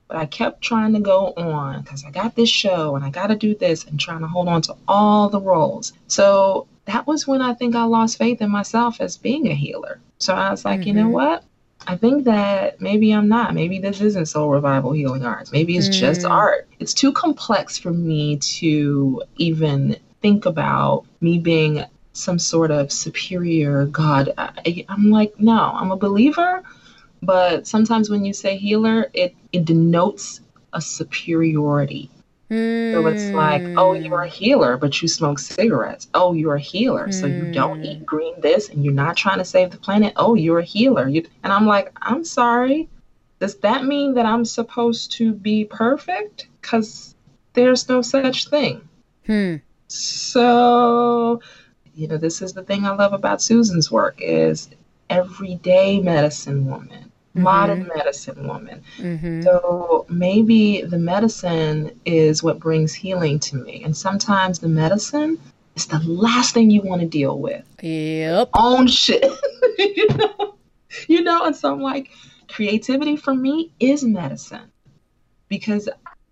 but 0.09 0.17
I 0.17 0.27
kept 0.27 0.63
trying 0.63 0.93
to 0.95 1.01
go 1.01 1.33
on 1.37 1.83
because 1.83 2.05
I 2.05 2.11
got 2.11 2.35
this 2.35 2.49
show 2.49 2.95
and 2.95 3.05
I 3.05 3.11
got 3.11 3.29
to 3.29 3.37
do 3.37 3.55
this 3.55 3.85
and 3.85 3.99
trying 3.99 4.21
to 4.21 4.27
hold 4.27 4.49
on 4.49 4.63
to 4.63 4.75
all 4.87 5.29
the 5.29 5.41
roles. 5.41 5.93
So 6.07 6.67
that 6.87 7.07
was 7.07 7.27
when 7.27 7.43
I 7.43 7.53
think 7.55 7.75
I 7.75 7.83
lost 7.85 8.19
faith 8.19 8.41
in 8.41 8.51
myself 8.51 9.01
as 9.01 9.17
being 9.17 9.49
a 9.49 9.55
healer. 9.55 9.99
So 10.19 10.35
I 10.35 10.51
was 10.51 10.65
like, 10.65 10.87
you 10.87 10.93
know 10.95 11.09
Mhm. 11.09 11.13
what? 11.13 11.45
I 11.87 11.97
think 11.97 12.25
that 12.25 12.81
maybe 12.81 13.13
I'm 13.13 13.29
not. 13.29 13.55
Maybe 13.55 13.79
this 13.79 14.01
isn't 14.01 14.27
soul 14.27 14.51
revival 14.51 14.93
healing 14.93 15.25
arts. 15.25 15.53
Maybe 15.53 15.77
it's 15.77 15.89
just 15.89 16.23
Mm. 16.23 16.31
art. 16.31 16.69
It's 16.81 16.93
too 16.95 17.13
complex 17.13 17.79
for 17.79 17.93
me 17.93 18.37
to 18.37 19.23
even 19.37 19.97
think 20.21 20.47
about 20.47 21.05
me 21.21 21.39
being 21.39 21.85
some 22.13 22.39
sort 22.39 22.71
of 22.71 22.91
superior 22.91 23.85
God. 23.87 24.33
I, 24.39 24.85
I'm 24.89 25.11
like, 25.11 25.39
no, 25.39 25.59
I'm 25.75 25.91
a 25.93 25.97
believer, 25.97 26.63
but 27.23 27.67
sometimes 27.67 28.09
when 28.11 28.25
you 28.25 28.33
say 28.33 28.57
healer, 28.57 29.11
it, 29.13 29.35
it 29.53 29.65
denotes 29.65 30.41
a 30.73 30.81
superiority. 30.81 32.11
So 32.51 33.07
it's 33.07 33.35
like, 33.35 33.67
oh, 33.77 33.95
you're 33.95 34.23
a 34.23 34.29
healer, 34.29 34.77
but 34.77 35.03
you 35.03 35.09
smoke 35.09 35.39
cigarettes. 35.39 36.09
Oh, 36.15 36.33
you're 36.33 36.55
a 36.55 36.61
healer, 36.61 37.11
so 37.11 37.27
you 37.27 37.45
don't 37.47 37.81
Mm. 37.81 37.85
eat 37.85 38.07
green 38.07 38.41
this 38.41 38.69
and 38.69 38.85
you're 38.85 38.95
not 38.95 39.17
trying 39.17 39.39
to 39.39 39.45
save 39.45 39.71
the 39.71 39.77
planet. 39.77 40.13
Oh, 40.17 40.35
you're 40.35 40.61
a 40.61 40.65
healer. 40.65 41.09
You, 41.09 41.27
and 41.43 41.53
I'm 41.53 41.67
like, 41.67 41.93
I'm 42.01 42.25
sorry. 42.25 42.89
Does 43.41 43.57
that 43.57 43.85
mean 43.85 44.15
that 44.15 44.25
I'm 44.25 44.45
supposed 44.45 45.13
to 45.13 45.33
be 45.33 45.65
perfect? 45.65 46.47
Because 46.63 47.15
there's 47.55 47.89
no 47.89 48.03
such 48.03 48.49
thing. 48.49 48.89
Hmm. 49.27 49.57
So, 49.89 51.41
you 51.95 52.07
know, 52.09 52.17
this 52.17 52.43
is 52.43 52.53
the 52.53 52.63
thing 52.63 52.87
I 52.87 52.95
love 52.95 53.13
about 53.13 53.43
Susan's 53.43 53.91
work 53.91 54.17
is 54.19 54.69
everyday 55.11 56.01
medicine 56.01 56.67
woman, 56.67 57.11
modern 57.37 57.91
medicine 57.95 58.47
woman. 58.47 58.83
Mhm. 58.99 59.45
So 59.45 60.07
maybe 60.09 60.83
the 60.83 60.99
medicine 60.99 61.99
is 62.05 62.43
what 62.43 62.59
brings 62.59 62.95
healing 62.95 63.39
to 63.41 63.57
me. 63.57 63.83
And 63.85 63.97
sometimes 63.97 64.59
the 64.59 64.69
medicine 64.69 65.39
is 65.75 65.87
the 65.87 65.99
last 66.01 66.55
thing 66.55 66.71
you 66.71 66.83
want 66.83 67.03
to 67.03 67.07
deal 67.07 67.39
with. 67.39 67.65
Yep. 67.83 68.51
Own 68.55 68.87
shit. 68.89 69.23
you, 69.79 70.09
know? 70.17 70.55
you 71.09 71.23
know, 71.23 71.45
and 71.45 71.55
so 71.55 71.73
I'm 71.73 71.81
like, 71.81 72.11
creativity 72.49 73.17
for 73.17 73.35
me 73.35 73.73
is 73.81 74.03
medicine 74.05 74.73
because 75.49 75.89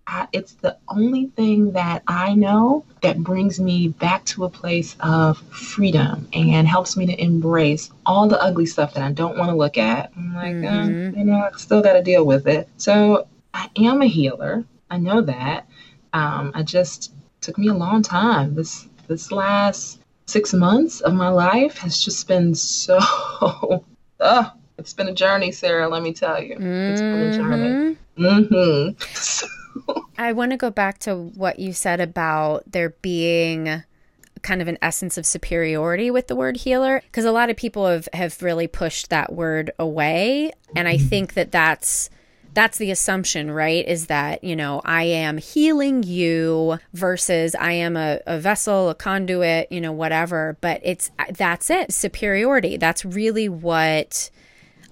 I, 0.06 0.28
it's 0.32 0.52
the 0.54 0.76
only 0.88 1.26
thing 1.28 1.72
that 1.72 2.02
I 2.06 2.34
know 2.34 2.84
that 3.00 3.18
brings 3.22 3.58
me 3.58 3.88
back 3.88 4.24
to 4.26 4.44
a 4.44 4.50
place 4.50 4.96
of 5.00 5.38
freedom 5.38 6.28
and 6.32 6.68
helps 6.68 6.96
me 6.96 7.06
to 7.06 7.22
embrace 7.22 7.90
all 8.04 8.28
the 8.28 8.40
ugly 8.42 8.66
stuff 8.66 8.94
that 8.94 9.02
I 9.02 9.12
don't 9.12 9.38
want 9.38 9.50
to 9.50 9.56
look 9.56 9.78
at. 9.78 10.10
I'm 10.16 10.34
like, 10.34 10.62
uh, 10.62 10.88
Mhm. 10.88 11.16
you 11.16 11.24
know, 11.24 11.48
I 11.52 11.56
still 11.56 11.80
got 11.82 11.94
to 11.94 12.02
deal 12.02 12.24
with 12.24 12.46
it. 12.46 12.68
So 12.76 13.26
I 13.54 13.70
am 13.76 14.02
a 14.02 14.06
healer. 14.06 14.64
I 14.90 14.98
know 14.98 15.22
that. 15.22 15.66
Um, 16.12 16.52
I 16.54 16.62
just 16.62 17.12
took 17.40 17.56
me 17.58 17.68
a 17.68 17.74
long 17.74 18.02
time. 18.02 18.54
This 18.54 18.88
this 19.08 19.30
last 19.32 20.00
six 20.26 20.54
months 20.54 21.00
of 21.00 21.12
my 21.14 21.28
life 21.28 21.76
has 21.78 22.00
just 22.00 22.26
been 22.28 22.54
so. 22.54 22.98
uh, 24.20 24.50
it's 24.78 24.92
been 24.92 25.08
a 25.08 25.14
journey, 25.14 25.50
Sarah. 25.52 25.88
Let 25.88 26.02
me 26.02 26.12
tell 26.12 26.42
you, 26.42 26.60
it's 26.88 27.02
been 27.02 27.22
a 27.22 27.30
journey. 27.30 27.96
Mhm. 28.18 29.44
I 30.18 30.32
want 30.32 30.52
to 30.52 30.56
go 30.56 30.70
back 30.70 30.98
to 31.00 31.14
what 31.14 31.58
you 31.58 31.72
said 31.72 32.00
about 32.00 32.70
there 32.70 32.90
being 33.02 33.82
kind 34.42 34.60
of 34.60 34.68
an 34.68 34.78
essence 34.82 35.16
of 35.16 35.24
superiority 35.24 36.10
with 36.10 36.28
the 36.28 36.36
word 36.36 36.58
healer 36.58 37.00
because 37.06 37.24
a 37.24 37.32
lot 37.32 37.48
of 37.48 37.56
people 37.56 37.86
have 37.86 38.08
have 38.12 38.42
really 38.42 38.66
pushed 38.66 39.08
that 39.08 39.32
word 39.32 39.70
away 39.78 40.52
and 40.76 40.86
I 40.86 40.96
mm-hmm. 40.96 41.06
think 41.06 41.34
that 41.34 41.50
that's 41.50 42.10
that's 42.54 42.78
the 42.78 42.90
assumption, 42.90 43.50
right? 43.50 43.86
Is 43.86 44.06
that, 44.06 44.44
you 44.44 44.54
know, 44.54 44.80
I 44.84 45.04
am 45.04 45.38
healing 45.38 46.04
you 46.04 46.78
versus 46.92 47.54
I 47.56 47.72
am 47.72 47.96
a, 47.96 48.20
a 48.26 48.38
vessel, 48.38 48.88
a 48.88 48.94
conduit, 48.94 49.70
you 49.70 49.80
know, 49.80 49.92
whatever. 49.92 50.56
But 50.60 50.80
it's 50.84 51.10
that's 51.32 51.68
it, 51.68 51.92
superiority. 51.92 52.76
That's 52.76 53.04
really 53.04 53.48
what 53.48 54.30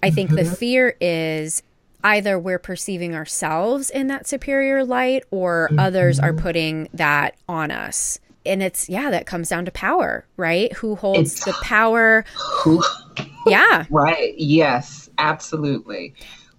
I 0.02 0.10
think 0.10 0.30
the 0.30 0.42
mm-hmm. 0.42 0.54
fear 0.54 0.96
is 1.00 1.62
either 2.04 2.38
we're 2.38 2.58
perceiving 2.58 3.14
ourselves 3.14 3.90
in 3.90 4.06
that 4.08 4.26
superior 4.26 4.84
light 4.84 5.24
or 5.30 5.70
others 5.78 6.18
are 6.18 6.32
mm-hmm. 6.32 6.42
putting 6.42 6.88
that 6.94 7.36
on 7.48 7.70
us. 7.70 8.18
And 8.44 8.62
it's, 8.62 8.88
yeah, 8.88 9.10
that 9.10 9.26
comes 9.26 9.48
down 9.48 9.64
to 9.66 9.70
power, 9.70 10.26
right? 10.36 10.72
Who 10.74 10.96
holds 10.96 11.40
It's- 11.40 11.44
the 11.44 11.64
power? 11.64 12.24
Who, 12.62 12.82
yeah. 13.46 13.84
right. 13.90 14.34
Yes, 14.36 15.08
absolutely. 15.18 16.14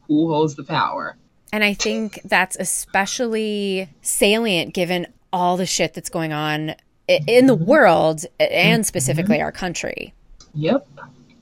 Who 0.08 0.30
holds 0.30 0.56
the 0.56 0.64
power? 0.64 1.18
And 1.52 1.64
I 1.64 1.74
think 1.74 2.20
that's 2.26 2.58
especially 2.60 3.90
salient 4.02 4.74
given 4.74 5.08
all 5.32 5.58
the 5.58 5.66
shit 5.66 5.94
that's 5.94 6.10
going 6.10 6.34
on 6.34 6.76
in 7.08 7.48
the 7.48 7.56
mm-hmm. 7.56 7.66
world 7.66 8.26
and 8.40 8.82
mm-hmm. 8.82 8.84
specifically 8.84 9.42
our 9.42 9.52
country. 9.52 10.14
Yep. 10.56 10.88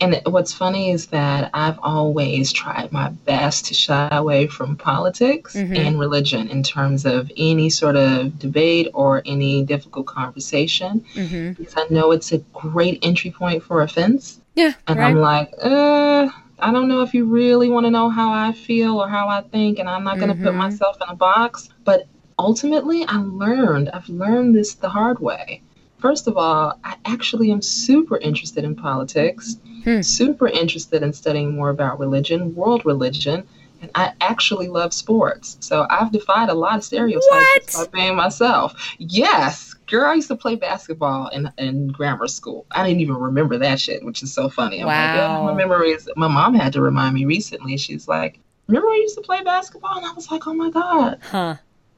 And 0.01 0.19
what's 0.25 0.51
funny 0.51 0.89
is 0.91 1.05
that 1.07 1.51
I've 1.53 1.77
always 1.83 2.51
tried 2.51 2.91
my 2.91 3.09
best 3.09 3.65
to 3.67 3.73
shy 3.75 4.09
away 4.11 4.47
from 4.47 4.75
politics 4.75 5.55
Mhm. 5.55 5.77
and 5.77 5.99
religion 5.99 6.47
in 6.49 6.63
terms 6.63 7.05
of 7.05 7.31
any 7.37 7.69
sort 7.69 7.95
of 7.95 8.39
debate 8.39 8.87
or 8.95 9.21
any 9.25 9.63
difficult 9.63 10.07
conversation 10.07 11.05
hmm 11.13 11.51
because 11.51 11.75
I 11.77 11.85
know 11.93 12.11
it's 12.11 12.31
a 12.31 12.39
great 12.53 12.97
entry 13.03 13.29
point 13.29 13.61
for 13.61 13.81
offense. 13.83 14.39
Yeah. 14.55 14.73
And 14.87 14.97
right. 14.99 15.07
I'm 15.09 15.17
like, 15.17 15.51
uh, 15.61 16.27
I 16.59 16.71
don't 16.71 16.87
know 16.87 17.01
if 17.01 17.13
you 17.13 17.25
really 17.25 17.69
want 17.69 17.85
to 17.85 17.91
know 17.91 18.09
how 18.09 18.31
I 18.33 18.51
feel 18.53 19.01
or 19.01 19.07
how 19.07 19.27
I 19.29 19.41
think, 19.41 19.77
and 19.79 19.87
I'm 19.87 20.03
not 20.03 20.17
going 20.19 20.29
to 20.35 20.35
put 20.43 20.53
Mhm. 20.53 20.57
myself 20.65 20.97
in 21.03 21.09
a 21.09 21.15
box. 21.15 21.69
But 21.83 22.05
ultimately, 22.39 23.05
I 23.07 23.17
learned, 23.17 23.89
I've 23.93 24.09
learned 24.09 24.55
this 24.55 24.73
the 24.73 24.89
hard 24.89 25.19
way. 25.19 25.61
First 26.01 26.27
of 26.27 26.35
all, 26.35 26.79
I 26.83 26.95
actually 27.05 27.51
am 27.51 27.61
super 27.61 28.17
interested 28.17 28.63
in 28.63 28.75
politics, 28.75 29.57
Hmm. 29.83 30.01
super 30.01 30.47
interested 30.47 31.03
in 31.03 31.13
studying 31.13 31.55
more 31.55 31.69
about 31.69 31.99
religion, 31.99 32.53
world 32.55 32.85
religion, 32.85 33.47
and 33.81 33.89
I 33.95 34.13
actually 34.21 34.67
love 34.67 34.93
sports. 34.93 35.57
So 35.59 35.87
I've 35.89 36.11
defied 36.11 36.49
a 36.49 36.53
lot 36.53 36.75
of 36.77 36.83
stereotypes 36.83 37.75
What? 37.75 37.89
by 37.91 37.97
being 37.97 38.15
myself. 38.15 38.73
Yes, 38.99 39.73
girl, 39.87 40.09
I 40.09 40.13
used 40.15 40.27
to 40.29 40.35
play 40.35 40.55
basketball 40.55 41.27
in, 41.29 41.51
in 41.57 41.87
grammar 41.89 42.27
school. 42.27 42.65
I 42.71 42.85
didn't 42.85 43.01
even 43.01 43.15
remember 43.15 43.57
that 43.59 43.79
shit, 43.79 44.03
which 44.03 44.21
is 44.23 44.33
so 44.33 44.49
funny. 44.49 44.79
I'm 44.79 44.87
like, 44.87 45.13
Wow. 45.13 45.45
my 45.45 45.53
memories. 45.53 46.07
My 46.15 46.27
mom 46.27 46.53
had 46.55 46.73
to 46.73 46.81
remind 46.81 47.13
me 47.15 47.25
recently. 47.25 47.77
She's 47.77 48.07
like, 48.07 48.39
"Remember 48.67 48.87
I 48.89 48.95
used 49.01 49.15
to 49.15 49.21
play 49.21 49.41
basketball?" 49.43 49.97
And 49.97 50.05
I 50.05 50.13
was 50.13 50.29
like, 50.31 50.45
"Oh 50.47 50.53
my 50.53 50.69
god, 50.69 51.17
Huh. 51.31 51.55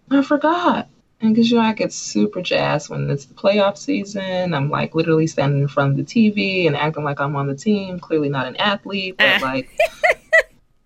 I 0.10 0.22
forgot." 0.22 0.88
And 1.24 1.34
because 1.34 1.50
you 1.50 1.58
know, 1.58 1.64
I 1.64 1.72
get 1.72 1.94
super 1.94 2.42
jazzed 2.42 2.90
when 2.90 3.10
it's 3.10 3.24
the 3.24 3.34
playoff 3.34 3.78
season. 3.78 4.54
I'm 4.54 4.70
like 4.70 4.94
literally 4.94 5.26
standing 5.26 5.62
in 5.62 5.70
front 5.70 5.92
of 5.92 5.98
the 5.98 6.04
TV 6.04 6.68
and 6.68 6.76
acting 6.76 7.06
like 7.06 7.22
I'm 7.22 7.38
on 7.38 7.48
the 7.48 7.56
team. 7.56 7.98
Clearly 7.98 8.28
not 8.28 8.46
an 8.46 8.58
athlete, 8.58 9.16
but 9.18 9.42
like 9.42 9.70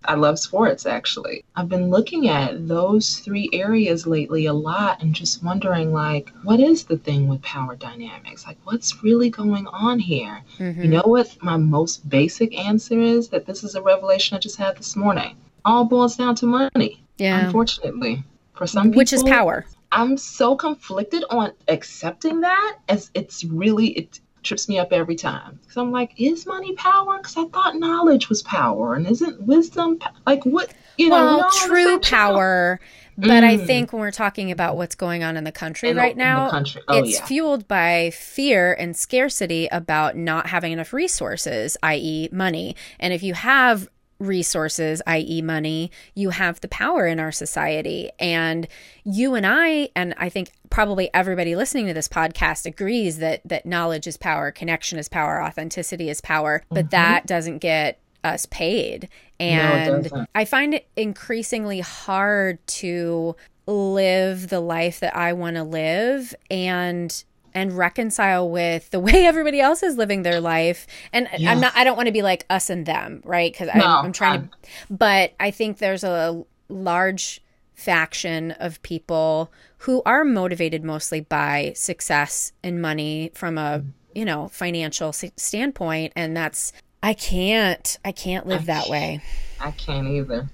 I 0.05 0.13
love 0.13 0.37
sports 0.37 0.85
actually. 0.85 1.43
I've 1.55 1.69
been 1.69 1.89
looking 1.89 2.29
at 2.29 2.67
those 2.67 3.17
three 3.17 3.49
areas 3.51 4.05
lately 4.05 4.45
a 4.45 4.53
lot 4.53 5.01
and 5.01 5.11
just 5.11 5.43
wondering 5.43 5.91
like 5.91 6.31
what 6.43 6.59
is 6.59 6.83
the 6.83 6.97
thing 6.97 7.27
with 7.27 7.41
power 7.41 7.75
dynamics? 7.75 8.45
Like 8.45 8.59
what's 8.63 9.03
really 9.03 9.31
going 9.31 9.65
on 9.65 9.97
here? 9.97 10.43
Mm-hmm. 10.59 10.83
You 10.83 10.87
know 10.87 11.03
what 11.03 11.35
my 11.41 11.57
most 11.57 12.07
basic 12.07 12.55
answer 12.55 12.99
is 13.01 13.29
that 13.29 13.47
this 13.47 13.63
is 13.63 13.73
a 13.73 13.81
revelation 13.81 14.37
I 14.37 14.39
just 14.39 14.57
had 14.57 14.77
this 14.77 14.95
morning. 14.95 15.35
All 15.65 15.83
boils 15.83 16.15
down 16.15 16.35
to 16.35 16.45
money. 16.45 17.01
Yeah. 17.17 17.43
Unfortunately. 17.43 18.23
For 18.53 18.67
some 18.67 18.89
people 18.89 18.97
Which 18.97 19.13
is 19.13 19.23
power. 19.23 19.65
I'm 19.91 20.17
so 20.17 20.55
conflicted 20.55 21.23
on 21.29 21.53
accepting 21.67 22.41
that 22.41 22.77
as 22.89 23.09
it's 23.13 23.43
really 23.43 23.87
it 23.89 24.19
trips 24.43 24.69
me 24.69 24.79
up 24.79 24.91
every 24.91 25.15
time. 25.15 25.59
Because 25.61 25.77
I'm 25.77 25.91
like, 25.91 26.13
is 26.17 26.45
money 26.45 26.73
power? 26.75 27.17
Because 27.17 27.37
I 27.37 27.45
thought 27.45 27.75
knowledge 27.75 28.29
was 28.29 28.41
power, 28.43 28.95
and 28.95 29.07
isn't 29.07 29.41
wisdom 29.41 29.99
like 30.25 30.45
what 30.45 30.73
you 30.97 31.09
know? 31.09 31.37
Well, 31.37 31.51
true 31.51 31.99
power. 31.99 32.79
But 33.19 33.29
mm. 33.29 33.43
I 33.43 33.57
think 33.57 33.93
when 33.93 34.01
we're 34.01 34.11
talking 34.11 34.51
about 34.51 34.77
what's 34.77 34.93
going 34.93 35.23
on 35.23 35.37
in 35.37 35.43
the 35.43 35.51
country 35.51 35.89
in 35.89 35.97
right 35.97 36.15
the, 36.15 36.19
now, 36.19 36.51
country. 36.51 36.83
Oh, 36.87 36.99
it's 36.99 37.13
yeah. 37.13 37.25
fueled 37.25 37.67
by 37.67 38.11
fear 38.11 38.73
and 38.73 38.95
scarcity 38.95 39.67
about 39.71 40.15
not 40.15 40.47
having 40.47 40.71
enough 40.71 40.93
resources, 40.93 41.77
i.e., 41.81 42.29
money. 42.31 42.75
And 42.99 43.13
if 43.13 43.23
you 43.23 43.33
have 43.33 43.89
resources, 44.19 45.01
i.e., 45.07 45.41
money, 45.41 45.91
you 46.15 46.31
have 46.31 46.59
the 46.61 46.67
power 46.67 47.07
in 47.07 47.19
our 47.19 47.31
society. 47.31 48.09
And 48.19 48.67
you 49.03 49.35
and 49.35 49.45
I, 49.45 49.89
and 49.95 50.13
I 50.17 50.29
think 50.29 50.51
probably 50.69 51.09
everybody 51.13 51.55
listening 51.55 51.87
to 51.87 51.93
this 51.93 52.07
podcast 52.07 52.65
agrees 52.65 53.19
that 53.19 53.41
that 53.45 53.65
knowledge 53.65 54.07
is 54.07 54.17
power, 54.17 54.51
connection 54.51 54.99
is 54.99 55.09
power, 55.09 55.41
authenticity 55.41 56.09
is 56.09 56.21
power, 56.21 56.63
but 56.69 56.85
mm-hmm. 56.85 56.89
that 56.89 57.27
doesn't 57.27 57.59
get 57.59 57.99
us 58.23 58.45
paid. 58.47 59.09
And 59.39 60.11
no, 60.11 60.25
I 60.33 60.45
find 60.45 60.73
it 60.73 60.87
increasingly 60.95 61.79
hard 61.79 62.65
to 62.67 63.35
live 63.67 64.47
the 64.47 64.59
life 64.59 64.99
that 65.01 65.15
I 65.15 65.33
want 65.33 65.57
to 65.57 65.63
live 65.63 66.33
and 66.49 67.23
and 67.53 67.77
reconcile 67.77 68.49
with 68.49 68.89
the 68.89 68.99
way 69.07 69.25
everybody 69.25 69.59
else 69.59 69.83
is 69.83 69.97
living 69.97 70.23
their 70.23 70.39
life. 70.39 70.87
And 71.13 71.27
yeah. 71.37 71.51
I'm 71.51 71.59
not, 71.59 71.73
I 71.75 71.83
don't 71.83 71.95
want 71.95 72.07
to 72.07 72.13
be 72.13 72.21
like 72.21 72.45
us 72.49 72.69
and 72.69 72.85
them, 72.85 73.21
right? 73.23 73.51
Because 73.51 73.69
no, 73.75 73.85
I'm, 73.85 74.05
I'm, 74.05 74.11
trying 74.11 74.47
to, 74.47 74.49
but 74.89 75.33
I 75.39 75.51
think 75.51 75.77
there's 75.77 76.03
a 76.03 76.43
large 76.69 77.41
faction 77.73 78.51
of 78.51 78.81
people 78.81 79.51
who 79.79 80.01
are 80.05 80.25
motivated 80.25 80.83
mostly 80.83 81.21
by 81.21 81.73
success 81.75 82.51
and 82.63 82.81
money 82.81 83.31
from 83.35 83.57
a, 83.57 83.83
you 84.15 84.25
know, 84.25 84.47
financial 84.47 85.13
standpoint. 85.13 86.13
And 86.15 86.35
that's, 86.35 86.73
I 87.03 87.13
can't, 87.13 87.97
I 88.03 88.11
can't 88.11 88.47
live 88.47 88.63
I 88.63 88.65
that 88.65 88.89
way. 88.89 89.21
I 89.59 89.71
can't 89.71 90.07
either. 90.07 90.49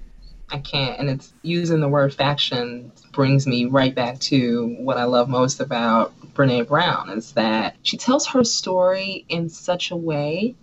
I 0.54 0.60
can't. 0.60 0.99
And 0.99 1.10
it's 1.10 1.34
using 1.41 1.82
the 1.82 1.89
word 1.89 2.14
faction 2.14 2.91
brings 3.12 3.47
me 3.47 3.66
right 3.66 3.93
back 3.93 4.20
to 4.20 4.76
what 4.80 4.97
I 4.97 5.06
love 5.06 5.28
most 5.28 5.60
about 5.60 6.14
Brene 6.36 6.68
Brown 6.68 7.10
is 7.10 7.34
that 7.34 7.76
she 7.82 7.97
tells 7.97 8.28
her 8.28 8.43
story 8.43 9.26
in 9.30 9.49
such 9.49 9.89
a 9.89 9.95
way 9.95 10.56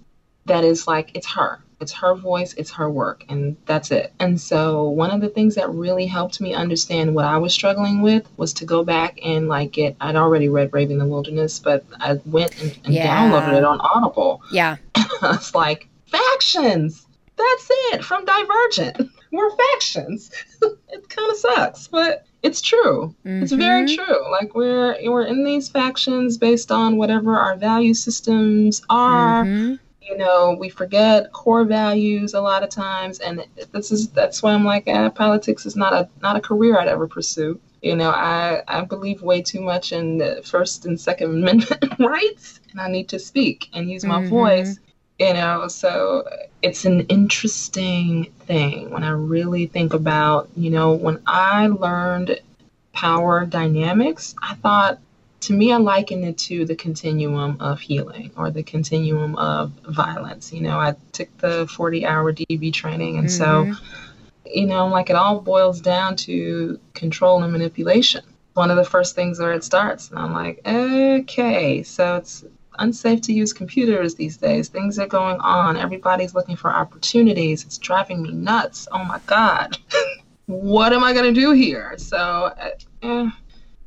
that 0.47 0.65
is 0.65 0.87
like 0.87 1.11
it's 1.15 1.27
her. 1.33 1.61
It's 1.81 1.93
her 1.93 2.15
voice, 2.15 2.53
it's 2.55 2.73
her 2.73 2.91
work, 2.91 3.25
and 3.31 3.57
that's 3.65 3.91
it. 3.91 4.13
And 4.21 4.39
so, 4.39 4.91
one 4.91 5.11
of 5.11 5.23
the 5.23 5.31
things 5.31 5.55
that 5.55 5.71
really 5.71 6.05
helped 6.05 6.39
me 6.39 6.53
understand 6.53 7.15
what 7.15 7.25
I 7.25 7.39
was 7.39 7.55
struggling 7.55 8.03
with 8.03 8.29
was 8.37 8.53
to 8.55 8.67
go 8.67 8.85
back 8.85 9.19
and 9.25 9.49
like 9.49 9.73
get. 9.73 9.97
I'd 9.99 10.15
already 10.15 10.51
read 10.51 10.71
Braving 10.71 10.99
the 10.99 11.07
Wilderness, 11.07 11.59
but 11.59 11.85
I 11.99 12.21
went 12.27 12.61
and, 12.61 12.79
and 12.85 12.95
yeah. 12.95 13.31
downloaded 13.31 13.57
it 13.57 13.65
on 13.65 13.81
Audible. 13.81 14.43
Yeah. 14.53 14.77
it's 15.23 15.55
like 15.55 15.89
factions. 16.07 17.07
That's 17.37 17.69
it 17.71 18.05
from 18.05 18.27
Divergent. 18.27 19.11
We're 19.33 19.51
factions. 19.51 20.31
it 20.63 21.09
kind 21.09 21.31
of 21.31 21.37
sucks, 21.37 21.89
but 21.89 22.27
it's 22.43 22.61
true. 22.61 23.15
Mm-hmm. 23.25 23.43
It's 23.43 23.53
very 23.53 23.87
mm-hmm. 23.87 24.05
true. 24.05 24.31
Like 24.31 24.55
we're 24.55 24.97
we're 25.05 25.25
in 25.25 25.45
these 25.45 25.69
factions 25.69 26.39
based 26.39 26.73
on 26.73 26.97
whatever 26.97 27.37
our 27.37 27.57
value 27.57 27.95
systems 27.95 28.83
are. 28.89 29.45
Mm-hmm. 29.45 29.75
You 30.03 30.17
know, 30.17 30.57
we 30.59 30.69
forget 30.69 31.33
core 31.33 31.65
values 31.65 32.35
a 32.35 32.41
lot 32.41 32.65
of 32.65 32.71
times, 32.71 33.21
and 33.21 33.45
this 33.73 33.93
is 33.93 34.09
that's 34.09 34.43
why 34.43 34.53
I'm 34.53 34.65
like, 34.65 34.89
eh, 34.89 35.09
politics 35.11 35.67
is 35.67 35.77
not 35.77 35.93
a 35.93 36.09
not 36.21 36.37
a 36.37 36.41
career 36.41 36.79
I'd 36.79 36.89
ever 36.89 37.07
pursue. 37.07 37.61
You 37.83 37.97
know, 37.97 38.11
I 38.11 38.63
I 38.67 38.81
believe 38.81 39.23
way 39.23 39.43
too 39.43 39.61
much 39.61 39.93
in 39.93 40.19
the 40.19 40.43
First 40.45 40.87
and 40.87 41.01
Second 41.01 41.31
Amendment 41.37 41.95
rights, 42.01 42.61
and 42.73 42.81
I 42.81 42.89
need 42.89 43.09
to 43.11 43.19
speak 43.19 43.69
and 43.73 43.89
use 43.89 44.05
my 44.05 44.21
mm-hmm. 44.21 44.31
voice 44.31 44.81
you 45.21 45.35
know 45.35 45.69
so 45.69 46.25
it's 46.63 46.85
an 46.85 47.01
interesting 47.03 48.25
thing 48.41 48.91
when 48.91 49.03
i 49.03 49.11
really 49.11 49.67
think 49.67 49.95
about 49.95 50.49
you 50.57 50.71
know 50.71 50.93
when 50.93 51.21
i 51.27 51.67
learned 51.67 52.41
power 52.93 53.47
dynamics 53.47 54.35
i 54.43 54.55
thought 54.57 54.99
to 55.41 55.53
me 55.53 55.73
i 55.73 55.77
liken 55.77 56.25
it 56.25 56.37
to 56.37 56.65
the 56.65 56.75
continuum 56.75 57.57
of 57.61 57.81
healing 57.81 58.31
or 58.37 58.51
the 58.51 58.63
continuum 58.63 59.37
of 59.37 59.71
violence 59.89 60.53
you 60.53 60.61
know 60.61 60.79
i 60.79 60.95
took 61.13 61.35
the 61.39 61.67
40 61.69 62.07
hour 62.07 62.33
dv 62.33 62.73
training 62.73 63.19
and 63.19 63.29
mm-hmm. 63.29 63.73
so 63.73 63.81
you 64.45 64.67
know 64.67 64.89
like 64.89 65.11
it 65.11 65.17
all 65.17 65.41
boils 65.41 65.81
down 65.81 66.17
to 66.17 66.79
control 66.95 67.43
and 67.43 67.53
manipulation 67.53 68.25
one 68.55 68.71
of 68.71 68.77
the 68.77 68.85
first 68.85 69.15
things 69.15 69.39
where 69.39 69.53
it 69.53 69.65
starts 69.65 70.11
and 70.11 70.19
i'm 70.19 70.33
like 70.33 70.61
okay 70.67 71.83
so 71.83 72.17
it's 72.17 72.45
unsafe 72.79 73.21
to 73.23 73.33
use 73.33 73.53
computers 73.53 74.15
these 74.15 74.37
days. 74.37 74.69
Things 74.69 74.99
are 74.99 75.07
going 75.07 75.39
on. 75.41 75.77
Everybody's 75.77 76.35
looking 76.35 76.57
for 76.57 76.73
opportunities. 76.73 77.65
It's 77.65 77.79
driving 77.79 78.23
me 78.23 78.33
nuts. 78.33 78.89
Oh 78.93 79.05
my 79.05 79.21
God. 79.27 79.77
what 80.47 80.93
am 80.93 81.05
I 81.05 81.13
going 81.13 81.33
to 81.33 81.41
do 81.41 81.53
here? 81.53 81.95
So, 81.99 82.17
uh, 82.17 82.71
eh, 83.03 83.31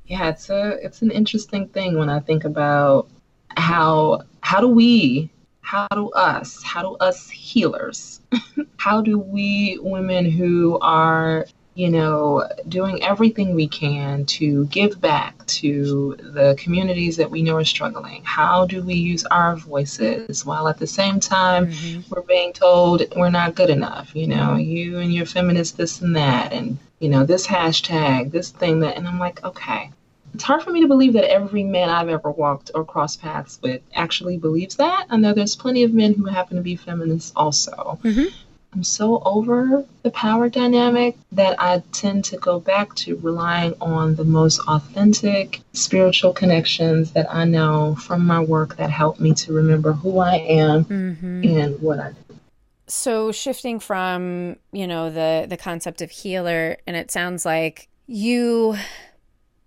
yeah, 0.05 0.29
it's 0.29 0.49
a 0.49 0.83
it's 0.83 1.01
an 1.01 1.11
interesting 1.11 1.67
thing 1.67 1.97
when 1.97 2.09
I 2.09 2.19
think 2.19 2.43
about 2.43 3.09
how 3.57 4.23
how 4.41 4.59
do 4.59 4.67
we 4.67 5.29
how 5.61 5.87
do 5.93 6.09
us 6.11 6.61
how 6.63 6.81
do 6.81 6.95
us 6.97 7.29
healers 7.29 8.19
how 8.77 9.01
do 9.01 9.17
we 9.17 9.79
women 9.81 10.29
who 10.29 10.77
are 10.79 11.45
you 11.75 11.89
know, 11.89 12.47
doing 12.69 13.03
everything 13.03 13.55
we 13.55 13.67
can 13.67 14.25
to 14.25 14.65
give 14.67 15.01
back 15.01 15.45
to 15.47 16.15
the 16.19 16.55
communities 16.59 17.17
that 17.17 17.31
we 17.31 17.41
know 17.41 17.55
are 17.55 17.65
struggling. 17.65 18.23
How 18.23 18.65
do 18.65 18.83
we 18.83 18.93
use 18.93 19.25
our 19.25 19.55
voices 19.55 20.45
while 20.45 20.67
at 20.67 20.77
the 20.77 20.85
same 20.85 21.19
time 21.19 21.67
mm-hmm. 21.67 22.01
we're 22.13 22.21
being 22.21 22.53
told 22.53 23.03
we're 23.15 23.31
not 23.31 23.55
good 23.55 23.71
enough? 23.71 24.15
You 24.15 24.27
know, 24.27 24.55
you 24.55 24.99
and 24.99 25.11
your 25.11 25.25
feminist 25.25 25.77
this 25.77 26.01
and 26.01 26.15
that, 26.15 26.53
and, 26.53 26.77
you 26.99 27.09
know, 27.09 27.25
this 27.25 27.47
hashtag, 27.47 28.31
this 28.31 28.51
thing 28.51 28.81
that, 28.81 28.95
and 28.95 29.07
I'm 29.07 29.19
like, 29.19 29.43
okay. 29.43 29.89
It's 30.35 30.43
hard 30.43 30.63
for 30.63 30.71
me 30.71 30.81
to 30.81 30.87
believe 30.87 31.13
that 31.13 31.29
every 31.29 31.63
man 31.63 31.89
I've 31.89 32.09
ever 32.09 32.31
walked 32.31 32.71
or 32.73 32.83
crossed 32.83 33.21
paths 33.21 33.59
with 33.61 33.81
actually 33.93 34.37
believes 34.37 34.77
that. 34.77 35.05
I 35.11 35.17
know 35.17 35.31
there's 35.31 35.55
plenty 35.55 35.83
of 35.83 35.93
men 35.93 36.15
who 36.15 36.25
happen 36.25 36.57
to 36.57 36.63
be 36.63 36.75
feminists 36.75 37.31
also. 37.35 37.99
Mm-hmm. 38.03 38.35
I'm 38.73 38.83
so 38.83 39.21
over 39.23 39.85
the 40.01 40.11
power 40.11 40.49
dynamic 40.49 41.15
that 41.31 41.61
I 41.61 41.83
tend 41.91 42.25
to 42.25 42.37
go 42.37 42.59
back 42.59 42.95
to 42.95 43.17
relying 43.17 43.75
on 43.79 44.15
the 44.15 44.23
most 44.23 44.59
authentic 44.67 45.61
spiritual 45.73 46.33
connections 46.33 47.11
that 47.11 47.31
I 47.33 47.45
know 47.45 47.95
from 47.95 48.25
my 48.25 48.39
work 48.39 48.77
that 48.77 48.89
help 48.89 49.19
me 49.19 49.33
to 49.35 49.53
remember 49.53 49.93
who 49.93 50.17
I 50.19 50.35
am 50.37 50.85
mm-hmm. 50.85 51.43
and 51.43 51.81
what 51.81 51.99
I 51.99 52.11
do. 52.11 52.39
So 52.87 53.31
shifting 53.31 53.79
from, 53.79 54.57
you 54.71 54.87
know, 54.87 55.09
the 55.09 55.45
the 55.47 55.57
concept 55.57 56.01
of 56.01 56.09
healer 56.09 56.77
and 56.87 56.95
it 56.95 57.11
sounds 57.11 57.45
like 57.45 57.89
you 58.07 58.75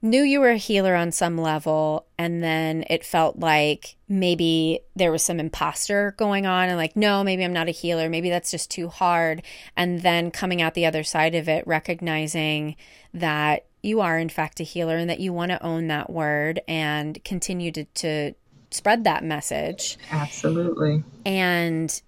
knew 0.06 0.22
you 0.22 0.40
were 0.40 0.50
a 0.50 0.56
healer 0.56 0.94
on 0.94 1.12
some 1.12 1.36
level 1.36 2.06
and 2.16 2.42
then 2.42 2.84
it 2.88 3.04
felt 3.04 3.38
like 3.38 3.96
maybe 4.08 4.80
there 4.94 5.12
was 5.12 5.22
some 5.22 5.38
imposter 5.38 6.14
going 6.16 6.46
on 6.46 6.68
and 6.68 6.78
like 6.78 6.96
no 6.96 7.22
maybe 7.22 7.44
i'm 7.44 7.52
not 7.52 7.68
a 7.68 7.72
healer. 7.72 8.08
Maybe 8.08 8.30
that's 8.30 8.50
just 8.50 8.70
too 8.70 8.88
hard. 8.88 9.42
And 9.76 10.02
then 10.02 10.30
coming 10.30 10.62
out 10.62 10.74
the 10.74 10.86
other 10.86 11.04
side 11.04 11.34
of 11.34 11.48
it 11.48 11.66
recognizing 11.66 12.76
that 13.12 13.66
you 13.82 14.00
are 14.00 14.18
in 14.18 14.28
fact 14.28 14.60
a 14.60 14.64
healer 14.64 14.96
and 14.96 15.08
that 15.10 15.20
you 15.20 15.32
want 15.32 15.50
to 15.50 15.62
own 15.62 15.88
that 15.88 16.10
word 16.10 16.60
and 16.66 17.22
continue 17.24 17.70
to, 17.72 17.84
to 17.84 18.32
spread 18.70 19.04
that 19.04 19.24
message. 19.24 19.96
Absolutely. 20.10 21.04
And 21.24 22.02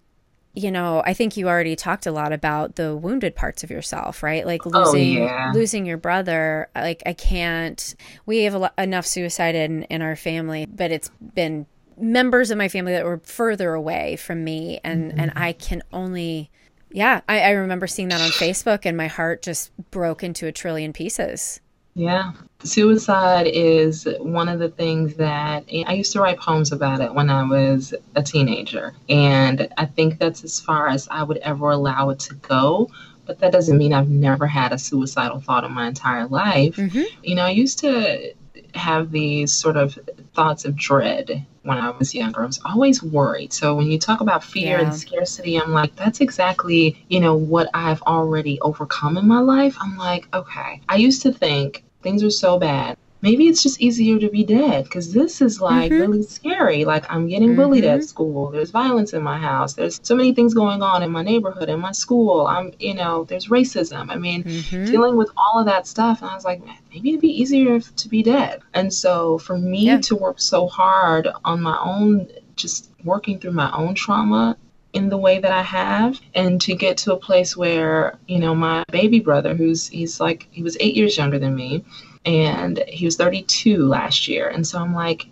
you 0.58 0.70
know, 0.70 1.02
I 1.04 1.14
think 1.14 1.36
you 1.36 1.48
already 1.48 1.76
talked 1.76 2.06
a 2.06 2.12
lot 2.12 2.32
about 2.32 2.76
the 2.76 2.96
wounded 2.96 3.34
parts 3.36 3.62
of 3.62 3.70
yourself, 3.70 4.22
right? 4.22 4.44
Like 4.44 4.66
oh, 4.66 4.70
losing 4.70 5.18
oh, 5.18 5.24
yeah. 5.24 5.52
losing 5.54 5.86
your 5.86 5.96
brother. 5.96 6.68
Like 6.74 7.02
I 7.06 7.12
can't. 7.12 7.94
We 8.26 8.42
have 8.44 8.54
lo- 8.54 8.68
enough 8.76 9.06
suicide 9.06 9.54
in 9.54 9.84
in 9.84 10.02
our 10.02 10.16
family, 10.16 10.66
but 10.66 10.90
it's 10.90 11.10
been 11.34 11.66
members 11.96 12.50
of 12.50 12.58
my 12.58 12.68
family 12.68 12.92
that 12.92 13.04
were 13.04 13.20
further 13.24 13.74
away 13.74 14.16
from 14.16 14.44
me, 14.44 14.80
and 14.82 15.10
mm-hmm. 15.10 15.20
and 15.20 15.32
I 15.36 15.52
can 15.52 15.82
only. 15.92 16.50
Yeah, 16.90 17.20
I, 17.28 17.40
I 17.40 17.50
remember 17.50 17.86
seeing 17.86 18.08
that 18.08 18.20
on 18.20 18.30
Facebook, 18.30 18.86
and 18.86 18.96
my 18.96 19.08
heart 19.08 19.42
just 19.42 19.70
broke 19.90 20.24
into 20.24 20.46
a 20.46 20.52
trillion 20.52 20.92
pieces. 20.92 21.60
Yeah. 21.98 22.32
Suicide 22.62 23.48
is 23.48 24.06
one 24.20 24.48
of 24.48 24.60
the 24.60 24.68
things 24.68 25.14
that 25.14 25.64
I 25.86 25.94
used 25.94 26.12
to 26.12 26.20
write 26.20 26.38
poems 26.38 26.70
about 26.70 27.00
it 27.00 27.12
when 27.12 27.28
I 27.28 27.42
was 27.42 27.92
a 28.14 28.22
teenager. 28.22 28.94
And 29.08 29.68
I 29.76 29.86
think 29.86 30.18
that's 30.18 30.44
as 30.44 30.60
far 30.60 30.88
as 30.88 31.08
I 31.10 31.24
would 31.24 31.38
ever 31.38 31.70
allow 31.70 32.10
it 32.10 32.20
to 32.20 32.34
go. 32.34 32.88
but 33.28 33.38
that 33.40 33.52
doesn't 33.52 33.76
mean 33.76 33.92
I've 33.92 34.08
never 34.08 34.46
had 34.46 34.72
a 34.72 34.78
suicidal 34.78 35.38
thought 35.38 35.62
in 35.62 35.72
my 35.72 35.86
entire 35.86 36.26
life. 36.26 36.76
Mm-hmm. 36.76 37.02
You 37.22 37.34
know, 37.34 37.44
I 37.44 37.50
used 37.50 37.78
to 37.80 38.32
have 38.74 39.12
these 39.12 39.52
sort 39.52 39.76
of 39.76 39.98
thoughts 40.34 40.64
of 40.64 40.74
dread 40.74 41.46
when 41.62 41.76
I 41.76 41.90
was 41.90 42.14
younger. 42.14 42.42
I 42.42 42.46
was 42.46 42.60
always 42.64 43.02
worried. 43.02 43.52
So 43.52 43.74
when 43.74 43.90
you 43.90 43.98
talk 43.98 44.22
about 44.22 44.42
fear 44.42 44.78
yeah. 44.78 44.86
and 44.86 44.94
scarcity, 44.94 45.60
I'm 45.60 45.74
like, 45.74 45.94
that's 45.94 46.22
exactly, 46.22 47.04
you 47.08 47.20
know, 47.20 47.36
what 47.36 47.68
I've 47.74 48.00
already 48.02 48.58
overcome 48.60 49.18
in 49.18 49.28
my 49.28 49.40
life. 49.40 49.76
I'm 49.78 49.98
like, 49.98 50.26
okay. 50.34 50.80
I 50.88 50.96
used 50.96 51.20
to 51.22 51.32
think 51.32 51.84
things 52.02 52.22
are 52.22 52.30
so 52.30 52.58
bad 52.58 52.96
maybe 53.20 53.48
it's 53.48 53.62
just 53.62 53.80
easier 53.80 54.18
to 54.18 54.28
be 54.28 54.44
dead 54.44 54.84
because 54.84 55.12
this 55.12 55.40
is 55.40 55.60
like 55.60 55.90
mm-hmm. 55.90 56.00
really 56.00 56.22
scary. 56.22 56.84
Like 56.84 57.10
I'm 57.10 57.28
getting 57.28 57.56
bullied 57.56 57.84
mm-hmm. 57.84 58.00
at 58.00 58.04
school. 58.04 58.50
There's 58.50 58.70
violence 58.70 59.12
in 59.12 59.22
my 59.22 59.38
house. 59.38 59.74
There's 59.74 60.00
so 60.02 60.14
many 60.14 60.32
things 60.32 60.54
going 60.54 60.82
on 60.82 61.02
in 61.02 61.10
my 61.10 61.22
neighborhood, 61.22 61.68
in 61.68 61.80
my 61.80 61.92
school. 61.92 62.46
I'm, 62.46 62.72
you 62.78 62.94
know, 62.94 63.24
there's 63.24 63.48
racism. 63.48 64.10
I 64.10 64.16
mean, 64.16 64.44
mm-hmm. 64.44 64.84
dealing 64.84 65.16
with 65.16 65.30
all 65.36 65.58
of 65.58 65.66
that 65.66 65.86
stuff. 65.86 66.22
And 66.22 66.30
I 66.30 66.34
was 66.34 66.44
like, 66.44 66.62
maybe 66.92 67.10
it'd 67.10 67.20
be 67.20 67.40
easier 67.40 67.80
to 67.80 68.08
be 68.08 68.22
dead. 68.22 68.62
And 68.74 68.92
so 68.92 69.38
for 69.38 69.58
me 69.58 69.86
yeah. 69.86 70.00
to 70.02 70.16
work 70.16 70.40
so 70.40 70.66
hard 70.68 71.28
on 71.44 71.60
my 71.60 71.78
own, 71.82 72.28
just 72.56 72.90
working 73.04 73.38
through 73.38 73.52
my 73.52 73.72
own 73.72 73.94
trauma 73.94 74.56
in 74.92 75.08
the 75.08 75.18
way 75.18 75.38
that 75.38 75.52
I 75.52 75.62
have 75.62 76.18
and 76.34 76.60
to 76.62 76.74
get 76.74 76.96
to 76.98 77.12
a 77.12 77.18
place 77.18 77.56
where, 77.56 78.18
you 78.26 78.38
know, 78.38 78.54
my 78.54 78.84
baby 78.90 79.20
brother 79.20 79.54
who's 79.54 79.88
he's 79.88 80.20
like 80.20 80.48
he 80.50 80.62
was 80.62 80.76
8 80.80 80.96
years 80.96 81.16
younger 81.16 81.38
than 81.38 81.54
me 81.54 81.84
and 82.24 82.82
he 82.88 83.04
was 83.04 83.16
32 83.16 83.86
last 83.86 84.28
year. 84.28 84.48
And 84.48 84.66
so 84.66 84.78
I'm 84.78 84.94
like, 84.94 85.26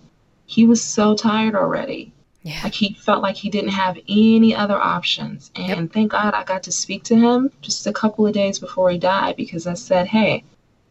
he 0.46 0.66
was 0.66 0.82
so 0.82 1.14
tired 1.14 1.54
already. 1.54 2.12
Yeah. 2.42 2.60
Like 2.62 2.74
he 2.74 2.94
felt 2.94 3.22
like 3.22 3.34
he 3.34 3.50
didn't 3.50 3.70
have 3.70 3.98
any 4.08 4.54
other 4.54 4.76
options. 4.76 5.50
And 5.56 5.68
yep. 5.68 5.92
thank 5.92 6.12
God 6.12 6.32
I 6.32 6.44
got 6.44 6.62
to 6.64 6.72
speak 6.72 7.02
to 7.04 7.16
him 7.16 7.50
just 7.60 7.86
a 7.88 7.92
couple 7.92 8.26
of 8.26 8.34
days 8.34 8.60
before 8.60 8.90
he 8.90 8.98
died 8.98 9.36
because 9.36 9.66
I 9.66 9.74
said, 9.74 10.06
hey, 10.06 10.44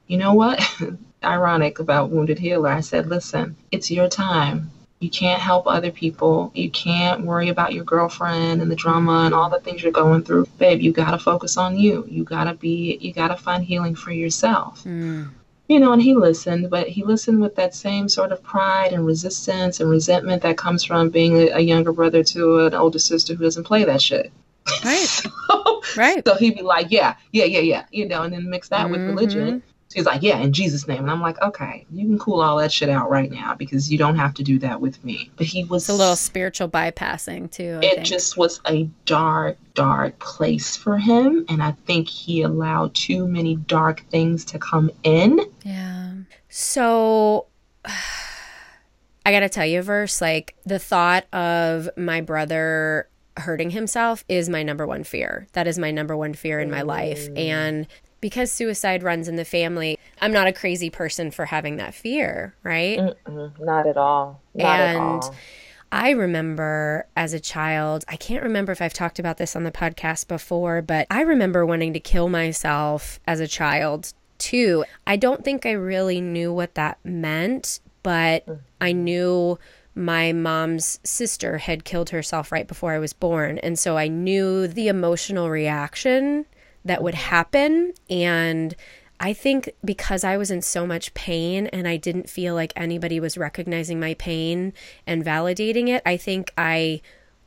you 0.07 0.17
know 0.17 0.33
what? 0.33 0.61
Ironic 1.23 1.79
about 1.79 2.09
Wounded 2.09 2.39
Healer. 2.39 2.69
I 2.69 2.81
said, 2.81 3.07
listen, 3.07 3.55
it's 3.71 3.89
your 3.89 4.09
time. 4.09 4.69
You 5.05 5.11
can't 5.11 5.39
help 5.39 5.67
other 5.67 5.91
people. 5.91 6.51
You 6.55 6.71
can't 6.71 7.21
worry 7.21 7.49
about 7.49 7.73
your 7.73 7.83
girlfriend 7.83 8.61
and 8.61 8.71
the 8.71 8.75
drama 8.75 9.25
and 9.25 9.35
all 9.35 9.51
the 9.51 9.59
things 9.59 9.83
you're 9.83 9.91
going 9.91 10.23
through. 10.23 10.47
Babe, 10.57 10.81
you 10.81 10.91
got 10.91 11.11
to 11.11 11.19
focus 11.19 11.57
on 11.57 11.77
you. 11.77 12.05
You 12.09 12.23
got 12.23 12.45
to 12.45 12.55
be, 12.55 12.97
you 12.99 13.13
got 13.13 13.27
to 13.27 13.37
find 13.37 13.63
healing 13.63 13.93
for 13.93 14.11
yourself. 14.11 14.83
Mm 14.83 15.29
you 15.67 15.79
know, 15.79 15.93
and 15.93 16.01
he 16.01 16.13
listened, 16.13 16.69
but 16.69 16.87
he 16.87 17.03
listened 17.03 17.41
with 17.41 17.55
that 17.55 17.73
same 17.73 18.07
sort 18.07 18.31
of 18.31 18.43
pride 18.43 18.93
and 18.93 19.05
resistance 19.05 19.79
and 19.79 19.89
resentment 19.89 20.43
that 20.43 20.57
comes 20.57 20.83
from 20.83 21.09
being 21.09 21.35
a, 21.37 21.47
a 21.53 21.59
younger 21.59 21.91
brother 21.91 22.23
to 22.23 22.59
an 22.67 22.73
older 22.73 22.99
sister 22.99 23.33
who 23.33 23.43
doesn't 23.43 23.63
play 23.63 23.83
that 23.83 24.01
shit. 24.01 24.31
Right. 24.83 24.97
so, 24.97 25.81
right. 25.95 26.27
So 26.27 26.35
he'd 26.35 26.55
be 26.55 26.63
like, 26.63 26.87
yeah, 26.89 27.15
yeah, 27.31 27.45
yeah, 27.45 27.59
yeah, 27.59 27.85
you 27.91 28.07
know, 28.07 28.23
and 28.23 28.33
then 28.33 28.49
mix 28.49 28.69
that 28.69 28.81
mm-hmm. 28.83 28.91
with 28.91 29.01
religion. 29.01 29.63
He's 29.95 30.05
like, 30.05 30.21
yeah, 30.21 30.39
in 30.39 30.51
Jesus' 30.51 30.89
name. 30.89 30.99
And 30.99 31.09
I'm 31.09 31.21
like, 31.21 31.41
okay, 31.41 31.85
you 31.89 32.05
can 32.05 32.19
cool 32.19 32.41
all 32.41 32.57
that 32.57 32.69
shit 32.69 32.89
out 32.89 33.09
right 33.09 33.31
now 33.31 33.55
because 33.55 33.89
you 33.89 33.97
don't 33.97 34.17
have 34.17 34.33
to 34.33 34.43
do 34.43 34.59
that 34.59 34.81
with 34.81 35.01
me. 35.05 35.31
But 35.37 35.47
he 35.47 35.63
was 35.63 35.83
it's 35.83 35.89
a 35.89 35.93
little 35.93 36.17
spiritual 36.17 36.67
bypassing 36.67 37.49
too. 37.49 37.79
I 37.81 37.85
it 37.85 37.95
think. 37.95 38.05
just 38.05 38.35
was 38.35 38.59
a 38.67 38.89
dark, 39.05 39.57
dark 39.73 40.19
place 40.19 40.75
for 40.75 40.97
him. 40.97 41.45
And 41.47 41.63
I 41.63 41.71
think 41.71 42.09
he 42.09 42.41
allowed 42.41 42.93
too 42.93 43.25
many 43.25 43.55
dark 43.55 44.01
things 44.09 44.43
to 44.45 44.59
come 44.59 44.91
in. 45.03 45.39
Yeah. 45.63 46.11
So 46.49 47.47
I 49.25 49.31
gotta 49.31 49.49
tell 49.49 49.65
you, 49.65 49.79
a 49.79 49.81
verse, 49.81 50.19
like 50.19 50.55
the 50.65 50.77
thought 50.77 51.25
of 51.33 51.89
my 51.95 52.19
brother 52.19 53.07
hurting 53.37 53.71
himself 53.71 54.23
is 54.27 54.49
my 54.49 54.61
number 54.61 54.85
one 54.85 55.03
fear. 55.03 55.47
That 55.53 55.67
is 55.67 55.79
my 55.79 55.91
number 55.91 56.15
one 56.15 56.33
fear 56.33 56.59
in 56.59 56.69
my 56.69 56.81
life. 56.81 57.29
Mm. 57.29 57.37
And 57.37 57.87
because 58.21 58.51
suicide 58.51 59.03
runs 59.03 59.27
in 59.27 59.35
the 59.35 59.45
family, 59.45 59.99
I'm 60.21 60.31
not 60.31 60.47
a 60.47 60.53
crazy 60.53 60.89
person 60.89 61.31
for 61.31 61.45
having 61.45 61.77
that 61.77 61.93
fear, 61.93 62.55
right? 62.63 62.97
Mm-mm, 62.99 63.59
not 63.59 63.87
at 63.87 63.97
all. 63.97 64.41
Not 64.53 64.79
and 64.79 64.97
at 64.97 65.01
all. 65.01 65.35
I 65.91 66.09
remember 66.09 67.07
as 67.15 67.33
a 67.33 67.39
child, 67.39 68.03
I 68.07 68.17
can't 68.17 68.43
remember 68.43 68.71
if 68.71 68.81
I've 68.81 68.93
talked 68.93 69.19
about 69.19 69.37
this 69.37 69.55
on 69.55 69.63
the 69.63 69.71
podcast 69.71 70.27
before, 70.27 70.81
but 70.81 71.07
I 71.09 71.21
remember 71.21 71.65
wanting 71.65 71.93
to 71.93 71.99
kill 71.99 72.27
myself 72.27 73.19
as 73.27 73.39
a 73.39 73.47
child 73.47 74.13
too. 74.37 74.83
I 75.07 75.15
don't 75.15 75.43
think 75.43 75.65
I 75.65 75.71
really 75.71 76.19
knew 76.19 76.51
what 76.51 76.75
that 76.75 76.97
meant, 77.05 77.79
but 78.03 78.45
mm. 78.45 78.59
I 78.81 78.91
knew 78.91 79.57
my 79.95 80.33
mom's 80.33 80.99
sister 81.03 81.59
had 81.59 81.85
killed 81.85 82.09
herself 82.09 82.51
right 82.51 82.67
before 82.67 82.91
I 82.91 82.99
was 82.99 83.13
born. 83.13 83.59
And 83.59 83.79
so 83.79 83.97
I 83.97 84.09
knew 84.09 84.67
the 84.67 84.89
emotional 84.89 85.49
reaction 85.49 86.45
that 86.85 87.03
would 87.03 87.15
happen. 87.15 87.93
And 88.09 88.75
I 89.19 89.33
think 89.33 89.71
because 89.83 90.23
I 90.23 90.37
was 90.37 90.51
in 90.51 90.61
so 90.61 90.85
much 90.85 91.13
pain 91.13 91.67
and 91.67 91.87
I 91.87 91.97
didn't 91.97 92.29
feel 92.29 92.53
like 92.53 92.71
anybody 92.75 93.19
was 93.19 93.37
recognizing 93.37 93.99
my 93.99 94.13
pain 94.13 94.71
and 95.07 95.25
validating 95.25 95.89
it, 95.89 96.01
I 96.05 96.15
think 96.15 96.53
I 96.57 97.01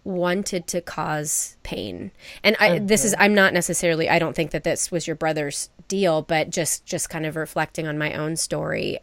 wanted 0.05 0.67
to 0.67 0.81
cause 0.81 1.57
pain. 1.63 2.11
And 2.43 2.57
I 2.59 2.71
mm-hmm. 2.71 2.87
this 2.87 3.05
is 3.05 3.15
I'm 3.19 3.35
not 3.35 3.53
necessarily 3.53 4.09
I 4.09 4.19
don't 4.19 4.35
think 4.35 4.51
that 4.51 4.65
this 4.65 4.91
was 4.91 5.07
your 5.07 5.17
brother's 5.17 5.71
deal, 5.87 6.23
but 6.23 6.51
just 6.51 6.85
just 6.85 7.11
kind 7.11 7.27
of 7.27 7.37
reflecting 7.37 7.87
on 7.87 7.99
my 7.99 8.15
own 8.15 8.37
story. 8.37 8.99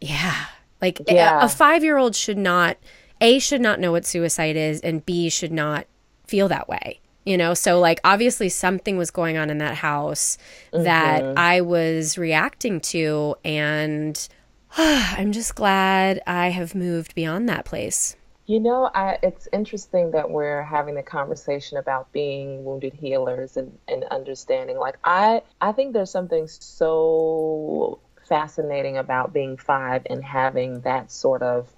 Yeah. 0.00 0.46
Like 0.80 1.00
yeah. 1.08 1.40
a, 1.40 1.44
a 1.44 1.48
5-year-old 1.48 2.14
should 2.14 2.38
not 2.38 2.76
A 3.20 3.38
should 3.38 3.60
not 3.60 3.80
know 3.80 3.92
what 3.92 4.04
suicide 4.04 4.56
is 4.56 4.80
and 4.80 5.04
B 5.04 5.30
should 5.30 5.52
not 5.52 5.86
feel 6.26 6.48
that 6.48 6.68
way 6.68 7.00
you 7.24 7.36
know? 7.36 7.54
So 7.54 7.78
like 7.80 8.00
obviously 8.04 8.48
something 8.48 8.96
was 8.96 9.10
going 9.10 9.36
on 9.36 9.50
in 9.50 9.58
that 9.58 9.76
house 9.76 10.38
mm-hmm. 10.72 10.84
that 10.84 11.22
i 11.36 11.60
was 11.60 12.18
reacting 12.18 12.80
to 12.80 13.34
and 13.44 14.28
i'm 14.76 15.32
just 15.32 15.54
glad 15.54 16.20
i 16.26 16.48
have 16.50 16.74
moved 16.74 17.14
beyond 17.14 17.48
that 17.48 17.64
place. 17.64 18.16
You 18.46 18.60
know 18.60 18.90
I, 18.92 19.18
it's 19.22 19.48
interesting 19.52 20.10
that 20.10 20.30
we're 20.30 20.62
having 20.62 20.96
a 20.96 21.02
conversation 21.02 21.78
about 21.78 22.12
being 22.12 22.64
wounded 22.64 22.92
healers 22.92 23.56
and, 23.56 23.78
and 23.88 24.04
understanding. 24.04 24.78
Like 24.78 24.98
i 25.04 25.42
i 25.60 25.72
think 25.72 25.92
there's 25.92 26.10
something 26.10 26.48
so 26.48 28.00
fascinating 28.28 28.96
about 28.96 29.32
being 29.32 29.56
five 29.56 30.06
and 30.08 30.24
having 30.24 30.80
that 30.80 31.12
sort 31.12 31.42
of 31.42 31.68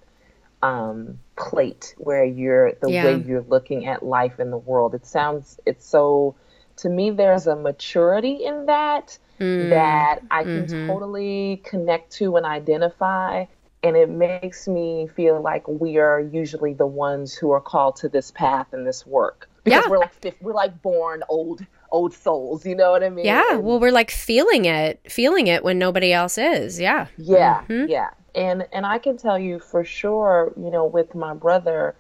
um, 0.63 1.19
plate 1.37 1.95
where 1.99 2.25
you're 2.25 2.73
the 2.81 2.91
yeah. 2.91 3.05
way 3.05 3.25
you're 3.27 3.45
looking 3.49 3.87
at 3.87 4.03
life 4.03 4.39
in 4.39 4.51
the 4.51 4.59
world. 4.59 4.95
It 4.95 5.07
sounds 5.07 5.59
it's 5.67 5.87
so 5.87 6.35
to 6.77 6.89
me 6.89 7.11
there's 7.11 7.47
a 7.47 7.57
maturity 7.57 8.45
in 8.45 8.67
that 8.67 9.19
mm. 9.41 9.71
that 9.71 10.21
I 10.31 10.43
can 10.43 10.67
mm-hmm. 10.67 10.87
totally 10.87 11.63
connect 11.65 12.13
to 12.13 12.37
and 12.37 12.47
identify 12.47 13.47
and 13.85 13.97
it 13.97 14.09
makes 14.09 14.67
me 14.67 15.09
feel 15.15 15.43
like 15.43 15.69
we 15.69 15.99
are 15.99 16.19
usually 16.19 16.73
the 16.73 16.87
ones 16.87 17.35
who 17.35 17.51
are 17.51 17.61
called 17.61 17.97
to 17.97 18.09
this 18.09 18.31
path 18.31 18.73
and 18.73 18.87
this 18.87 19.07
work 19.07 19.49
because 19.63 19.85
yeah. 19.85 19.91
we're 19.91 19.99
like 19.99 20.37
we're 20.41 20.55
like 20.55 20.83
born 20.83 21.23
old 21.29 21.65
old 21.93 22.13
souls 22.15 22.65
you 22.67 22.75
know 22.75 22.91
what 22.91 23.05
i 23.05 23.09
mean 23.09 23.25
yeah 23.25 23.53
and, 23.53 23.63
well 23.63 23.79
we're 23.79 23.93
like 23.93 24.11
feeling 24.11 24.65
it 24.65 25.01
feeling 25.09 25.47
it 25.47 25.63
when 25.63 25.79
nobody 25.79 26.13
else 26.13 26.39
is 26.39 26.81
yeah 26.81 27.07
yeah 27.19 27.63
mm-hmm. 27.69 27.89
yeah 27.89 28.11
and 28.35 28.67
and 28.73 28.85
I 28.85 28.99
can 28.99 29.17
tell 29.17 29.39
you 29.39 29.59
for 29.59 29.85
sure, 29.85 30.53
you 30.57 30.71
know, 30.71 30.87
with 30.87 31.15
my 31.15 31.35
brother, 31.35 31.95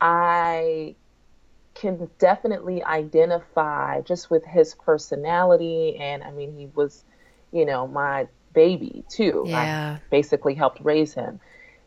I 0.00 0.94
can 1.74 2.08
definitely 2.18 2.82
identify 2.84 4.00
just 4.02 4.30
with 4.30 4.44
his 4.44 4.74
personality 4.74 5.96
and 5.96 6.22
I 6.22 6.30
mean 6.30 6.56
he 6.56 6.68
was, 6.74 7.04
you 7.52 7.64
know, 7.66 7.86
my 7.86 8.28
baby 8.52 9.04
too. 9.08 9.44
Yeah. 9.46 9.98
I 9.98 10.00
basically 10.10 10.54
helped 10.54 10.80
raise 10.84 11.14
him. 11.14 11.40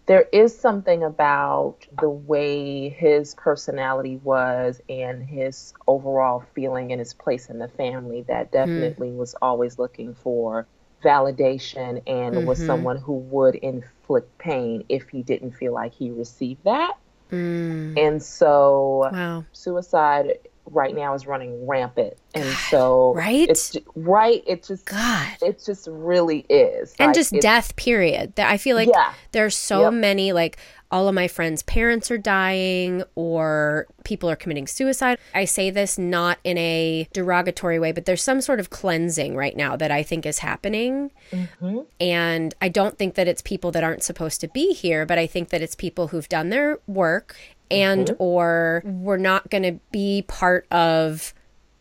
There 0.07 0.27
is 0.31 0.57
something 0.57 1.03
about 1.03 1.85
the 1.99 2.09
way 2.09 2.89
his 2.89 3.35
personality 3.35 4.17
was 4.23 4.81
and 4.87 5.21
his 5.21 5.73
overall 5.85 6.45
feeling 6.55 6.91
and 6.93 6.99
his 6.99 7.13
place 7.13 7.49
in 7.49 7.59
the 7.59 7.67
family 7.67 8.21
that 8.23 8.47
hmm. 8.47 8.53
definitely 8.53 9.09
mm. 9.09 9.17
was 9.17 9.35
always 9.41 9.77
looking 9.77 10.15
for 10.15 10.65
validation 11.03 12.01
and 12.07 12.35
mm-hmm. 12.35 12.45
was 12.45 12.63
someone 12.63 12.97
who 12.97 13.13
would 13.13 13.55
inflict 13.55 14.37
pain 14.37 14.83
if 14.89 15.09
he 15.09 15.21
didn't 15.21 15.51
feel 15.51 15.73
like 15.73 15.93
he 15.93 16.11
received 16.11 16.63
that. 16.63 16.93
Mm. 17.31 17.97
And 17.97 18.23
so 18.23 19.09
wow. 19.11 19.45
suicide 19.51 20.39
right 20.71 20.95
now 20.95 21.13
is 21.13 21.25
running 21.25 21.65
rampant. 21.65 22.13
And 22.33 22.43
God, 22.43 22.57
so 22.69 23.13
right? 23.15 23.49
It's 23.49 23.75
right, 23.95 24.43
it 24.45 24.63
just 24.63 24.85
God. 24.85 25.37
It 25.41 25.63
just 25.65 25.87
really 25.89 26.45
is. 26.49 26.93
And 26.99 27.07
like, 27.07 27.15
just 27.15 27.33
death 27.33 27.75
period. 27.75 28.35
that 28.35 28.49
I 28.49 28.57
feel 28.57 28.75
like 28.75 28.89
yeah. 28.93 29.13
there's 29.31 29.55
so 29.55 29.83
yep. 29.83 29.93
many 29.93 30.33
like 30.33 30.57
all 30.89 31.07
of 31.07 31.15
my 31.15 31.27
friends' 31.27 31.63
parents 31.63 32.09
are 32.09 32.17
dying 32.17 33.03
or 33.15 33.87
people 34.05 34.29
are 34.29 34.35
committing 34.35 34.67
suicide. 34.67 35.17
I 35.35 35.45
say 35.45 35.69
this 35.69 35.97
not 35.97 36.39
in 36.43 36.57
a 36.57 37.07
derogatory 37.11 37.77
way, 37.77 37.91
but 37.91 38.05
there's 38.05 38.23
some 38.23 38.39
sort 38.39 38.59
of 38.59 38.69
cleansing 38.69 39.35
right 39.35 39.55
now 39.55 39.75
that 39.75 39.91
I 39.91 40.01
think 40.01 40.25
is 40.25 40.39
happening. 40.39 41.11
Mm-hmm. 41.31 41.79
And 41.99 42.55
I 42.61 42.69
don't 42.69 42.97
think 42.97 43.15
that 43.15 43.27
it's 43.27 43.41
people 43.41 43.71
that 43.71 43.83
aren't 43.83 44.03
supposed 44.03 44.39
to 44.41 44.47
be 44.47 44.73
here, 44.73 45.05
but 45.05 45.17
I 45.17 45.27
think 45.27 45.49
that 45.49 45.61
it's 45.61 45.75
people 45.75 46.09
who've 46.09 46.29
done 46.29 46.49
their 46.49 46.79
work 46.87 47.35
and 47.69 48.07
mm-hmm. 48.07 48.23
or 48.23 48.81
we're 48.85 49.17
not 49.17 49.49
going 49.49 49.63
to 49.63 49.79
be 49.91 50.23
part 50.27 50.67
of 50.71 51.33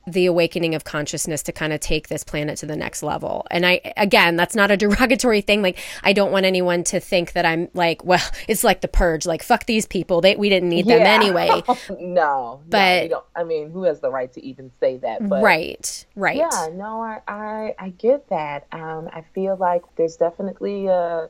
the 0.06 0.26
awakening 0.26 0.74
of 0.76 0.84
consciousness 0.84 1.42
to 1.42 1.52
kind 1.52 1.72
of 1.72 1.80
take 1.80 2.08
this 2.08 2.22
planet 2.22 2.56
to 2.58 2.66
the 2.66 2.76
next 2.76 3.02
level. 3.02 3.44
And 3.50 3.66
I, 3.66 3.80
again, 3.96 4.36
that's 4.36 4.54
not 4.54 4.70
a 4.70 4.76
derogatory 4.76 5.40
thing. 5.40 5.62
Like, 5.62 5.78
I 6.04 6.12
don't 6.12 6.30
want 6.30 6.46
anyone 6.46 6.84
to 6.84 7.00
think 7.00 7.32
that 7.32 7.44
I'm 7.44 7.68
like, 7.74 8.04
well, 8.04 8.24
it's 8.48 8.62
like 8.62 8.80
the 8.80 8.88
purge, 8.88 9.26
like, 9.26 9.42
fuck 9.42 9.66
these 9.66 9.86
people. 9.86 10.20
They, 10.20 10.36
we 10.36 10.48
didn't 10.48 10.68
need 10.68 10.86
them 10.86 11.00
yeah. 11.00 11.12
anyway. 11.12 11.62
no, 12.00 12.60
but 12.68 13.10
no, 13.10 13.24
I 13.34 13.42
mean, 13.42 13.70
who 13.70 13.82
has 13.84 14.00
the 14.00 14.10
right 14.10 14.32
to 14.34 14.44
even 14.44 14.70
say 14.78 14.98
that? 14.98 15.28
But 15.28 15.42
right, 15.42 16.06
right. 16.14 16.36
Yeah, 16.36 16.68
no, 16.72 17.02
I, 17.02 17.20
I, 17.26 17.74
I 17.78 17.88
get 17.90 18.28
that. 18.28 18.66
Um, 18.70 19.08
I 19.12 19.24
feel 19.34 19.56
like 19.56 19.82
there's 19.96 20.16
definitely 20.16 20.86
a 20.86 21.28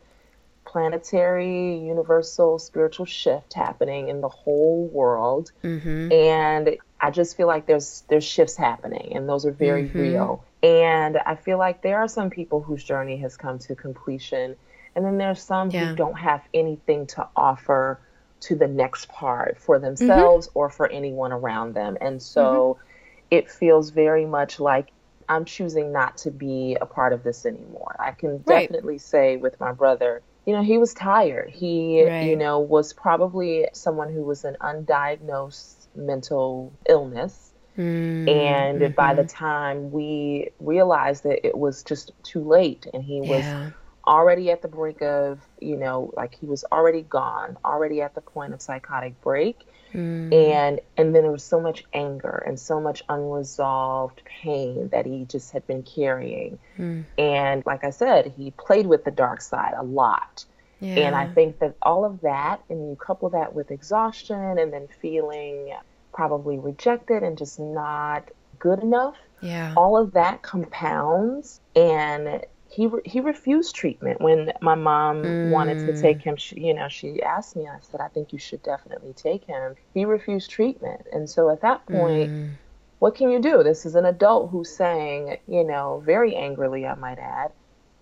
planetary, 0.76 1.78
universal, 1.78 2.58
spiritual 2.58 3.06
shift 3.06 3.54
happening 3.54 4.10
in 4.10 4.20
the 4.20 4.28
whole 4.28 4.86
world. 4.88 5.50
Mm-hmm. 5.64 6.12
And 6.12 6.76
I 7.00 7.10
just 7.10 7.34
feel 7.34 7.46
like 7.46 7.64
there's 7.64 8.04
there's 8.08 8.24
shifts 8.24 8.56
happening 8.56 9.16
and 9.16 9.26
those 9.26 9.46
are 9.46 9.52
very 9.52 9.84
mm-hmm. 9.84 9.98
real. 9.98 10.44
And 10.62 11.16
I 11.16 11.36
feel 11.36 11.56
like 11.56 11.80
there 11.80 11.96
are 11.96 12.08
some 12.08 12.28
people 12.28 12.60
whose 12.60 12.84
journey 12.84 13.16
has 13.18 13.38
come 13.38 13.58
to 13.60 13.74
completion 13.74 14.54
and 14.94 15.02
then 15.02 15.16
there's 15.16 15.40
some 15.40 15.70
yeah. 15.70 15.86
who 15.86 15.96
don't 15.96 16.18
have 16.18 16.42
anything 16.52 17.06
to 17.06 17.26
offer 17.34 17.98
to 18.40 18.54
the 18.54 18.68
next 18.68 19.08
part 19.08 19.56
for 19.56 19.78
themselves 19.78 20.46
mm-hmm. 20.48 20.58
or 20.58 20.68
for 20.68 20.90
anyone 20.90 21.32
around 21.32 21.72
them. 21.72 21.96
And 22.02 22.20
so 22.20 22.76
mm-hmm. 22.78 23.26
it 23.30 23.50
feels 23.50 23.88
very 23.88 24.26
much 24.26 24.60
like 24.60 24.92
I'm 25.26 25.46
choosing 25.46 25.90
not 25.90 26.18
to 26.18 26.30
be 26.30 26.76
a 26.78 26.84
part 26.84 27.14
of 27.14 27.22
this 27.22 27.46
anymore. 27.46 27.96
I 27.98 28.10
can 28.10 28.42
right. 28.44 28.68
definitely 28.68 28.98
say 28.98 29.38
with 29.38 29.58
my 29.58 29.72
brother, 29.72 30.20
you 30.46 30.52
know, 30.52 30.62
he 30.62 30.78
was 30.78 30.94
tired. 30.94 31.50
He, 31.50 32.04
right. 32.06 32.22
you 32.22 32.36
know, 32.36 32.60
was 32.60 32.92
probably 32.92 33.68
someone 33.72 34.12
who 34.12 34.22
was 34.22 34.44
an 34.44 34.56
undiagnosed 34.60 35.88
mental 35.96 36.72
illness. 36.88 37.52
Mm-hmm. 37.76 38.28
And 38.28 38.94
by 38.94 39.12
the 39.14 39.22
mm-hmm. 39.22 39.36
time 39.36 39.90
we 39.90 40.50
realized 40.60 41.24
that 41.24 41.46
it 41.46 41.58
was 41.58 41.82
just 41.82 42.12
too 42.22 42.42
late 42.42 42.86
and 42.94 43.02
he 43.02 43.20
was 43.20 43.40
yeah. 43.40 43.70
Already 44.06 44.50
at 44.50 44.62
the 44.62 44.68
brink 44.68 45.02
of, 45.02 45.40
you 45.60 45.76
know, 45.76 46.12
like 46.16 46.34
he 46.34 46.46
was 46.46 46.64
already 46.70 47.02
gone, 47.02 47.56
already 47.64 48.00
at 48.02 48.14
the 48.14 48.20
point 48.20 48.54
of 48.54 48.62
psychotic 48.62 49.20
break. 49.20 49.66
Mm. 49.92 50.32
And 50.32 50.80
and 50.96 51.14
then 51.14 51.22
there 51.22 51.32
was 51.32 51.44
so 51.44 51.60
much 51.60 51.84
anger 51.92 52.42
and 52.46 52.58
so 52.58 52.80
much 52.80 53.02
unresolved 53.08 54.22
pain 54.24 54.88
that 54.88 55.06
he 55.06 55.24
just 55.24 55.52
had 55.52 55.66
been 55.66 55.82
carrying. 55.82 56.58
Mm. 56.78 57.04
And 57.16 57.64
like 57.64 57.84
I 57.84 57.90
said, 57.90 58.34
he 58.36 58.50
played 58.50 58.86
with 58.86 59.04
the 59.04 59.10
dark 59.10 59.40
side 59.40 59.74
a 59.76 59.82
lot. 59.82 60.44
Yeah. 60.80 61.06
And 61.06 61.14
I 61.14 61.28
think 61.28 61.60
that 61.60 61.74
all 61.80 62.04
of 62.04 62.20
that, 62.20 62.60
and 62.68 62.90
you 62.90 62.96
couple 62.96 63.30
that 63.30 63.54
with 63.54 63.70
exhaustion 63.70 64.58
and 64.58 64.72
then 64.72 64.88
feeling 65.00 65.72
probably 66.12 66.58
rejected 66.58 67.22
and 67.22 67.38
just 67.38 67.58
not 67.58 68.30
good 68.58 68.80
enough. 68.80 69.16
Yeah. 69.40 69.74
All 69.76 69.96
of 69.96 70.12
that 70.12 70.42
compounds 70.42 71.60
and 71.74 72.44
he 72.76 72.86
re- 72.86 73.02
he 73.04 73.20
refused 73.20 73.74
treatment 73.74 74.20
when 74.20 74.52
my 74.60 74.74
mom 74.74 75.22
mm. 75.22 75.50
wanted 75.50 75.78
to 75.86 76.00
take 76.00 76.20
him. 76.20 76.36
She, 76.36 76.60
you 76.60 76.74
know, 76.74 76.88
she 76.88 77.22
asked 77.22 77.56
me. 77.56 77.66
I 77.66 77.78
said, 77.80 78.00
"I 78.00 78.08
think 78.08 78.32
you 78.32 78.38
should 78.38 78.62
definitely 78.62 79.12
take 79.14 79.44
him." 79.44 79.74
He 79.94 80.04
refused 80.04 80.50
treatment, 80.50 81.06
and 81.12 81.28
so 81.28 81.50
at 81.50 81.62
that 81.62 81.84
point, 81.86 82.30
mm. 82.30 82.50
what 82.98 83.14
can 83.14 83.30
you 83.30 83.40
do? 83.40 83.62
This 83.62 83.86
is 83.86 83.94
an 83.94 84.04
adult 84.04 84.50
who's 84.50 84.70
saying, 84.70 85.38
you 85.48 85.64
know, 85.64 86.02
very 86.04 86.36
angrily, 86.36 86.86
I 86.86 86.94
might 86.94 87.18
add, 87.18 87.52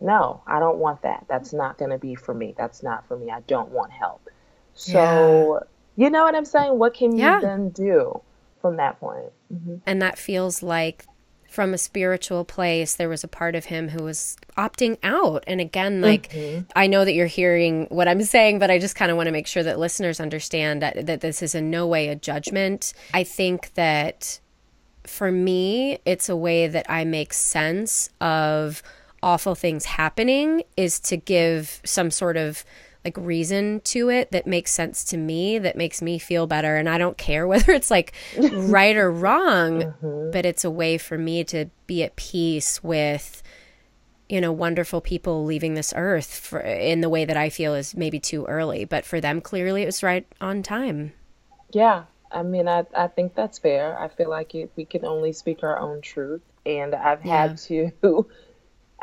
"No, 0.01 0.43
I 0.47 0.59
don't 0.59 0.79
want 0.79 1.03
that. 1.03 1.25
That's 1.29 1.53
not 1.53 1.79
going 1.79 1.91
to 1.91 1.99
be 1.99 2.15
for 2.15 2.35
me. 2.35 2.55
That's 2.59 2.83
not 2.83 3.07
for 3.07 3.17
me. 3.17 3.31
I 3.31 3.41
don't 3.43 3.71
want 3.71 3.93
help." 3.93 4.29
So. 4.75 5.61
Yeah 5.61 5.69
you 5.97 6.11
know 6.11 6.25
what 6.25 6.35
I'm 6.35 6.45
saying? 6.45 6.79
What 6.79 6.95
can 6.95 7.17
yeah. 7.17 7.37
you 7.37 7.41
then 7.43 7.71
do 7.71 8.21
from 8.61 8.77
that 8.77 8.99
point? 8.99 9.33
Mm-hmm. 9.53 9.77
And 9.87 10.03
that 10.03 10.19
feels 10.19 10.63
like 10.63 11.07
from 11.55 11.73
a 11.73 11.79
spiritual 11.79 12.45
place, 12.45 12.97
there 12.97 13.09
was 13.09 13.23
a 13.23 13.29
part 13.29 13.55
of 13.55 13.67
him 13.67 13.91
who 13.91 14.03
was 14.03 14.37
opting 14.59 14.99
out. 15.05 15.45
And 15.47 15.61
again, 15.61 16.01
like, 16.01 16.31
mm-hmm. 16.31 16.65
I 16.75 16.89
know 16.89 17.05
that 17.05 17.13
you're 17.13 17.29
hearing 17.29 17.87
what 17.91 18.09
I'm 18.09 18.25
saying, 18.25 18.59
but 18.59 18.73
I 18.73 18.81
just 18.81 18.97
kind 18.97 19.09
of 19.09 19.17
want 19.17 19.29
to 19.29 19.33
make 19.33 19.47
sure 19.47 19.63
that 19.63 19.79
listeners 19.79 20.19
understand 20.19 20.83
that, 20.83 21.07
that 21.07 21.21
this 21.21 21.43
is 21.43 21.55
in 21.55 21.71
no 21.71 21.87
way 21.87 22.09
a 22.09 22.17
judgment. 22.17 22.93
I 23.15 23.23
think 23.23 23.73
that 23.75 24.41
for 25.05 25.31
me, 25.31 26.01
it's 26.05 26.29
a 26.29 26.35
way 26.35 26.67
that 26.67 26.91
I 26.91 27.05
make 27.05 27.33
sense 27.33 28.11
of 28.21 28.83
awful 29.23 29.55
things 29.55 29.85
happening 29.85 30.65
is 30.77 30.99
to 31.01 31.17
give 31.17 31.81
some 31.85 32.11
sort 32.11 32.37
of 32.37 32.65
like 33.05 33.17
reason 33.19 33.81
to 33.81 34.09
it 34.09 34.31
that 34.31 34.47
makes 34.47 34.71
sense 34.71 35.05
to 35.05 35.17
me 35.17 35.59
that 35.59 35.77
makes 35.77 36.01
me 36.01 36.19
feel 36.19 36.47
better 36.47 36.77
and 36.77 36.89
i 36.89 36.99
don't 36.99 37.19
care 37.19 37.47
whether 37.49 37.73
it's 37.73 37.91
like 37.91 38.13
right 38.53 38.97
or 38.97 39.11
wrong 39.11 39.83
mm-hmm. 39.83 40.31
but 40.31 40.47
it's 40.47 40.65
a 40.65 40.71
way 40.71 40.97
for 40.99 41.19
me 41.19 41.45
to 41.45 41.67
be 41.87 42.03
at 42.03 42.17
peace 42.17 42.83
with 42.83 43.43
you 44.29 44.41
know 44.41 44.53
wonderful 44.53 45.01
people 45.01 45.45
leaving 45.45 45.75
this 45.75 45.93
earth 45.97 46.39
for, 46.39 46.61
in 46.61 47.01
the 47.01 47.09
way 47.09 47.25
that 47.25 47.37
i 47.37 47.49
feel 47.49 47.75
is 47.75 47.95
maybe 47.95 48.19
too 48.19 48.45
early 48.47 48.85
but 48.85 49.05
for 49.05 49.21
them 49.21 49.41
clearly 49.41 49.83
it 49.83 49.87
was 49.87 50.03
right 50.03 50.27
on 50.41 50.63
time 50.63 51.13
yeah 51.73 52.05
i 52.33 52.43
mean 52.43 52.67
i, 52.67 52.85
I 52.97 53.09
think 53.09 53.35
that's 53.35 53.59
fair 53.59 53.99
i 53.99 54.09
feel 54.09 54.31
like 54.31 54.55
it, 54.55 54.71
we 54.77 54.87
can 54.87 55.05
only 55.05 55.33
speak 55.33 55.63
our 55.63 55.79
own 55.79 56.01
truth 56.01 56.43
and 56.65 56.95
i've 56.95 57.25
yeah. 57.25 57.49
had 57.49 57.59
to 57.69 58.27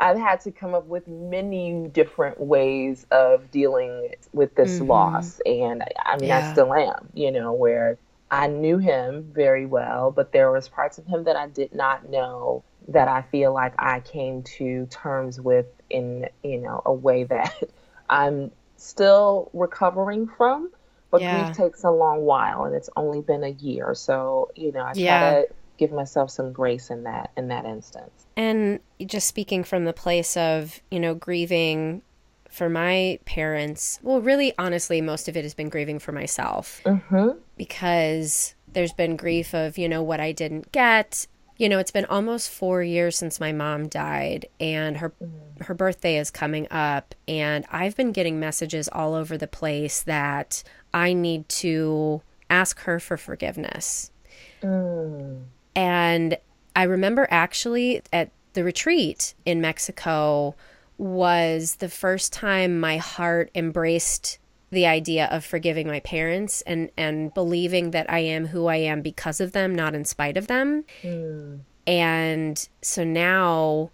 I've 0.02 0.18
had 0.18 0.40
to 0.40 0.50
come 0.50 0.74
up 0.74 0.86
with 0.86 1.06
many 1.06 1.86
different 1.86 2.40
ways 2.40 3.06
of 3.12 3.52
dealing 3.52 4.12
with 4.32 4.52
this 4.56 4.78
mm-hmm. 4.80 4.88
loss. 4.90 5.40
And 5.46 5.84
I 6.04 6.16
mean, 6.16 6.28
yeah. 6.28 6.48
I 6.48 6.52
still 6.52 6.74
am, 6.74 7.08
you 7.14 7.30
know, 7.30 7.52
where 7.52 7.98
I 8.28 8.48
knew 8.48 8.78
him 8.78 9.30
very 9.32 9.64
well, 9.64 10.10
but 10.10 10.32
there 10.32 10.50
was 10.50 10.68
parts 10.68 10.98
of 10.98 11.06
him 11.06 11.22
that 11.24 11.36
I 11.36 11.46
did 11.46 11.72
not 11.72 12.10
know 12.10 12.64
that 12.88 13.06
I 13.06 13.22
feel 13.22 13.54
like 13.54 13.74
I 13.78 14.00
came 14.00 14.42
to 14.58 14.86
terms 14.86 15.40
with 15.40 15.66
in, 15.88 16.28
you 16.42 16.58
know, 16.58 16.82
a 16.84 16.92
way 16.92 17.22
that 17.34 17.54
I'm 18.10 18.50
still 18.76 19.50
recovering 19.52 20.26
from. 20.26 20.72
But 21.12 21.20
yeah. 21.20 21.44
grief 21.44 21.56
takes 21.56 21.84
a 21.84 21.90
long 21.92 22.22
while 22.22 22.64
and 22.64 22.74
it's 22.74 22.90
only 22.96 23.20
been 23.20 23.44
a 23.44 23.50
year. 23.50 23.94
So, 23.94 24.50
you 24.56 24.72
know, 24.72 24.80
I 24.80 24.94
try 24.94 25.02
yeah. 25.02 25.30
to 25.30 25.48
give 25.82 25.92
myself 25.92 26.30
some 26.30 26.52
grace 26.52 26.90
in 26.90 27.02
that 27.02 27.32
in 27.36 27.48
that 27.48 27.64
instance. 27.64 28.26
And 28.36 28.78
just 29.04 29.26
speaking 29.26 29.64
from 29.64 29.84
the 29.84 29.92
place 29.92 30.36
of, 30.36 30.80
you 30.92 31.00
know, 31.00 31.14
grieving 31.14 32.02
for 32.48 32.68
my 32.68 33.18
parents, 33.24 33.98
well, 34.02 34.20
really, 34.20 34.52
honestly, 34.58 35.00
most 35.00 35.28
of 35.28 35.36
it 35.36 35.42
has 35.42 35.54
been 35.54 35.68
grieving 35.68 35.98
for 35.98 36.12
myself 36.12 36.80
mm-hmm. 36.84 37.30
because 37.56 38.54
there's 38.72 38.92
been 38.92 39.16
grief 39.16 39.54
of, 39.54 39.76
you 39.76 39.88
know, 39.88 40.02
what 40.02 40.20
I 40.20 40.30
didn't 40.30 40.70
get. 40.70 41.26
You 41.58 41.68
know, 41.68 41.78
it's 41.78 41.90
been 41.90 42.04
almost 42.04 42.50
four 42.50 42.82
years 42.82 43.16
since 43.16 43.40
my 43.40 43.52
mom 43.52 43.88
died, 43.88 44.46
and 44.60 44.96
her 44.98 45.12
mm. 45.20 45.66
her 45.66 45.74
birthday 45.74 46.16
is 46.16 46.30
coming 46.30 46.66
up, 46.70 47.14
and 47.26 47.64
I've 47.70 47.96
been 47.96 48.12
getting 48.12 48.38
messages 48.38 48.88
all 48.88 49.14
over 49.14 49.36
the 49.36 49.48
place 49.48 50.02
that 50.02 50.62
I 50.94 51.12
need 51.12 51.48
to 51.60 52.22
ask 52.48 52.80
her 52.80 53.00
for 53.00 53.16
forgiveness. 53.16 54.10
Mm. 54.62 55.44
And 55.74 56.36
I 56.76 56.84
remember 56.84 57.26
actually 57.30 58.02
at 58.12 58.30
the 58.52 58.64
retreat 58.64 59.34
in 59.44 59.60
Mexico 59.60 60.54
was 60.98 61.76
the 61.76 61.88
first 61.88 62.32
time 62.32 62.78
my 62.78 62.98
heart 62.98 63.50
embraced 63.54 64.38
the 64.70 64.86
idea 64.86 65.26
of 65.26 65.44
forgiving 65.44 65.86
my 65.86 66.00
parents 66.00 66.62
and 66.62 66.90
and 66.96 67.32
believing 67.34 67.90
that 67.90 68.10
I 68.10 68.20
am 68.20 68.46
who 68.46 68.66
I 68.66 68.76
am 68.76 69.02
because 69.02 69.40
of 69.40 69.52
them, 69.52 69.74
not 69.74 69.94
in 69.94 70.04
spite 70.04 70.36
of 70.36 70.46
them. 70.46 70.84
Mm. 71.02 71.60
And 71.86 72.68
so 72.80 73.04
now 73.04 73.90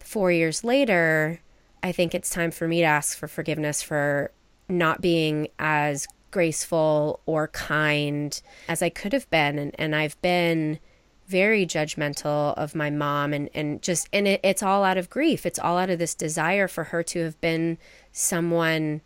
4 0.00 0.32
years 0.32 0.64
later, 0.64 1.40
I 1.82 1.92
think 1.92 2.14
it's 2.14 2.28
time 2.28 2.50
for 2.50 2.68
me 2.68 2.80
to 2.80 2.86
ask 2.86 3.16
for 3.16 3.28
forgiveness 3.28 3.82
for 3.82 4.32
not 4.68 5.00
being 5.00 5.48
as 5.58 6.06
graceful 6.30 7.20
or 7.26 7.48
kind 7.48 8.40
as 8.68 8.82
I 8.82 8.88
could 8.88 9.12
have 9.12 9.28
been 9.30 9.58
and 9.58 9.74
and 9.78 9.94
I've 9.94 10.20
been 10.22 10.78
very 11.26 11.66
judgmental 11.66 12.54
of 12.56 12.74
my 12.74 12.90
mom 12.90 13.32
and, 13.32 13.48
and 13.54 13.82
just 13.82 14.08
and 14.12 14.28
it, 14.28 14.40
it's 14.42 14.62
all 14.62 14.84
out 14.84 14.98
of 14.98 15.10
grief. 15.10 15.46
It's 15.46 15.58
all 15.58 15.78
out 15.78 15.90
of 15.90 15.98
this 15.98 16.14
desire 16.14 16.68
for 16.68 16.84
her 16.84 17.02
to 17.04 17.20
have 17.24 17.40
been 17.40 17.78
someone 18.12 19.00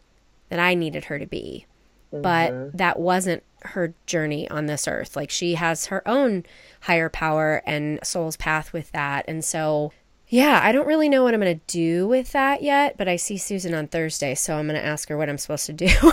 that 0.48 0.58
i 0.58 0.74
needed 0.74 1.06
her 1.06 1.18
to 1.18 1.26
be. 1.26 1.66
Mm-hmm. 2.12 2.22
but 2.22 2.78
that 2.78 3.00
wasn't 3.00 3.42
her 3.62 3.92
journey 4.06 4.48
on 4.48 4.66
this 4.66 4.86
earth. 4.86 5.16
Like 5.16 5.30
she 5.30 5.54
has 5.54 5.86
her 5.86 6.06
own 6.06 6.44
higher 6.82 7.08
power 7.08 7.62
and 7.66 7.98
soul's 8.04 8.36
path 8.36 8.72
with 8.72 8.92
that. 8.92 9.24
And 9.26 9.44
so 9.44 9.92
yeah 10.28 10.60
i 10.62 10.72
don't 10.72 10.88
really 10.88 11.08
know 11.08 11.22
what 11.22 11.34
i'm 11.34 11.40
going 11.40 11.56
to 11.56 11.66
do 11.68 12.08
with 12.08 12.32
that 12.32 12.60
yet 12.60 12.96
but 12.98 13.06
i 13.06 13.14
see 13.14 13.36
susan 13.36 13.72
on 13.72 13.86
thursday 13.86 14.34
so 14.34 14.56
i'm 14.56 14.66
going 14.66 14.74
to 14.74 14.84
ask 14.84 15.08
her 15.08 15.16
what 15.16 15.28
i'm 15.28 15.38
supposed 15.38 15.66
to 15.66 15.72
do. 15.72 15.86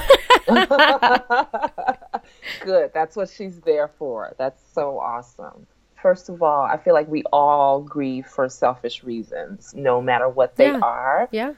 Good. 2.61 2.91
That's 2.93 3.15
what 3.15 3.29
she's 3.29 3.59
there 3.61 3.87
for. 3.87 4.35
That's 4.37 4.61
so 4.73 4.99
awesome 4.99 5.65
first 6.03 6.29
of 6.29 6.43
all, 6.43 6.63
I 6.63 6.77
feel 6.77 6.93
like 6.93 7.07
we 7.07 7.23
all 7.31 7.81
grieve 7.81 8.27
for 8.27 8.47
selfish 8.49 9.03
reasons, 9.03 9.73
no 9.73 10.01
matter 10.01 10.29
what 10.29 10.57
they 10.57 10.67
yeah. 10.67 10.79
are. 10.83 11.29
Yeah. 11.31 11.53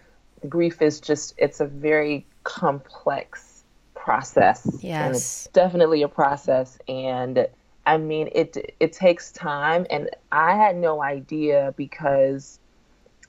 Grief 0.48 0.82
is 0.82 1.02
just, 1.02 1.34
it's 1.38 1.60
a 1.60 1.66
very 1.66 2.26
complex 2.44 3.64
process. 3.96 4.62
Yes. 4.82 5.02
And 5.02 5.16
it's 5.16 5.48
definitely 5.54 6.04
a 6.04 6.08
process. 6.08 6.78
And 6.88 7.48
I 7.88 7.98
mean, 7.98 8.30
it 8.34 8.76
it 8.80 8.94
takes 8.94 9.32
time, 9.32 9.86
and 9.92 10.10
I 10.32 10.56
had 10.56 10.76
no 10.76 11.04
idea 11.04 11.74
because, 11.78 12.60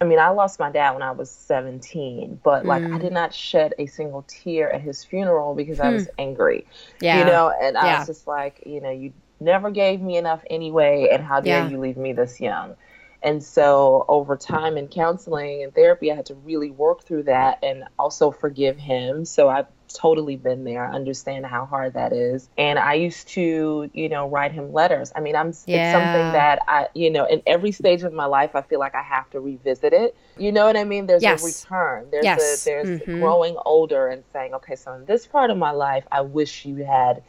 I 0.00 0.04
mean, 0.04 0.18
I 0.18 0.30
lost 0.30 0.58
my 0.58 0.70
dad 0.70 0.92
when 0.92 1.02
I 1.02 1.10
was 1.12 1.30
17, 1.30 2.40
but 2.42 2.64
like 2.64 2.82
I 2.84 2.98
Mm. 2.98 3.00
did 3.00 3.12
not 3.12 3.34
shed 3.34 3.74
a 3.78 3.86
single 3.86 4.24
tear 4.28 4.70
at 4.72 4.80
his 4.80 5.04
funeral 5.04 5.54
because 5.54 5.78
I 5.80 5.88
Hmm. 5.88 5.94
was 5.94 6.08
angry, 6.18 6.66
Yeah. 7.00 7.18
you 7.18 7.24
know, 7.26 7.50
and 7.50 7.76
I 7.76 7.98
was 7.98 8.06
just 8.06 8.26
like, 8.26 8.62
you 8.66 8.80
know, 8.80 8.90
you 8.90 9.12
never 9.40 9.70
gave 9.70 10.00
me 10.00 10.16
enough 10.16 10.42
anyway, 10.50 11.08
and 11.12 11.22
how 11.24 11.40
dare 11.40 11.60
Yeah. 11.60 11.68
you 11.68 11.78
leave 11.78 11.96
me 11.96 12.12
this 12.12 12.40
young? 12.40 12.76
And 13.22 13.42
so 13.42 14.04
over 14.08 14.36
time 14.36 14.76
in 14.76 14.88
counseling 14.88 15.62
and 15.62 15.74
therapy, 15.74 16.12
I 16.12 16.14
had 16.14 16.26
to 16.26 16.34
really 16.34 16.70
work 16.70 17.02
through 17.02 17.24
that 17.24 17.58
and 17.62 17.84
also 17.98 18.30
forgive 18.30 18.76
him. 18.78 19.24
So 19.24 19.48
I've 19.48 19.66
totally 19.88 20.36
been 20.36 20.64
there. 20.64 20.86
I 20.86 20.94
understand 20.94 21.46
how 21.46 21.64
hard 21.64 21.94
that 21.94 22.12
is. 22.12 22.48
And 22.58 22.78
I 22.78 22.94
used 22.94 23.28
to, 23.28 23.90
you 23.92 24.08
know, 24.08 24.28
write 24.28 24.52
him 24.52 24.72
letters. 24.72 25.12
I 25.16 25.20
mean, 25.20 25.34
I'm 25.34 25.48
it's 25.48 25.88
something 25.90 26.32
that 26.32 26.60
I, 26.68 26.88
you 26.94 27.10
know, 27.10 27.24
in 27.24 27.42
every 27.46 27.72
stage 27.72 28.02
of 28.02 28.12
my 28.12 28.26
life, 28.26 28.54
I 28.54 28.62
feel 28.62 28.78
like 28.78 28.94
I 28.94 29.02
have 29.02 29.28
to 29.30 29.40
revisit 29.40 29.92
it. 29.92 30.14
You 30.36 30.52
know 30.52 30.66
what 30.66 30.76
I 30.76 30.84
mean? 30.84 31.06
There's 31.06 31.22
Yes. 31.22 31.42
a 31.42 31.44
return. 31.44 32.08
There's 32.10 32.24
Yes. 32.24 32.62
a 32.62 32.64
there's 32.64 32.88
Mhm. 32.90 33.12
growing 33.12 33.56
older 33.64 34.08
and 34.08 34.22
saying, 34.32 34.54
okay, 34.54 34.76
so 34.76 34.92
in 34.92 35.04
this 35.06 35.26
part 35.26 35.50
of 35.50 35.56
my 35.56 35.70
life, 35.72 36.06
I 36.12 36.20
wish 36.20 36.64
you 36.64 36.84
had 36.84 37.22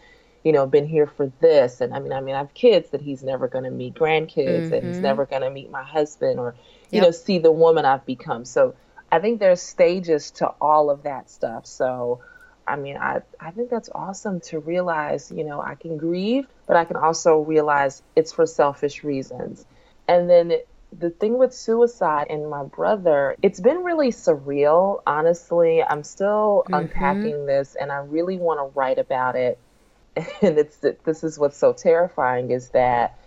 you 0.43 0.51
know, 0.51 0.65
been 0.67 0.85
here 0.88 1.07
for 1.07 1.27
this. 1.41 1.81
And 1.81 1.93
I 1.93 1.99
mean, 1.99 2.13
I 2.13 2.21
mean, 2.21 2.35
I 2.35 2.39
have 2.39 2.53
kids 2.53 2.91
that 2.91 3.01
he's 3.01 3.23
never 3.23 3.47
going 3.47 3.65
to 3.65 3.71
meet 3.71 3.95
grandkids 3.95 4.71
and 4.71 4.85
he's 4.85 5.01
never 5.01 5.25
going 5.25 5.41
to 5.41 5.49
meet 5.49 5.69
my 5.71 5.83
husband 5.83 6.39
or, 6.39 6.55
you 6.91 7.01
Yep. 7.01 7.01
know, 7.01 7.11
see 7.11 7.39
the 7.39 7.51
woman 7.51 7.85
I've 7.85 8.05
become. 8.05 8.45
So 8.45 8.75
I 9.11 9.19
think 9.19 9.39
there's 9.39 9.61
stages 9.61 10.31
to 10.33 10.47
all 10.61 10.89
of 10.89 11.03
that 11.03 11.29
stuff. 11.29 11.65
So, 11.65 12.21
I 12.65 12.75
mean, 12.75 12.97
I, 12.97 13.21
I 13.39 13.51
think 13.51 13.69
that's 13.69 13.89
awesome 13.93 14.41
to 14.47 14.59
realize, 14.59 15.31
you 15.31 15.43
know, 15.45 15.61
I 15.61 15.75
can 15.75 15.97
grieve, 15.97 16.45
but 16.67 16.75
I 16.75 16.85
can 16.85 16.97
also 16.97 17.38
realize 17.39 18.01
it's 18.15 18.33
for 18.33 18.45
selfish 18.45 19.03
reasons. 19.03 19.65
And 20.07 20.29
then 20.29 20.53
the 20.91 21.09
thing 21.09 21.38
with 21.38 21.53
suicide 21.53 22.27
and 22.29 22.49
my 22.49 22.63
brother, 22.63 23.35
it's 23.41 23.59
been 23.59 23.83
really 23.83 24.09
surreal, 24.09 25.01
honestly. 25.05 25.83
I'm 25.83 26.03
still 26.03 26.65
Mhm. 26.67 26.73
unpacking 26.73 27.45
this 27.45 27.75
and 27.75 27.91
I 27.91 27.97
really 27.97 28.38
want 28.38 28.59
to 28.59 28.77
write 28.77 28.99
about 28.99 29.35
it 29.35 29.59
and 30.41 30.57
it's 30.57 30.78
this 31.03 31.24
is 31.24 31.38
what's 31.39 31.57
so 31.57 31.74
terrifying 31.74 32.51
is 32.51 32.70
that 32.70 33.20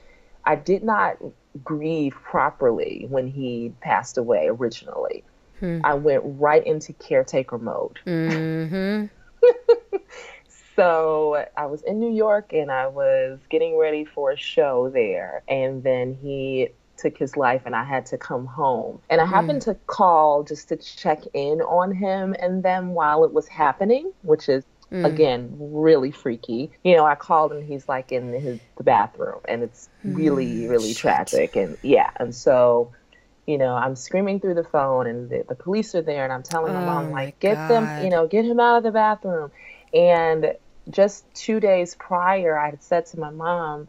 I 0.45 0.57
did 0.57 0.83
not 0.83 1.17
grieve 1.65 2.15
properly 2.15 3.07
when 3.09 3.27
he 3.27 3.73
passed 3.81 4.19
away 4.19 4.49
originally. 4.49 5.25
Hmm. 5.59 5.81
I 5.85 5.95
went 5.95 6.23
right 6.25 6.67
into 6.67 6.93
caretaker 6.95 7.59
mode. 7.59 7.99
Mm-hmm. 8.07 9.07
So 10.81 11.45
I 11.59 11.67
was 11.67 11.83
in 11.83 12.01
New 12.01 12.11
York 12.11 12.55
and 12.55 12.73
I 12.73 12.87
was 12.87 13.39
getting 13.51 13.77
ready 13.77 14.07
for 14.07 14.31
a 14.31 14.37
show 14.37 14.89
there, 14.89 15.43
and 15.47 15.83
then 15.83 16.17
he 16.23 16.71
took 16.97 17.19
his 17.19 17.37
life 17.37 17.63
and 17.67 17.77
I 17.77 17.85
had 17.85 18.07
to 18.07 18.17
come 18.17 18.47
home. 18.47 18.99
And 19.11 19.21
I 19.21 19.27
happened 19.27 19.61
to 19.63 19.75
call 19.87 20.43
just 20.43 20.69
to 20.69 20.77
check 20.77 21.25
in 21.35 21.61
on 21.61 21.93
him 21.93 22.35
and 22.39 22.63
them 22.63 22.95
while 22.95 23.25
it 23.25 23.33
was 23.33 23.47
happening, 23.47 24.11
which 24.23 24.49
is 24.49 24.65
Mm. 24.93 25.05
again 25.07 25.57
really 25.59 26.11
freaky 26.11 26.73
you 26.83 26.97
know 26.97 27.05
i 27.07 27.15
called 27.15 27.53
and 27.53 27.65
he's 27.65 27.89
like 27.89 28.11
in 28.13 28.33
his 28.33 28.59
the 28.77 28.85
bathroom 28.85 29.41
and 29.49 29.63
it's 29.63 29.89
really 30.03 30.67
really 30.67 30.89
shit. 30.89 30.97
tragic 30.97 31.57
and 31.57 31.77
yeah 31.83 32.11
and 32.17 32.35
so 32.35 32.93
you 33.47 33.59
know 33.59 33.75
i'm 33.75 33.95
screaming 33.97 34.41
through 34.41 34.55
the 34.55 34.65
phone 34.65 35.07
and 35.07 35.31
the, 35.31 35.45
the 35.49 35.55
police 35.55 35.95
are 35.95 36.03
there 36.03 36.25
and 36.25 36.33
i'm 36.33 36.43
telling 36.43 36.73
my 36.75 36.81
Oh 36.81 36.85
mom 36.85 37.11
like 37.11 37.39
get 37.41 37.67
them 37.69 37.93
you 37.97 38.11
know 38.11 38.27
get 38.27 38.45
him 38.45 38.59
out 38.61 38.79
of 38.79 38.83
the 38.83 38.91
bathroom 38.91 39.51
and 39.95 40.55
just 40.91 41.25
two 41.35 41.61
days 41.61 41.95
prior 41.95 42.59
i 42.59 42.71
had 42.71 42.83
said 42.83 43.07
to 43.07 43.19
my 43.19 43.31
mom 43.31 43.89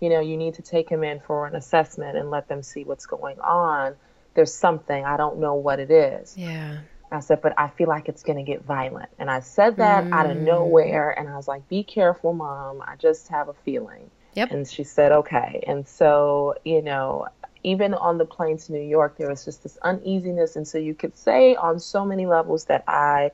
you 0.00 0.08
know 0.08 0.20
you 0.20 0.36
need 0.36 0.54
to 0.54 0.62
take 0.62 0.88
him 0.88 1.04
in 1.04 1.20
for 1.20 1.46
an 1.46 1.54
assessment 1.54 2.16
and 2.16 2.30
let 2.30 2.48
them 2.48 2.62
see 2.62 2.84
what's 2.84 3.06
going 3.06 3.38
on 3.40 3.94
there's 4.34 4.54
something 4.54 5.04
i 5.04 5.16
don't 5.16 5.38
know 5.38 5.54
what 5.54 5.78
it 5.80 5.90
is 5.90 6.34
Yeah. 6.36 6.78
I 7.12 7.20
said, 7.20 7.42
but 7.42 7.54
I 7.58 7.68
feel 7.68 7.88
like 7.88 8.08
it's 8.08 8.22
going 8.22 8.38
to 8.38 8.50
get 8.50 8.64
violent. 8.64 9.10
And 9.18 9.30
I 9.30 9.40
said 9.40 9.78
that 9.78 10.08
out 10.12 10.26
of 10.26 10.36
Mm. 10.36 10.44
nowhere. 10.44 11.10
And 11.18 11.28
I 11.28 11.36
was 11.36 11.48
like, 11.48 11.68
be 11.68 11.82
careful, 11.84 12.32
mom. 12.32 12.82
I 12.86 12.96
just 12.96 13.28
have 13.28 13.48
a 13.48 13.54
feeling. 13.54 14.10
Yep. 14.34 14.50
And 14.50 14.66
she 14.68 14.84
said, 14.84 15.12
okay. 15.12 15.64
And 15.66 15.86
so, 15.88 16.54
you 16.64 16.82
know, 16.82 17.26
even 17.64 17.94
on 17.94 18.18
the 18.18 18.24
plane 18.24 18.58
to 18.58 18.72
New 18.72 18.80
York, 18.80 19.16
there 19.18 19.28
was 19.28 19.44
just 19.44 19.62
this 19.62 19.76
uneasiness. 19.82 20.56
And 20.56 20.66
so 20.66 20.78
you 20.78 20.94
could 20.94 21.16
say 21.16 21.56
on 21.56 21.78
so 21.80 22.04
many 22.04 22.26
levels 22.26 22.64
that 22.66 22.84
I, 22.86 23.32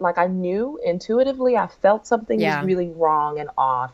like, 0.00 0.18
I 0.18 0.26
knew 0.26 0.78
intuitively, 0.84 1.56
I 1.56 1.68
felt 1.68 2.06
something 2.06 2.40
Yeah. 2.40 2.60
was 2.60 2.62
really 2.62 2.90
wrong 2.90 3.38
and 3.38 3.50
off, 3.56 3.92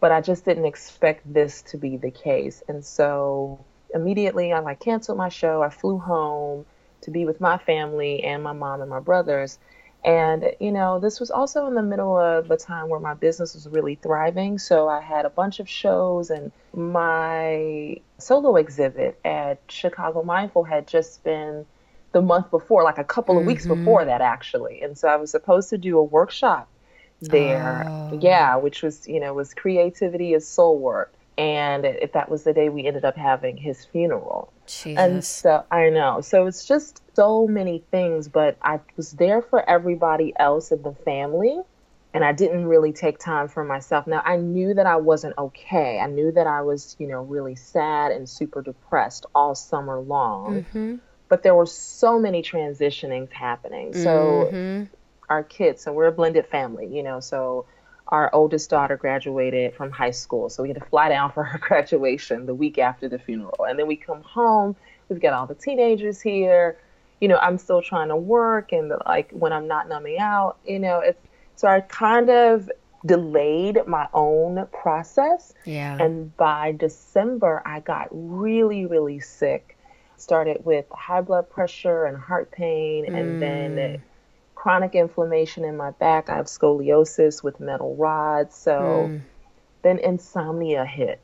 but 0.00 0.12
I 0.12 0.20
just 0.20 0.44
didn't 0.44 0.66
expect 0.66 1.32
this 1.32 1.62
to 1.62 1.78
be 1.78 1.96
the 1.96 2.10
case. 2.10 2.62
And 2.68 2.84
so 2.84 3.66
immediately 3.94 4.52
I 4.52 4.60
like 4.60 4.80
canceled 4.80 5.18
my 5.18 5.28
show. 5.28 5.62
I 5.62 5.70
flew 5.70 5.98
home 5.98 6.66
to 7.08 7.12
be 7.12 7.24
with 7.24 7.40
my 7.40 7.58
family 7.58 8.22
and 8.22 8.42
my 8.42 8.52
mom 8.52 8.80
and 8.80 8.90
my 8.90 9.00
brothers. 9.00 9.58
And, 10.04 10.52
you 10.60 10.70
know, 10.70 11.00
this 11.00 11.18
was 11.18 11.30
also 11.30 11.66
in 11.66 11.74
the 11.74 11.82
middle 11.82 12.16
of 12.16 12.50
a 12.50 12.56
time 12.56 12.88
where 12.88 13.00
my 13.00 13.14
business 13.14 13.54
was 13.54 13.66
really 13.68 13.96
thriving. 13.96 14.58
So 14.58 14.88
I 14.88 15.00
had 15.00 15.24
a 15.24 15.30
bunch 15.30 15.58
of 15.58 15.68
shows, 15.68 16.30
and 16.30 16.52
my 16.72 17.96
solo 18.18 18.56
exhibit 18.56 19.18
at 19.24 19.58
Chicago 19.68 20.22
Mindful 20.22 20.62
had 20.64 20.86
just 20.86 21.24
been 21.24 21.66
the 22.12 22.22
month 22.22 22.50
before, 22.50 22.84
like 22.84 22.98
a 22.98 23.04
couple 23.04 23.38
of 23.38 23.44
weeks 23.44 23.64
Mhm. 23.64 23.68
before 23.68 24.04
that, 24.04 24.20
actually. 24.20 24.80
And 24.82 24.96
so 24.96 25.08
I 25.08 25.16
was 25.16 25.30
supposed 25.32 25.68
to 25.70 25.78
do 25.78 25.98
a 25.98 26.02
workshop 26.02 26.68
there. 27.20 27.90
Oh. 28.12 28.16
Yeah, 28.20 28.56
which 28.56 28.82
was, 28.82 29.06
you 29.08 29.18
know, 29.18 29.34
was 29.34 29.52
creativity 29.52 30.32
is 30.32 30.46
soul 30.46 30.78
work. 30.78 31.12
And 31.36 31.84
if 31.84 32.12
that 32.12 32.28
was 32.30 32.44
the 32.44 32.52
day 32.52 32.68
we 32.68 32.86
ended 32.86 33.04
up 33.04 33.16
having 33.16 33.56
his 33.56 33.84
funeral. 33.84 34.52
And 34.98 35.24
so 35.24 35.64
I 35.70 35.90
know. 35.90 36.20
So 36.20 36.46
it's 36.46 36.64
just 36.66 37.02
so 37.14 37.46
many 37.46 37.82
things, 37.90 38.28
but 38.28 38.56
I 38.62 38.80
was 38.96 39.12
there 39.12 39.42
for 39.42 39.68
everybody 39.68 40.32
else 40.38 40.70
in 40.70 40.82
the 40.82 40.92
family. 40.92 41.60
And 42.14 42.24
I 42.24 42.32
didn't 42.32 42.66
really 42.66 42.92
take 42.92 43.18
time 43.18 43.48
for 43.48 43.62
myself. 43.62 44.06
Now, 44.06 44.22
I 44.24 44.36
knew 44.36 44.72
that 44.72 44.86
I 44.86 44.96
wasn't 44.96 45.36
okay. 45.36 46.00
I 46.00 46.06
knew 46.06 46.32
that 46.32 46.46
I 46.46 46.62
was, 46.62 46.96
you 46.98 47.06
know, 47.06 47.20
really 47.20 47.54
sad 47.54 48.12
and 48.12 48.26
super 48.26 48.62
depressed 48.62 49.26
all 49.34 49.54
summer 49.54 50.00
long. 50.00 50.64
Mm-hmm. 50.64 50.96
But 51.28 51.42
there 51.42 51.54
were 51.54 51.66
so 51.66 52.18
many 52.18 52.42
transitionings 52.42 53.30
happening. 53.30 53.92
So 53.92 54.48
mm-hmm. 54.50 54.84
our 55.28 55.42
kids, 55.42 55.82
so 55.82 55.92
we're 55.92 56.06
a 56.06 56.12
blended 56.12 56.46
family, 56.46 56.86
you 56.86 57.02
know, 57.02 57.20
so 57.20 57.66
our 58.08 58.30
oldest 58.34 58.70
daughter 58.70 58.96
graduated 58.96 59.74
from 59.74 59.90
high 59.90 60.10
school. 60.10 60.48
So 60.48 60.62
we 60.62 60.70
had 60.70 60.78
to 60.78 60.84
fly 60.84 61.08
down 61.10 61.32
for 61.32 61.44
her 61.52 61.58
graduation 61.58 62.46
the 62.46 62.54
week 62.54 62.78
after 62.78 63.08
the 63.08 63.18
funeral. 63.18 63.66
And 63.68 63.78
then 63.78 63.86
we 63.86 63.96
come 63.96 64.22
home, 64.22 64.76
we've 65.08 65.20
got 65.20 65.34
all 65.34 65.46
the 65.46 65.54
teenagers 65.54 66.20
here. 66.20 66.78
You 67.20 67.28
know, 67.28 67.38
I'm 67.38 67.58
still 67.58 67.82
trying 67.82 68.08
to 68.08 68.16
work 68.16 68.72
and 68.72 68.92
like 69.06 69.30
when 69.32 69.52
I'm 69.52 69.66
not 69.66 69.88
numbing 69.88 70.18
out, 70.18 70.56
you 70.64 70.78
know, 70.78 71.00
it's 71.00 71.20
so 71.56 71.66
I 71.66 71.80
kind 71.80 72.30
of 72.30 72.70
delayed 73.04 73.80
my 73.86 74.08
own 74.14 74.66
process. 74.72 75.54
yeah. 75.64 75.96
And 76.00 76.36
by 76.36 76.72
December, 76.72 77.62
I 77.64 77.80
got 77.80 78.08
really, 78.12 78.86
really 78.86 79.20
sick. 79.20 79.76
Started 80.16 80.64
with 80.64 80.84
high 80.90 81.20
blood 81.20 81.48
pressure 81.48 82.04
and 82.04 82.16
heart 82.16 82.50
pain, 82.50 83.14
and 83.14 83.40
then 83.40 83.76
Mm. 83.76 84.00
Chronic 84.58 84.96
inflammation 84.96 85.64
in 85.64 85.76
my 85.76 85.92
back. 85.92 86.28
I 86.28 86.34
have 86.36 86.46
scoliosis 86.46 87.44
with 87.44 87.60
metal 87.60 87.94
rods. 87.96 88.56
So 88.56 88.72
Mm. 89.12 89.22
then 89.82 89.98
insomnia 90.00 90.84
hit. 90.84 91.22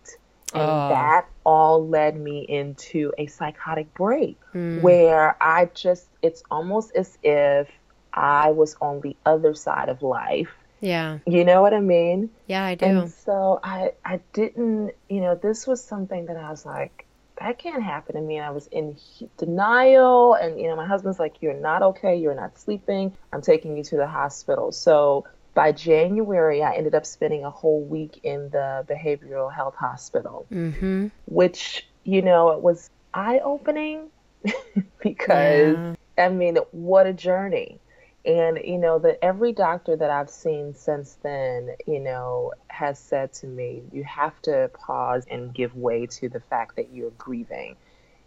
And 0.55 0.71
Oh. 0.71 0.89
that 0.89 1.27
all 1.45 1.85
led 1.89 2.17
me 2.17 2.43
into 2.49 3.13
a 3.19 3.27
psychotic 3.27 3.93
break 3.95 4.39
Mm. 4.55 4.83
where 4.83 5.37
I 5.43 5.65
just, 5.75 6.09
it's 6.23 6.45
almost 6.49 6.95
as 6.95 7.19
if 7.25 7.69
I 8.13 8.53
was 8.53 8.77
on 8.81 9.01
the 9.01 9.17
other 9.27 9.53
side 9.55 9.89
of 9.89 10.01
life. 10.03 10.55
yeah. 10.81 11.19
You 11.27 11.45
know 11.45 11.61
what 11.63 11.73
I 11.75 11.81
mean? 11.81 12.31
Yeah, 12.47 12.63
I 12.65 12.75
do. 12.77 12.85
And 12.87 13.11
so 13.11 13.59
I, 13.65 13.93
I 14.05 14.21
didn't, 14.33 14.93
you 15.09 15.21
know, 15.23 15.35
this 15.35 15.67
was 15.67 15.83
something 15.83 16.27
that 16.27 16.37
I 16.37 16.51
was 16.51 16.65
like, 16.67 17.04
that 17.45 17.59
can't 17.59 17.83
happen 17.83 18.15
to 18.15 18.23
me. 18.23 18.39
And 18.39 18.47
I 18.47 18.51
was 18.51 18.67
in 18.69 18.97
denial. 19.37 20.35
And, 20.35 20.59
you 20.59 20.67
know, 20.67 20.77
my 20.77 20.87
husband's 20.87 21.19
like, 21.19 21.43
you're 21.43 21.53
not 21.53 21.83
okay. 21.83 22.17
You're 22.17 22.35
not 22.35 22.59
sleeping. 22.59 23.15
I'm 23.33 23.43
taking 23.43 23.77
you 23.77 23.85
to 23.85 23.97
the 23.97 24.07
hospital. 24.07 24.73
So 24.73 25.27
by 25.53 25.73
January, 25.73 26.63
I 26.63 26.75
ended 26.75 26.95
up 26.95 27.05
spending 27.05 27.45
a 27.45 27.51
whole 27.51 27.85
week 27.85 28.21
in 28.23 28.49
the 28.49 28.87
behavioral 28.89 29.53
health 29.53 29.75
hospital, 29.75 30.47
mm-hmm. 30.51 31.09
which, 31.27 31.87
you 32.05 32.23
know, 32.23 32.51
it 32.51 32.61
was 32.61 32.89
eye 33.13 33.41
opening 33.45 34.09
because, 35.03 35.77
Yeah. 35.77 35.95
I 36.17 36.29
mean, 36.31 36.57
what 36.73 37.07
a 37.07 37.13
journey. 37.13 37.79
And, 38.27 38.59
you 38.65 38.79
know, 38.79 38.99
that 39.01 39.19
every 39.23 39.53
doctor 39.53 39.97
that 39.97 40.11
I've 40.11 40.31
seen 40.31 40.75
since 40.75 41.19
then, 41.23 41.77
you 41.87 42.01
know, 42.01 42.53
has 42.69 42.99
said 42.99 43.33
to 43.35 43.47
me, 43.47 43.83
you 43.93 44.03
have 44.05 44.41
to 44.43 44.71
pause 44.73 45.27
and 45.31 45.53
give 45.55 45.77
way 45.77 46.07
to 46.07 46.29
the 46.31 46.41
fact 46.41 46.77
that 46.77 46.91
you're 46.93 47.11
grieving, 47.11 47.77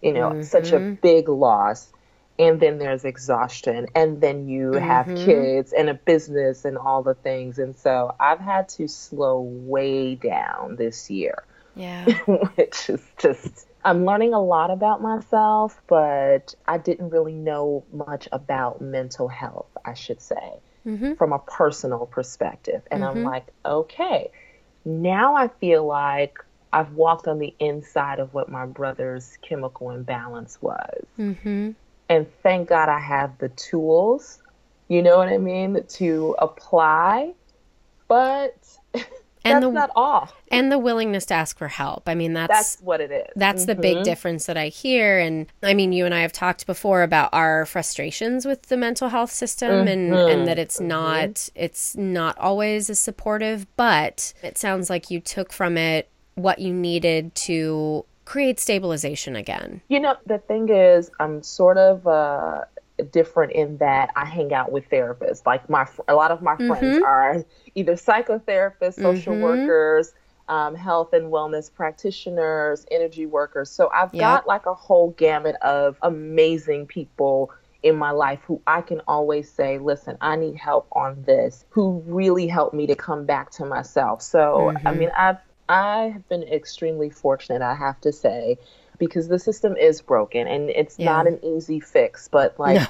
you 0.02 0.14
know, 0.14 0.41
such 0.41 0.72
a 0.72 0.80
Mhm. 0.80 1.02
big 1.02 1.30
loss. 1.30 1.91
and 2.39 2.60
then 2.60 2.78
there's 2.78 3.04
exhaustion 3.04 3.88
and 3.95 4.22
then 4.22 4.48
you 4.48 4.72
mm-hmm. 4.74 4.86
have 4.86 5.08
kids 5.16 5.74
and 5.74 5.89
a 5.89 5.95
business 5.95 6.66
and 6.66 6.78
all 6.78 7.02
the 7.02 7.16
things 7.16 7.58
and 7.58 7.76
so 7.76 8.14
i've 8.20 8.39
had 8.39 8.70
to 8.70 8.88
slow 8.88 9.39
way 9.41 10.14
down 10.14 10.76
this 10.76 11.10
year 11.10 11.43
yeah 11.76 12.06
which 12.56 12.91
is 12.91 13.02
just 13.18 13.66
i'm 13.86 14.06
learning 14.06 14.34
a 14.34 14.42
lot 14.42 14.72
about 14.72 15.02
myself 15.02 15.82
but 15.88 16.54
i 16.68 16.78
didn't 16.78 17.10
really 17.10 17.34
know 17.34 17.84
much 17.92 18.28
about 18.32 18.82
mental 18.82 19.28
health 19.28 19.70
i 19.86 19.94
should 19.94 20.22
say 20.22 20.60
mm-hmm. 20.86 21.14
from 21.14 21.34
a 21.34 21.40
personal 21.40 22.06
perspective 22.06 22.82
and 22.92 23.04
mm-hmm. 23.04 23.18
i'm 23.18 23.24
like 23.24 23.48
okay 23.66 24.30
now 24.86 25.36
i 25.36 25.48
feel 25.48 25.86
like 25.86 26.40
I've 26.74 26.94
walked 26.94 27.28
on 27.28 27.40
the 27.40 27.56
inside 27.60 28.20
of 28.20 28.34
what 28.34 28.50
my 28.50 28.66
brother's 28.66 29.38
chemical 29.42 29.92
imbalance 29.92 30.62
was. 30.62 31.06
Mm-hmm. 31.18 31.72
And 32.10 32.28
thank 32.44 32.70
God 32.70 32.90
I 32.90 33.00
have 33.00 33.38
the 33.38 33.50
tools, 33.50 34.40
you 34.88 35.02
know 35.02 35.18
what 35.18 35.28
I 35.28 35.38
mean, 35.38 35.84
to 35.88 36.36
apply. 36.40 37.34
But 38.08 38.56
and 39.48 39.64
that's 39.64 39.66
the, 39.66 39.72
not 39.72 39.91
all. 39.95 40.30
And 40.50 40.72
the 40.72 40.80
willingness 40.80 41.26
to 41.28 41.34
ask 41.34 41.58
for 41.58 41.68
help. 41.68 42.08
I 42.08 42.16
mean, 42.16 42.34
that's 42.34 42.48
that's 42.48 42.82
what 42.82 43.02
it 43.02 43.12
is. 43.12 43.28
That's 43.36 43.64
mm-hmm. 43.64 43.68
the 43.68 43.76
big 43.76 43.95
mm-hmm. 43.98 44.04
difference 44.04 44.45
that 44.45 44.58
I 44.58 44.68
hear. 44.68 45.20
And 45.20 45.48
I 45.64 45.74
mean, 45.74 45.91
you 45.91 46.06
and 46.06 46.14
I 46.14 46.22
have 46.22 46.34
talked 46.34 46.66
before 46.66 47.04
about 47.04 47.30
our 47.34 47.66
frustrations 47.66 48.45
with 48.45 48.64
the 48.64 48.78
mental 48.78 49.10
health 49.10 49.32
system, 49.32 49.70
mm-hmm. 49.70 49.88
and 49.88 50.14
and 50.14 50.48
that 50.48 50.60
it's 50.60 50.78
mm-hmm. 50.78 50.88
not 50.88 51.50
it's 51.56 51.95
not 51.95 52.38
always 52.38 52.89
as 52.89 53.00
supportive. 53.00 53.68
But 53.76 54.34
it 54.43 54.58
sounds 54.58 54.89
like 54.89 55.10
you 55.10 55.20
took 55.20 55.52
from 55.52 55.78
it 55.78 56.10
what 56.36 56.60
you 56.60 56.72
needed 56.74 57.34
to 57.34 58.06
create 58.28 58.60
stabilization 58.60 59.36
again? 59.36 59.82
You 59.88 60.02
know, 60.02 60.16
the 60.26 60.38
thing 60.38 60.70
is, 60.70 61.10
I'm 61.20 61.41
sort 61.41 61.78
of 61.78 62.06
uh, 62.06 62.66
different 63.04 63.54
in 63.54 63.78
that 63.78 64.12
I 64.16 64.26
hang 64.26 64.54
out 64.54 64.72
with 64.72 64.89
therapists. 64.89 65.45
Like 65.45 65.70
my, 65.70 65.88
a 66.08 66.16
lot 66.16 66.32
of 66.32 66.41
my 66.41 66.56
mm-hmm. 66.56 66.68
friends 66.68 67.04
are 67.04 67.45
either 67.76 67.93
psychotherapists, 67.93 69.02
social 69.02 69.34
mm-hmm. 69.34 69.43
workers. 69.43 70.14
Um, 70.50 70.76
health 70.76 71.12
and 71.12 71.26
wellness 71.26 71.70
practitioners, 71.70 72.86
energy 72.89 73.26
workers. 73.26 73.70
So 73.70 73.89
I've 73.93 74.14
yep. 74.14 74.22
got 74.22 74.48
like 74.48 74.66
a 74.66 74.74
whole 74.74 75.10
gamut 75.10 75.58
of 75.58 75.98
amazing 76.02 76.88
people 76.88 77.52
in 77.84 77.98
my 77.98 78.12
life 78.12 78.39
who 78.48 78.62
I 78.66 78.80
can 78.80 79.02
always 79.10 79.52
say, 79.52 79.78
listen, 79.78 80.18
I 80.22 80.38
need 80.38 80.56
help 80.56 80.88
on 80.93 81.24
this, 81.24 81.66
who 81.72 82.02
really 82.06 82.48
helped 82.48 82.74
me 82.74 82.88
to 82.88 82.95
come 82.95 83.26
back 83.26 83.52
to 83.52 83.66
myself. 83.66 84.22
So, 84.22 84.72
mm-hmm. 84.74 84.88
I 84.88 84.93
mean, 84.93 85.12
I've 85.14 85.38
I 85.70 86.12
have 86.14 86.30
been 86.30 86.43
extremely 86.43 87.10
fortunate, 87.10 87.62
I 87.62 87.76
have 87.76 88.00
to 88.02 88.14
say, 88.14 88.58
because 88.98 89.28
the 89.28 89.39
system 89.39 89.76
is 89.76 90.02
broken 90.02 90.48
and 90.48 90.70
it's 90.70 90.98
yeah. 90.98 91.06
not 91.06 91.28
an 91.28 91.43
easy 91.43 91.80
fix, 91.80 92.28
but 92.28 92.60
like 92.60 92.89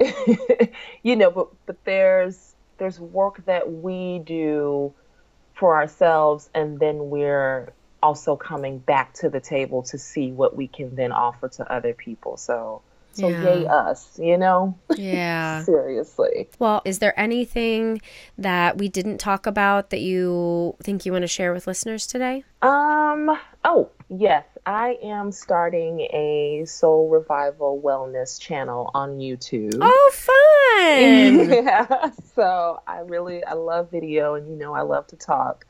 no. 0.00 0.68
you 1.02 1.16
know, 1.16 1.30
but 1.30 1.48
but 1.66 1.84
there's 1.84 2.54
there's 2.78 2.98
work 2.98 3.44
that 3.46 3.70
we 3.70 4.20
do 4.20 4.92
for 5.54 5.76
ourselves 5.76 6.48
and 6.54 6.78
then 6.80 7.10
we're 7.10 7.72
also 8.02 8.34
coming 8.34 8.78
back 8.78 9.12
to 9.12 9.28
the 9.28 9.40
table 9.40 9.82
to 9.82 9.98
see 9.98 10.32
what 10.32 10.56
we 10.56 10.66
can 10.66 10.94
then 10.94 11.12
offer 11.12 11.48
to 11.48 11.70
other 11.70 11.92
people. 11.92 12.36
So 12.36 12.82
so 13.12 13.28
yeah. 13.28 13.42
yay 13.42 13.66
us, 13.66 14.18
you 14.22 14.38
know? 14.38 14.78
Yeah. 14.96 15.62
Seriously. 15.64 16.48
Well, 16.58 16.80
is 16.84 17.00
there 17.00 17.18
anything 17.18 18.00
that 18.38 18.78
we 18.78 18.88
didn't 18.88 19.18
talk 19.18 19.46
about 19.46 19.90
that 19.90 20.00
you 20.00 20.76
think 20.82 21.04
you 21.04 21.12
want 21.12 21.22
to 21.22 21.28
share 21.28 21.52
with 21.52 21.66
listeners 21.66 22.06
today? 22.06 22.44
Um, 22.62 23.36
oh, 23.64 23.90
yes. 24.10 24.44
I 24.66 24.98
am 25.02 25.32
starting 25.32 26.00
a 26.00 26.64
soul 26.66 27.08
revival 27.08 27.80
wellness 27.82 28.38
channel 28.38 28.90
on 28.92 29.18
YouTube. 29.18 29.78
Oh, 29.80 30.10
fun. 30.12 31.50
yeah. 31.64 32.10
So 32.34 32.82
I 32.86 33.00
really 33.00 33.42
I 33.42 33.54
love 33.54 33.90
video 33.90 34.34
and 34.34 34.48
you 34.48 34.56
know 34.56 34.74
I 34.74 34.82
love 34.82 35.06
to 35.08 35.16
talk. 35.16 35.64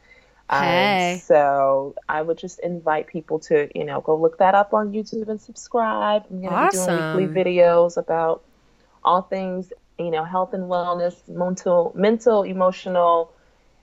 Um, 0.50 0.64
hey. 0.64 1.12
Um, 1.14 1.20
so 1.20 1.94
I 2.08 2.20
would 2.22 2.36
just 2.36 2.58
invite 2.58 3.06
people 3.06 3.38
to, 3.40 3.68
you 3.74 3.84
know, 3.84 4.00
go 4.00 4.16
look 4.16 4.38
that 4.38 4.54
up 4.54 4.74
on 4.74 4.92
YouTube 4.92 5.28
and 5.28 5.40
subscribe. 5.40 6.24
I'm 6.30 6.42
to 6.42 6.48
awesome. 6.48 6.96
be 6.96 7.02
doing 7.02 7.34
weekly 7.34 7.44
videos 7.44 7.96
about 7.96 8.42
all 9.04 9.22
things, 9.22 9.72
you 9.98 10.10
know, 10.10 10.24
health 10.24 10.52
and 10.52 10.64
wellness, 10.64 11.16
mental, 11.28 11.92
mental, 11.94 12.42
emotional, 12.42 13.32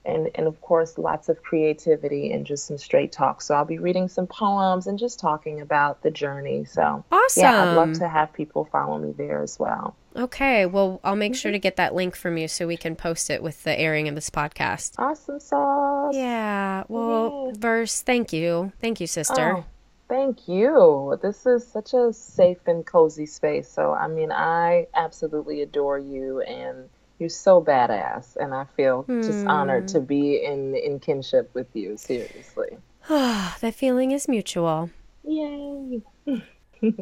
and 0.08 0.30
and 0.34 0.46
of 0.46 0.60
course 0.60 0.98
lots 0.98 1.28
of 1.28 1.42
creativity 1.42 2.32
and 2.32 2.46
just 2.46 2.66
some 2.66 2.78
straight 2.78 3.12
talk. 3.12 3.42
So 3.42 3.54
I'll 3.54 3.64
be 3.64 3.78
reading 3.78 4.08
some 4.08 4.26
poems 4.26 4.86
and 4.86 4.98
just 4.98 5.20
talking 5.20 5.60
about 5.60 6.02
the 6.02 6.10
journey. 6.10 6.64
So 6.64 7.04
awesome. 7.12 7.40
Yeah, 7.40 7.62
I'd 7.62 7.74
love 7.74 7.94
to 7.98 8.08
have 8.08 8.32
people 8.32 8.64
follow 8.64 8.98
me 8.98 9.12
there 9.12 9.42
as 9.42 9.58
well. 9.58 9.94
Okay, 10.16 10.66
well 10.66 11.00
I'll 11.04 11.16
make 11.16 11.34
sure 11.34 11.50
mm-hmm. 11.50 11.56
to 11.56 11.60
get 11.60 11.76
that 11.76 11.94
link 11.94 12.16
from 12.16 12.38
you 12.38 12.48
so 12.48 12.66
we 12.66 12.76
can 12.76 12.96
post 12.96 13.30
it 13.30 13.42
with 13.42 13.62
the 13.64 13.78
airing 13.78 14.08
of 14.08 14.14
this 14.14 14.30
podcast. 14.30 14.94
Awesome 14.98 15.38
sauce. 15.38 16.14
Yeah. 16.16 16.84
Well, 16.88 17.52
verse, 17.56 18.02
thank 18.02 18.32
you, 18.32 18.72
thank 18.80 19.00
you, 19.00 19.06
sister. 19.06 19.58
Oh. 19.58 19.64
Thank 20.08 20.48
you. 20.48 21.18
This 21.20 21.44
is 21.44 21.66
such 21.66 21.92
a 21.92 22.14
safe 22.14 22.66
and 22.66 22.86
cozy 22.86 23.26
space. 23.26 23.70
So, 23.70 23.92
I 23.92 24.08
mean, 24.08 24.32
I 24.32 24.86
absolutely 24.94 25.60
adore 25.60 25.98
you 25.98 26.40
and 26.40 26.88
you're 27.18 27.28
so 27.28 27.62
badass, 27.62 28.36
and 28.36 28.54
I 28.54 28.64
feel 28.76 29.04
mm. 29.04 29.24
just 29.24 29.46
honored 29.46 29.88
to 29.88 30.00
hmm. 30.00 30.06
be 30.06 30.44
in 30.44 30.74
in 30.74 31.00
kinship 31.00 31.50
with 31.54 31.68
you. 31.74 31.96
Seriously. 31.96 32.78
that 33.08 33.74
feeling 33.74 34.12
is 34.12 34.28
mutual. 34.28 34.90
Yay. 35.24 36.02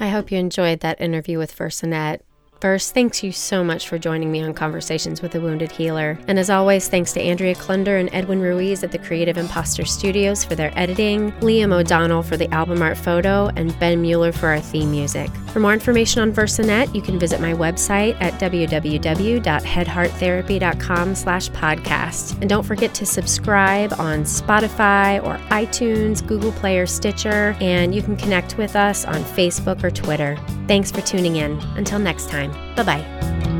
I 0.00 0.08
hope 0.08 0.30
you 0.30 0.38
enjoyed 0.38 0.80
that 0.80 1.00
interview 1.00 1.38
with 1.38 1.56
Versinette. 1.56 2.20
First, 2.60 2.92
thanks 2.92 3.22
you 3.22 3.32
so 3.32 3.64
much 3.64 3.88
for 3.88 3.98
joining 3.98 4.30
me 4.30 4.42
on 4.42 4.52
Conversations 4.52 5.22
with 5.22 5.34
a 5.34 5.40
Wounded 5.40 5.72
Healer. 5.72 6.18
And 6.28 6.38
as 6.38 6.50
always, 6.50 6.88
thanks 6.88 7.14
to 7.14 7.22
Andrea 7.22 7.54
Klunder 7.54 7.98
and 7.98 8.10
Edwin 8.12 8.42
Ruiz 8.42 8.84
at 8.84 8.92
the 8.92 8.98
Creative 8.98 9.38
Imposter 9.38 9.86
Studios 9.86 10.44
for 10.44 10.54
their 10.54 10.70
editing, 10.78 11.32
Liam 11.40 11.72
O'Donnell 11.72 12.22
for 12.22 12.36
the 12.36 12.52
album 12.52 12.82
art 12.82 12.98
photo, 12.98 13.46
and 13.56 13.74
Ben 13.80 14.02
Mueller 14.02 14.30
for 14.30 14.48
our 14.48 14.60
theme 14.60 14.90
music. 14.90 15.30
For 15.54 15.60
more 15.60 15.72
information 15.72 16.20
on 16.20 16.32
Versinette, 16.32 16.94
you 16.94 17.00
can 17.00 17.18
visit 17.18 17.40
my 17.40 17.54
website 17.54 18.20
at 18.20 18.34
www.headhearttherapy.com 18.34 21.14
slash 21.14 21.48
podcast. 21.50 22.38
And 22.42 22.50
don't 22.50 22.64
forget 22.64 22.92
to 22.94 23.06
subscribe 23.06 23.94
on 23.94 24.24
Spotify 24.24 25.24
or 25.24 25.38
iTunes, 25.48 26.26
Google 26.26 26.52
Play, 26.52 26.78
or 26.78 26.86
Stitcher, 26.86 27.56
and 27.60 27.94
you 27.94 28.02
can 28.02 28.18
connect 28.18 28.58
with 28.58 28.76
us 28.76 29.06
on 29.06 29.24
Facebook 29.24 29.82
or 29.82 29.90
Twitter. 29.90 30.36
Thanks 30.68 30.90
for 30.90 31.00
tuning 31.00 31.36
in. 31.36 31.58
Until 31.76 31.98
next 31.98 32.28
Bye 32.76 32.82
bye. 32.84 33.59